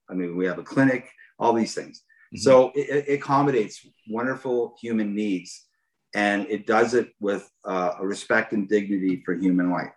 I 0.09 0.15
mean, 0.15 0.37
we 0.37 0.45
have 0.47 0.59
a 0.59 0.63
clinic, 0.63 1.09
all 1.39 1.55
these 1.55 1.75
things. 1.75 2.03
Mm-hmm. 2.33 2.39
So 2.39 2.73
it, 2.75 3.09
it, 3.09 3.15
accommodates 3.15 3.87
wonderful 4.09 4.75
human 4.81 5.15
needs, 5.15 5.67
and 6.15 6.47
it 6.49 6.67
does 6.67 6.95
it 6.95 7.11
with 7.21 7.49
uh, 7.65 7.95
a 8.01 8.07
respect 8.07 8.53
and 8.53 8.69
dignity 8.69 9.23
for 9.25 9.35
human 9.35 9.71
life. 9.71 9.93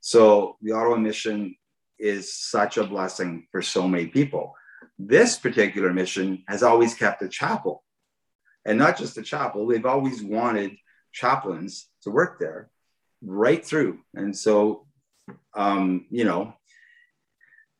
So 0.00 0.56
the 0.62 0.72
Ottawa 0.72 0.96
mission 0.96 1.56
is 1.98 2.34
such 2.34 2.78
a 2.78 2.84
blessing 2.84 3.46
for 3.52 3.62
so 3.62 3.86
many 3.86 4.06
people. 4.06 4.54
This 4.98 5.38
particular 5.38 5.92
mission 5.92 6.42
has 6.48 6.62
always 6.62 6.94
kept 6.94 7.22
a 7.22 7.28
chapel, 7.28 7.84
and 8.64 8.78
not 8.78 8.96
just 8.96 9.18
a 9.18 9.22
chapel. 9.22 9.66
They've 9.66 9.84
always 9.84 10.22
wanted 10.22 10.76
chaplains 11.12 11.88
to 12.02 12.10
work 12.10 12.38
there 12.38 12.70
right 13.22 13.64
through. 13.64 14.00
And 14.14 14.36
so, 14.36 14.86
um, 15.54 16.06
you 16.10 16.24
know, 16.24 16.54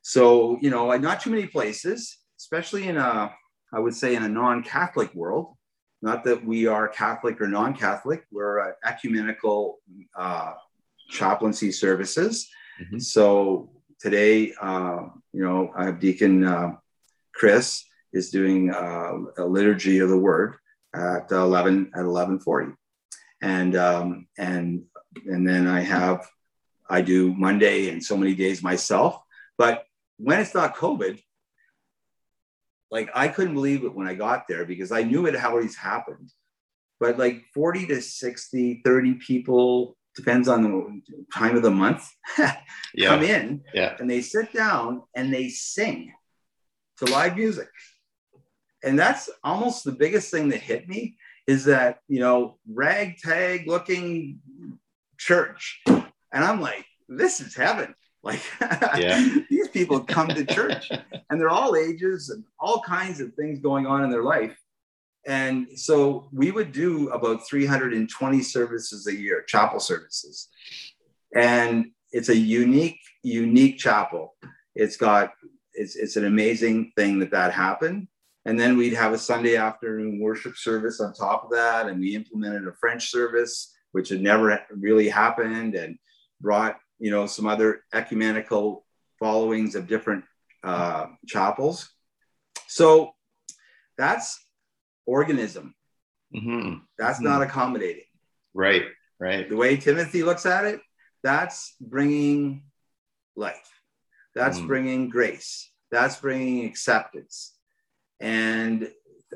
so, 0.03 0.59
you 0.61 0.71
know, 0.71 0.95
not 0.99 1.21
too 1.23 1.31
many 1.31 1.47
places, 1.47 2.19
especially 2.39 2.89
in 2.89 2.97
a, 2.97 3.33
I 3.75 3.81
would 3.81 3.95
say 3.95 4.15
in 4.15 4.23
a 4.23 4.29
non-Catholic 4.29 5.15
world, 5.15 5.57
not 6.03 6.25
that 6.25 6.45
we 6.45 6.67
are 6.67 6.89
Catholic 6.89 7.41
or 7.41 7.49
non-Catholic, 7.49 8.25
we're 8.31 8.75
ecumenical 8.85 9.81
uh, 10.17 10.53
chaplaincy 11.09 11.73
services. 11.73 12.49
Mm-hmm. 12.81 12.99
So 12.99 13.71
today, 14.01 14.53
uh, 14.61 15.09
you 15.33 15.43
know, 15.43 15.73
I 15.77 15.87
have 15.87 16.01
Deacon 16.01 16.45
uh, 16.45 16.73
Chris 17.35 17.85
is 18.13 18.31
doing 18.31 18.71
uh, 18.71 19.13
a 19.39 19.45
liturgy 19.45 19.99
of 19.99 20.09
the 20.09 20.19
word 20.19 20.57
at 20.95 21.31
11 21.31 21.91
at 21.95 22.05
1140 22.05 22.75
and 23.45 23.77
um, 23.77 24.27
and 24.39 24.85
and 25.27 25.47
then 25.47 25.67
I 25.67 25.81
have 25.81 26.27
I 26.89 27.03
do 27.03 27.35
Monday 27.35 27.91
and 27.91 28.03
so 28.03 28.17
many 28.17 28.35
days 28.35 28.63
myself. 28.63 29.21
But 29.59 29.85
when 30.17 30.41
it's 30.41 30.55
not 30.55 30.77
COVID, 30.77 31.21
like 32.95 33.11
I 33.13 33.27
couldn't 33.27 33.55
believe 33.55 33.83
it 33.83 33.93
when 33.93 34.07
I 34.07 34.15
got 34.15 34.47
there 34.49 34.65
because 34.65 34.93
I 34.93 35.03
knew 35.03 35.27
it 35.27 35.35
had 35.35 35.51
always 35.51 35.75
happened. 35.75 36.31
But 37.01 37.19
like 37.19 37.43
40 37.53 37.89
to 37.89 38.01
60, 38.01 38.83
30 38.85 39.15
people, 39.15 39.97
depends 40.15 40.47
on 40.47 40.63
the 40.63 41.03
time 41.35 41.57
of 41.57 41.65
the 41.65 41.73
month, 41.73 42.09
yeah. 42.39 42.55
come 43.09 43.25
in 43.25 43.63
yeah. 43.75 43.97
and 43.99 44.09
they 44.09 44.21
sit 44.21 44.53
down 44.53 45.03
and 45.17 45.35
they 45.35 45.49
sing 45.49 46.13
to 46.99 47.07
live 47.07 47.37
music. 47.37 47.69
And 48.85 48.97
that's 48.97 49.29
almost 49.43 49.83
the 49.83 49.91
biggest 49.91 50.31
thing 50.31 50.51
that 50.51 50.61
hit 50.61 50.89
me 50.89 51.17
is 51.49 51.65
that, 51.65 51.99
you 52.07 52.21
know, 52.21 52.59
ragtag 52.73 53.67
looking 53.67 54.39
church. 55.19 55.83
And 55.87 56.45
I'm 56.45 56.61
like, 56.61 56.87
this 57.09 57.41
is 57.41 57.57
heaven. 57.57 57.97
Like 58.23 58.41
yeah. 58.61 59.37
People 59.75 60.01
come 60.01 60.29
to 60.29 60.45
church 60.55 60.91
and 61.29 61.41
they're 61.41 61.51
all 61.51 61.77
ages 61.77 62.31
and 62.31 62.45
all 62.59 62.81
kinds 62.81 63.21
of 63.21 63.35
things 63.35 63.59
going 63.59 63.87
on 63.87 64.03
in 64.03 64.11
their 64.11 64.23
life. 64.23 64.57
And 65.27 65.67
so 65.77 66.29
we 66.33 66.51
would 66.51 66.73
do 66.73 67.09
about 67.11 67.47
320 67.47 68.43
services 68.43 69.07
a 69.07 69.15
year, 69.15 69.43
chapel 69.47 69.81
services. 69.81 70.49
And 71.35 71.91
it's 72.13 72.29
a 72.29 72.37
unique, 72.37 73.01
unique 73.23 73.79
chapel. 73.79 74.35
It's 74.75 74.97
got, 74.97 75.33
it's, 75.73 75.97
it's 75.97 76.17
an 76.17 76.27
amazing 76.27 76.93
thing 76.97 77.19
that 77.19 77.33
that 77.33 77.53
happened. 77.53 78.09
And 78.47 78.61
then 78.61 78.77
we'd 78.77 78.93
have 78.95 79.13
a 79.13 79.19
Sunday 79.19 79.57
afternoon 79.57 80.21
worship 80.21 80.57
service 80.57 81.01
on 81.01 81.15
top 81.15 81.45
of 81.45 81.51
that. 81.51 81.89
And 81.89 81.99
we 81.99 82.15
implemented 82.15 82.69
a 82.69 82.75
French 82.75 83.11
service 83.11 83.75
which 83.95 84.09
had 84.09 84.21
never 84.21 84.61
really 84.71 85.09
happened 85.09 85.77
and 85.77 85.97
brought 86.41 86.77
you 86.99 87.11
know 87.11 87.27
some 87.27 87.47
other 87.47 87.83
ecumenical 87.93 88.84
followings 89.25 89.75
of 89.75 89.87
different 89.87 90.25
uh, 90.63 91.07
chapels. 91.27 91.89
So 92.69 93.13
that's 93.97 94.39
organism. 95.07 95.75
Mm-hmm. 96.35 96.79
that's 96.99 97.19
mm-hmm. 97.19 97.29
not 97.29 97.43
accommodating. 97.43 98.09
Right 98.55 98.85
right. 99.21 99.49
The 99.49 99.57
way 99.57 99.77
timothy 99.77 100.23
looks 100.23 100.47
at 100.47 100.65
it 100.65 100.81
that's 101.23 101.75
bringing 101.81 102.65
life. 103.35 103.71
That's 104.35 104.59
mm. 104.59 104.67
bringing 104.67 105.09
grace. 105.09 105.71
That's 105.91 106.17
bringing 106.17 106.67
acceptance. 106.67 107.57
And 108.21 108.91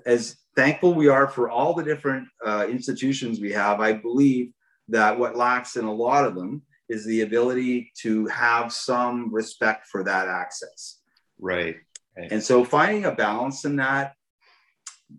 as 0.05 0.37
thankful 0.55 0.93
we 0.93 1.09
are 1.09 1.27
for 1.27 1.49
all 1.49 1.73
the 1.75 1.85
different 1.85 2.29
uh, 2.45 2.67
institutions 2.69 3.41
we 3.41 3.53
have, 3.53 3.81
I 3.81 3.95
believe 3.95 4.53
that 4.89 5.19
what 5.19 5.37
lacks 5.37 5.77
in 5.77 5.87
a 5.87 5.93
lot 5.93 6.27
of 6.27 6.35
them 6.35 6.63
is 6.89 7.05
the 7.05 7.23
ability 7.23 7.93
to 8.03 8.27
have 8.27 8.73
some 8.73 9.33
respect 9.33 9.87
for 9.87 10.03
that 10.05 10.29
access. 10.29 11.01
Right. 11.39 11.77
right. 12.17 12.33
And 12.33 12.43
so 12.43 12.65
finding 12.65 13.05
a 13.05 13.15
balance 13.15 13.65
in 13.65 13.77
that, 13.77 14.15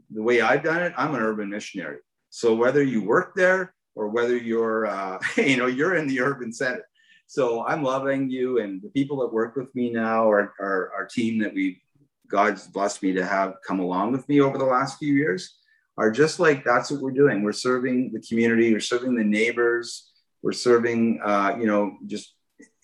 the 0.09 0.21
way 0.23 0.41
I've 0.41 0.63
done 0.63 0.81
it, 0.81 0.93
I'm 0.97 1.15
an 1.15 1.21
urban 1.21 1.49
missionary. 1.49 1.97
So 2.29 2.53
whether 2.53 2.83
you 2.83 3.03
work 3.03 3.33
there 3.35 3.73
or 3.95 4.09
whether 4.09 4.37
you're, 4.37 4.85
uh, 4.85 5.19
you 5.37 5.57
know, 5.57 5.67
you're 5.67 5.95
in 5.95 6.07
the 6.07 6.21
urban 6.21 6.53
center. 6.53 6.85
So 7.27 7.65
I'm 7.65 7.83
loving 7.83 8.29
you 8.29 8.59
and 8.59 8.81
the 8.81 8.89
people 8.89 9.19
that 9.19 9.33
work 9.33 9.55
with 9.55 9.73
me 9.75 9.91
now 9.91 10.29
are 10.29 10.53
our, 10.59 10.91
our 10.95 11.05
team 11.05 11.39
that 11.39 11.53
we 11.53 11.81
God's 12.29 12.67
blessed 12.67 13.03
me 13.03 13.13
to 13.13 13.25
have 13.25 13.55
come 13.65 13.79
along 13.79 14.11
with 14.11 14.27
me 14.29 14.39
over 14.39 14.57
the 14.57 14.65
last 14.65 14.99
few 14.99 15.13
years 15.13 15.57
are 15.97 16.11
just 16.11 16.39
like 16.39 16.63
that's 16.63 16.89
what 16.89 17.01
we're 17.01 17.11
doing. 17.11 17.43
We're 17.43 17.51
serving 17.51 18.11
the 18.13 18.21
community, 18.21 18.71
we're 18.71 18.79
serving 18.79 19.15
the 19.15 19.23
neighbors, 19.23 20.08
we're 20.41 20.53
serving, 20.53 21.19
uh, 21.23 21.55
you 21.59 21.67
know, 21.67 21.97
just 22.05 22.35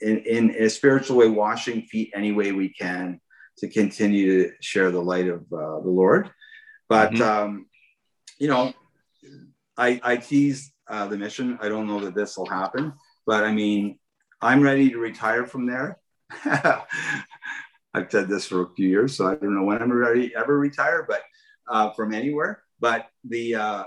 in, 0.01 0.19
in 0.19 0.55
a 0.57 0.69
spiritual 0.69 1.17
way, 1.17 1.29
washing 1.29 1.83
feet 1.83 2.11
any 2.13 2.31
way 2.31 2.51
we 2.51 2.69
can 2.69 3.19
to 3.59 3.69
continue 3.69 4.43
to 4.43 4.53
share 4.61 4.91
the 4.91 5.01
light 5.01 5.27
of 5.27 5.41
uh, 5.53 5.79
the 5.79 5.89
Lord. 5.89 6.29
But, 6.89 7.13
mm-hmm. 7.13 7.21
um, 7.21 7.65
you 8.39 8.47
know, 8.47 8.73
I, 9.77 9.99
I 10.03 10.17
tease 10.17 10.71
uh, 10.87 11.07
the 11.07 11.17
mission. 11.17 11.57
I 11.61 11.69
don't 11.69 11.87
know 11.87 11.99
that 12.01 12.15
this 12.15 12.37
will 12.37 12.45
happen, 12.45 12.93
but 13.25 13.43
I 13.43 13.51
mean, 13.51 13.97
I'm 14.41 14.61
ready 14.61 14.89
to 14.89 14.97
retire 14.97 15.45
from 15.45 15.65
there. 15.65 15.99
I've 16.45 18.11
said 18.11 18.27
this 18.27 18.45
for 18.45 18.61
a 18.63 18.73
few 18.75 18.89
years, 18.89 19.15
so 19.15 19.25
I 19.25 19.35
don't 19.35 19.55
know 19.55 19.63
when 19.63 19.81
I'm 19.81 19.91
ready 19.91 20.33
ever 20.35 20.57
retire, 20.57 21.05
but 21.07 21.21
uh, 21.69 21.91
from 21.91 22.13
anywhere. 22.13 22.61
But 22.79 23.07
the 23.23 23.55
uh, 23.55 23.83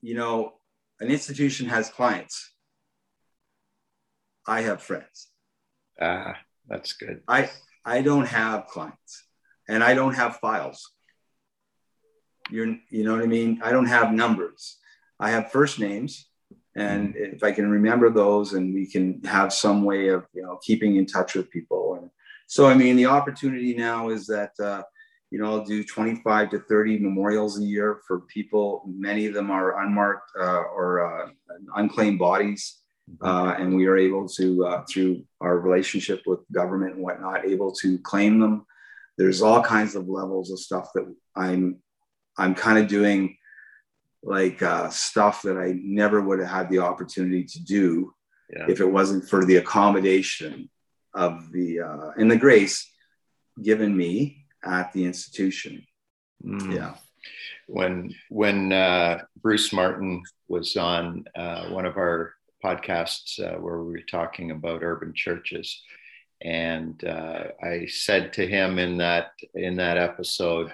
you 0.00 0.14
know, 0.14 0.54
an 1.00 1.08
institution 1.08 1.68
has 1.68 1.90
clients. 1.90 2.52
I 4.48 4.62
have 4.62 4.82
friends. 4.82 5.28
Ah, 6.00 6.36
that's 6.66 6.94
good. 6.94 7.22
I 7.28 7.50
I 7.84 8.02
don't 8.02 8.26
have 8.26 8.66
clients, 8.66 9.24
and 9.68 9.84
I 9.84 9.94
don't 9.94 10.14
have 10.14 10.36
files. 10.36 10.90
You're 12.50 12.76
you 12.90 13.04
know 13.04 13.14
what 13.14 13.22
I 13.22 13.26
mean. 13.26 13.60
I 13.62 13.70
don't 13.70 13.86
have 13.86 14.12
numbers. 14.12 14.78
I 15.20 15.30
have 15.30 15.52
first 15.52 15.78
names, 15.78 16.28
and 16.74 17.14
if 17.16 17.44
I 17.44 17.52
can 17.52 17.70
remember 17.70 18.10
those, 18.10 18.54
and 18.54 18.74
we 18.74 18.86
can 18.86 19.22
have 19.24 19.52
some 19.52 19.84
way 19.84 20.08
of 20.08 20.26
you 20.32 20.42
know 20.42 20.58
keeping 20.62 20.96
in 20.96 21.06
touch 21.06 21.34
with 21.34 21.50
people 21.50 21.98
and 22.00 22.10
so, 22.48 22.66
I 22.66 22.72
mean, 22.72 22.96
the 22.96 23.06
opportunity 23.06 23.74
now 23.74 24.08
is 24.08 24.26
that, 24.28 24.52
uh, 24.58 24.82
you 25.30 25.38
know, 25.38 25.44
I'll 25.52 25.64
do 25.64 25.84
25 25.84 26.48
to 26.50 26.60
30 26.60 26.98
memorials 26.98 27.58
a 27.58 27.62
year 27.62 28.00
for 28.06 28.20
people. 28.20 28.82
Many 28.86 29.26
of 29.26 29.34
them 29.34 29.50
are 29.50 29.82
unmarked 29.82 30.30
uh, 30.40 30.62
or 30.74 31.04
uh, 31.04 31.28
unclaimed 31.76 32.18
bodies. 32.18 32.77
Uh, 33.22 33.54
and 33.58 33.74
we 33.74 33.86
are 33.86 33.96
able 33.96 34.28
to, 34.28 34.66
uh, 34.66 34.84
through 34.88 35.24
our 35.40 35.58
relationship 35.58 36.22
with 36.26 36.40
government 36.52 36.94
and 36.94 37.02
whatnot, 37.02 37.46
able 37.46 37.72
to 37.72 37.98
claim 37.98 38.38
them. 38.38 38.64
There's 39.16 39.42
all 39.42 39.62
kinds 39.62 39.94
of 39.94 40.08
levels 40.08 40.50
of 40.50 40.58
stuff 40.58 40.90
that 40.94 41.12
I'm, 41.34 41.82
I'm 42.36 42.54
kind 42.54 42.78
of 42.78 42.86
doing 42.86 43.36
like 44.22 44.62
uh, 44.62 44.90
stuff 44.90 45.42
that 45.42 45.56
I 45.56 45.74
never 45.80 46.20
would 46.20 46.40
have 46.40 46.48
had 46.48 46.70
the 46.70 46.80
opportunity 46.80 47.44
to 47.44 47.64
do 47.64 48.14
yeah. 48.54 48.66
if 48.68 48.80
it 48.80 48.86
wasn't 48.86 49.28
for 49.28 49.44
the 49.44 49.56
accommodation 49.56 50.68
of 51.14 51.50
the 51.52 51.80
uh, 51.80 52.10
and 52.16 52.30
the 52.30 52.36
grace 52.36 52.90
given 53.62 53.96
me 53.96 54.46
at 54.64 54.92
the 54.92 55.04
institution. 55.04 55.84
Mm. 56.44 56.74
Yeah. 56.74 56.94
When 57.66 58.14
when 58.28 58.72
uh, 58.72 59.22
Bruce 59.40 59.72
Martin 59.72 60.22
was 60.48 60.76
on 60.76 61.24
uh, 61.36 61.68
one 61.68 61.86
of 61.86 61.96
our 61.96 62.32
podcasts 62.64 63.40
uh, 63.40 63.58
where 63.58 63.82
we 63.82 63.92
were 63.92 64.00
talking 64.10 64.50
about 64.50 64.82
urban 64.82 65.12
churches, 65.14 65.82
and 66.42 67.02
uh, 67.04 67.44
I 67.62 67.86
said 67.86 68.32
to 68.34 68.46
him 68.46 68.78
in 68.78 68.98
that 68.98 69.32
in 69.54 69.76
that 69.76 69.98
episode, 69.98 70.72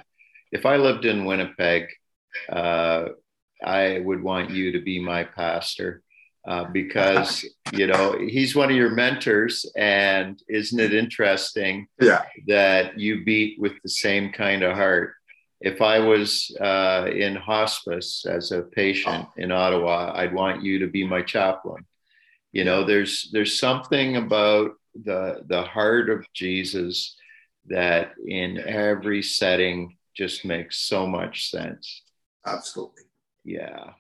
if 0.53 0.67
I 0.67 0.77
lived 0.77 1.05
in 1.05 1.25
Winnipeg, 1.25 1.89
uh, 2.49 3.07
I 3.65 4.01
would 4.01 4.23
want 4.23 4.51
you 4.51 4.73
to 4.73 4.81
be 4.81 5.01
my 5.01 5.25
pastor 5.25 6.03
uh, 6.47 6.65
because 6.65 7.45
you 7.73 7.87
know 7.87 8.19
he's 8.19 8.55
one 8.55 8.71
of 8.71 8.77
your 8.77 8.91
mentors, 8.91 9.67
and 9.77 10.43
isn't 10.49 10.81
it 10.81 10.95
interesting? 10.95 11.87
Yeah. 12.01 12.23
that 12.47 12.99
you 12.99 13.25
beat 13.25 13.61
with 13.61 13.73
the 13.83 13.89
same 13.89 14.33
kind 14.33 14.63
of 14.63 14.77
heart. 14.77 15.15
If 15.65 15.81
I 15.81 15.99
was 15.99 16.55
uh, 16.61 17.09
in 17.11 17.37
hospice 17.37 18.27
as 18.29 18.53
a 18.53 18.61
patient 18.61 19.27
in 19.39 19.51
Ottawa, 19.51 20.13
I'd 20.15 20.35
want 20.35 20.63
you 20.63 20.79
to 20.81 20.89
be 20.89 21.07
my 21.07 21.23
chaplain. 21.23 21.87
You 22.53 22.65
know, 22.65 22.85
there's 22.85 23.31
there's 23.33 23.59
something 23.59 24.17
about 24.17 24.73
the 24.95 25.43
the 25.47 25.63
heart 25.63 26.11
of 26.11 26.27
Jesus 26.35 27.17
that 27.69 28.13
in 28.27 28.59
every 28.59 29.23
setting 29.23 29.97
just 30.15 30.45
makes 30.45 30.81
so 30.81 31.07
much 31.07 31.51
sense. 31.51 32.03
Absolutely. 32.47 33.05
Yeah. 33.43 33.93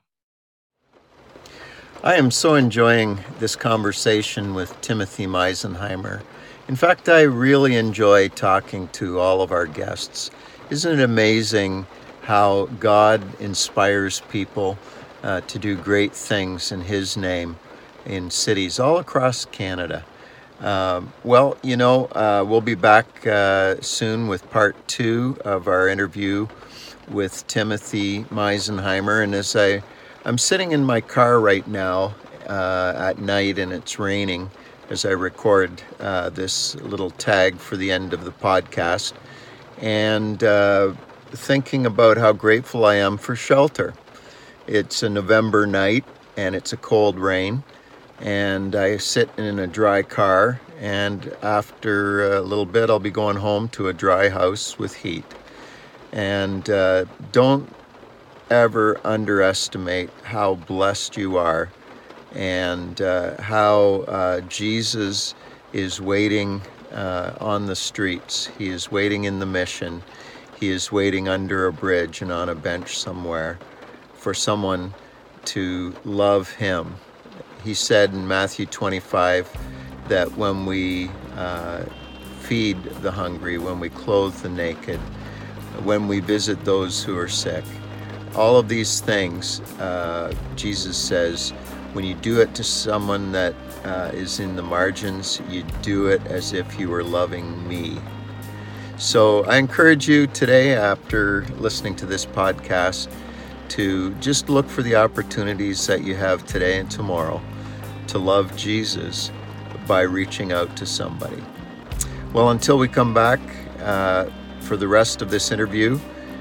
I 2.03 2.17
am 2.17 2.31
so 2.31 2.57
enjoying 2.57 3.21
this 3.39 3.57
conversation 3.57 4.53
with 4.53 4.79
Timothy 4.83 5.27
Meisenheimer. 5.27 6.21
In 6.69 6.77
fact, 6.77 7.09
I 7.09 7.23
really 7.23 7.77
enjoy 7.77 8.29
talking 8.29 8.89
to 8.89 9.19
all 9.19 9.41
of 9.41 9.51
our 9.51 9.65
guests. 9.65 10.31
Isn't 10.71 10.99
it 10.99 11.05
amazing 11.05 11.87
how 12.23 12.67
God 12.81 13.39
inspires 13.39 14.21
people 14.31 14.79
uh, 15.23 15.43
to 15.43 15.59
do 15.59 15.77
great 15.77 16.15
things 16.15 16.73
in 16.73 16.81
His 16.81 17.19
name 17.19 17.59
in 18.07 18.31
cities 18.31 18.81
all 18.81 18.97
across 18.97 19.45
Canada? 19.45 20.07
Um, 20.61 21.13
well, 21.23 21.59
you 21.63 21.77
know, 21.77 22.07
uh, 22.07 22.47
we'll 22.49 22.63
be 22.63 22.75
back 22.75 23.27
uh, 23.27 23.79
soon 23.83 24.27
with 24.27 24.51
part 24.51 24.75
two 24.89 25.37
of 25.45 25.69
our 25.69 25.87
interview 25.87 26.49
with 27.11 27.47
Timothy 27.47 28.25
Meisenheimer. 28.25 29.23
And 29.23 29.35
as 29.35 29.55
I, 29.55 29.83
I'm 30.25 30.39
sitting 30.39 30.73
in 30.73 30.83
my 30.83 31.03
car 31.03 31.41
right 31.41 31.67
now 31.69 32.15
uh, 32.49 32.95
at 32.97 33.19
night 33.19 33.59
and 33.59 33.71
it's 33.71 33.99
raining 33.99 34.51
as 34.89 35.05
I 35.05 35.11
record 35.11 35.83
uh, 36.01 36.31
this 36.31 36.75
little 36.77 37.11
tag 37.11 37.59
for 37.59 37.77
the 37.77 37.93
end 37.93 38.15
of 38.15 38.25
the 38.25 38.33
podcast 38.33 39.13
and 39.85 40.43
uh, 40.43 40.95
thinking 41.33 41.85
about 41.85 42.17
how 42.17 42.33
grateful 42.33 42.87
I 42.87 42.95
am 42.95 43.19
for 43.19 43.37
shelter. 43.37 43.93
It's 44.67 45.03
a 45.03 45.11
November 45.11 45.67
night 45.67 46.07
and 46.39 46.55
it's 46.55 46.73
a 46.73 46.79
cold 46.79 47.19
rain 47.19 47.63
and 48.19 48.75
I 48.75 48.97
sit 48.97 49.29
in 49.37 49.59
a 49.59 49.67
dry 49.67 50.03
car. 50.03 50.59
And 50.81 51.37
after 51.43 52.33
a 52.35 52.41
little 52.41 52.65
bit, 52.65 52.89
I'll 52.89 52.99
be 52.99 53.11
going 53.11 53.37
home 53.37 53.69
to 53.71 53.89
a 53.89 53.93
dry 53.93 54.31
house 54.31 54.79
with 54.79 54.95
heat. 54.95 55.27
And 56.13 56.69
uh, 56.71 57.05
don't 57.31 57.71
ever 58.49 58.99
underestimate 59.05 60.09
how 60.23 60.55
blessed 60.55 61.19
you 61.19 61.37
are 61.37 61.71
and 62.33 63.03
uh, 63.03 63.41
how 63.41 64.05
uh, 64.09 64.41
Jesus 64.41 65.35
is 65.75 66.01
waiting 66.01 66.63
uh, 66.95 67.35
on 67.41 67.67
the 67.67 67.77
streets. 67.77 68.47
He 68.59 68.69
is 68.69 68.91
waiting 68.91 69.25
in 69.25 69.41
the 69.41 69.47
mission. 69.47 70.03
He 70.59 70.71
is 70.71 70.91
waiting 70.91 71.29
under 71.29 71.67
a 71.67 71.73
bridge 71.73 72.23
and 72.23 72.33
on 72.33 72.49
a 72.49 72.55
bench 72.55 72.99
somewhere 72.99 73.59
for 74.15 74.33
someone 74.33 74.95
to 75.47 75.95
love 76.05 76.51
him 76.55 76.97
he 77.65 77.73
said 77.73 78.13
in 78.13 78.29
Matthew 78.29 78.67
25 78.67 79.51
that 80.09 80.31
when 80.37 80.67
we 80.67 81.11
uh, 81.35 81.85
feed 82.41 82.83
the 82.85 83.11
hungry, 83.11 83.57
when 83.57 83.81
we 83.81 83.89
clothe 83.89 84.35
the 84.43 84.51
naked, 84.51 85.01
when 85.83 86.07
we 86.07 86.21
visit 86.21 86.63
those 86.65 87.03
who 87.03 87.17
are 87.17 87.29
sick, 87.29 87.65
all 88.37 88.59
of 88.59 88.69
these 88.69 89.01
things, 89.01 89.61
uh, 89.81 90.35
Jesus 90.57 90.97
says, 90.97 91.51
when 91.95 92.05
you 92.05 92.15
do 92.17 92.41
it 92.41 92.55
to 92.55 92.63
someone 92.63 93.33
that 93.33 93.55
uh, 93.85 94.11
is 94.13 94.41
in 94.41 94.57
the 94.57 94.63
margins, 94.63 95.41
you 95.49 95.63
do 95.83 96.07
it 96.07 96.25
as 96.27 96.53
if 96.53 96.79
you 96.79 96.89
were 96.89 97.05
loving 97.05 97.67
me. 97.69 97.99
So 98.97 99.45
I 99.45 99.57
encourage 99.57 100.09
you 100.09 100.27
today, 100.29 100.75
after 100.75 101.45
listening 101.59 101.97
to 101.97 102.07
this 102.07 102.25
podcast, 102.25 103.13
to 103.71 104.15
just 104.15 104.49
look 104.49 104.69
for 104.69 104.83
the 104.83 104.95
opportunities 104.95 105.87
that 105.87 106.05
you 106.05 106.15
have 106.15 106.47
today 106.47 106.79
and 106.79 106.91
tomorrow 106.91 107.41
to 108.09 108.19
love 108.19 108.57
Jesus 108.57 109.31
by 109.87 110.03
reaching 110.03 110.53
out 110.53 110.77
to 110.77 110.87
somebody. 110.87 111.43
Well, 112.33 112.51
until 112.51 112.79
we 112.79 112.89
come 112.89 113.13
back 113.13 113.41
uh, 113.81 114.27
for 114.61 114.77
the 114.77 114.89
rest 114.89 115.23
of 115.23 115.31
this 115.31 115.51
interview, 115.51 115.99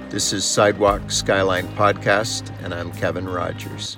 this 0.09 0.31
is 0.31 0.45
Sidewalk 0.45 1.09
Skyline 1.09 1.67
Podcast, 1.69 2.51
and 2.63 2.73
I'm 2.73 2.91
Kevin 2.91 3.27
Rogers. 3.27 3.97